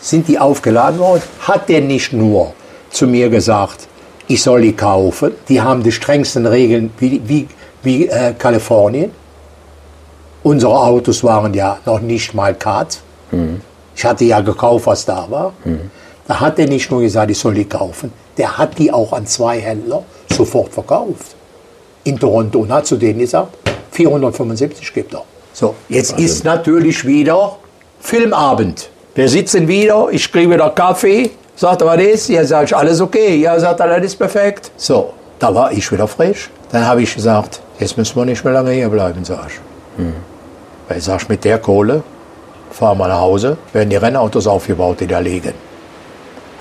Sind 0.00 0.28
die 0.28 0.38
aufgeladen 0.38 0.98
worden? 0.98 1.22
Hat 1.40 1.68
der 1.68 1.80
nicht 1.80 2.12
nur 2.12 2.52
zu 2.90 3.06
mir 3.06 3.28
gesagt, 3.28 3.86
ich 4.26 4.42
soll 4.42 4.62
die 4.62 4.72
kaufen. 4.72 5.32
Die 5.48 5.60
haben 5.60 5.82
die 5.82 5.92
strengsten 5.92 6.46
Regeln 6.46 6.92
wie, 6.98 7.20
wie, 7.24 7.48
wie 7.82 8.08
äh, 8.08 8.32
Kalifornien. 8.38 9.10
Unsere 10.42 10.78
Autos 10.78 11.22
waren 11.22 11.52
ja 11.52 11.78
noch 11.84 12.00
nicht 12.00 12.32
mal 12.34 12.54
Cut. 12.54 13.00
Ich 13.94 14.04
hatte 14.04 14.24
ja 14.24 14.40
gekauft, 14.40 14.86
was 14.86 15.04
da 15.04 15.26
war. 15.28 15.52
Da 16.26 16.40
hat 16.40 16.58
er 16.58 16.66
nicht 16.66 16.90
nur 16.90 17.00
gesagt, 17.00 17.30
ich 17.30 17.38
soll 17.38 17.54
die 17.54 17.64
kaufen, 17.64 18.12
der 18.38 18.56
hat 18.56 18.78
die 18.78 18.90
auch 18.92 19.12
an 19.12 19.26
zwei 19.26 19.60
Händler 19.60 20.04
sofort 20.32 20.72
verkauft. 20.72 21.34
In 22.04 22.18
Toronto 22.18 22.60
und 22.60 22.72
hat 22.72 22.86
zu 22.86 22.96
denen 22.96 23.18
gesagt, 23.18 23.56
475 23.90 24.94
gibt 24.94 25.12
er. 25.12 25.24
So, 25.52 25.74
jetzt 25.88 26.18
ist 26.18 26.44
natürlich 26.44 27.04
wieder 27.04 27.56
Filmabend. 28.00 28.88
Wir 29.14 29.28
sitzen 29.28 29.66
wieder, 29.66 30.08
ich 30.10 30.30
kriege 30.30 30.50
wieder 30.50 30.70
Kaffee. 30.70 31.30
Sagt 31.56 31.82
er, 31.82 31.88
was 31.88 32.00
ist? 32.00 32.28
Ja, 32.28 32.44
sag 32.44 32.64
ich, 32.64 32.76
alles 32.76 33.00
okay. 33.00 33.36
Ja, 33.36 33.58
sagt 33.58 33.80
er, 33.80 33.88
das 33.88 34.06
ist 34.06 34.16
perfekt. 34.16 34.70
So, 34.76 35.12
da 35.38 35.52
war 35.54 35.72
ich 35.72 35.90
wieder 35.90 36.06
frisch. 36.06 36.48
Dann 36.70 36.86
habe 36.86 37.02
ich 37.02 37.14
gesagt, 37.14 37.60
jetzt 37.80 37.96
müssen 37.98 38.16
wir 38.16 38.24
nicht 38.24 38.44
mehr 38.44 38.54
lange 38.54 38.70
hier 38.70 38.88
bleiben, 38.88 39.24
sag 39.24 39.48
ich. 39.48 40.04
Weil 40.88 40.98
ich 40.98 41.04
sag, 41.04 41.28
mit 41.28 41.44
der 41.44 41.58
Kohle 41.58 42.02
fahren 42.70 42.98
wir 42.98 43.08
nach 43.08 43.20
Hause, 43.20 43.56
werden 43.72 43.90
die 43.90 43.96
Rennautos 43.96 44.46
aufgebaut, 44.46 45.00
die 45.00 45.06
da 45.08 45.18
liegen. 45.18 45.54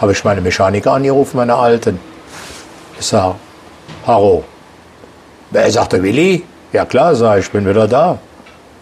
Habe 0.02 0.14
ich 0.14 0.24
meine 0.24 0.42
Mechaniker 0.42 0.94
angerufen, 0.94 1.38
meine 1.38 1.56
Alten. 1.56 2.00
Ich 3.00 3.06
sag, 3.06 3.36
Haro. 4.08 4.44
Er 5.54 5.72
sagte, 5.72 6.02
Willi? 6.02 6.44
Ja 6.74 6.86
klar, 6.86 7.14
sag 7.16 7.40
ich 7.40 7.52
bin 7.52 7.68
wieder 7.68 7.88
da. 7.88 8.18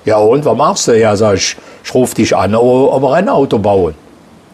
Ja 0.06 0.18
und, 0.18 0.46
was 0.46 0.58
machst 0.58 0.88
du? 0.88 0.98
Ja, 0.98 1.16
sag 1.16 1.36
ich, 1.36 1.58
ich 1.88 1.94
rufe 1.94 2.16
dich 2.16 2.36
an, 2.36 2.54
ob 2.54 2.92
ob 2.92 3.02
wir 3.02 3.08
ein 3.14 3.14
Rennauto 3.24 3.58
bauen. 3.60 3.96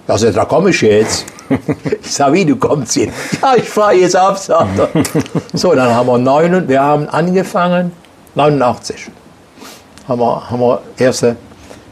Da 0.05 0.17
sagt 0.19 0.37
da 0.37 0.45
komme 0.45 0.69
ich 0.69 0.81
jetzt. 0.81 1.25
Ich 2.01 2.13
sag, 2.13 2.33
wie, 2.33 2.45
du 2.45 2.55
kommst 2.55 2.95
jetzt? 2.95 3.13
Ja, 3.41 3.55
ich 3.55 3.69
fahre 3.69 3.93
jetzt 3.93 4.15
ab, 4.15 4.37
sagt 4.37 4.79
er. 4.79 4.89
So, 5.53 5.73
dann 5.73 5.93
haben 5.93 6.07
wir 6.07 6.17
neun, 6.17 6.53
und 6.55 6.67
wir 6.67 6.81
haben 6.81 7.07
angefangen, 7.09 7.91
89 8.35 9.09
haben 10.07 10.19
wir, 10.19 10.49
haben 10.49 10.59
wir 10.59 10.81
erste, 10.97 11.35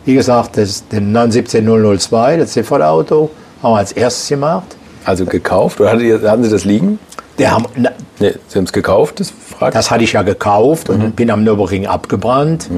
wie 0.05 0.15
gesagt, 0.15 0.57
das, 0.57 0.88
den 0.88 1.11
917 1.11 2.39
das 2.39 2.53
CV-Auto, 2.53 3.30
haben 3.61 3.73
wir 3.73 3.77
als 3.77 3.91
erstes 3.91 4.30
gemacht. 4.30 4.76
Also 5.05 5.26
gekauft 5.26 5.80
oder 5.81 5.91
hatten 5.91 6.43
Sie 6.43 6.49
das 6.49 6.65
liegen? 6.65 6.97
Der 7.38 7.51
haben, 7.51 7.65
na, 7.76 7.91
Nee, 8.19 8.34
Sie 8.47 8.57
haben 8.57 8.65
es 8.65 8.73
gekauft, 8.73 9.19
das 9.19 9.31
fragt. 9.31 9.76
das 9.76 9.91
hatte 9.91 10.03
ich 10.03 10.13
ja 10.13 10.22
gekauft 10.22 10.89
und 10.89 11.15
bin 11.15 11.30
am 11.31 11.43
Nürburgring 11.43 11.88
abgebrannt. 11.88 12.69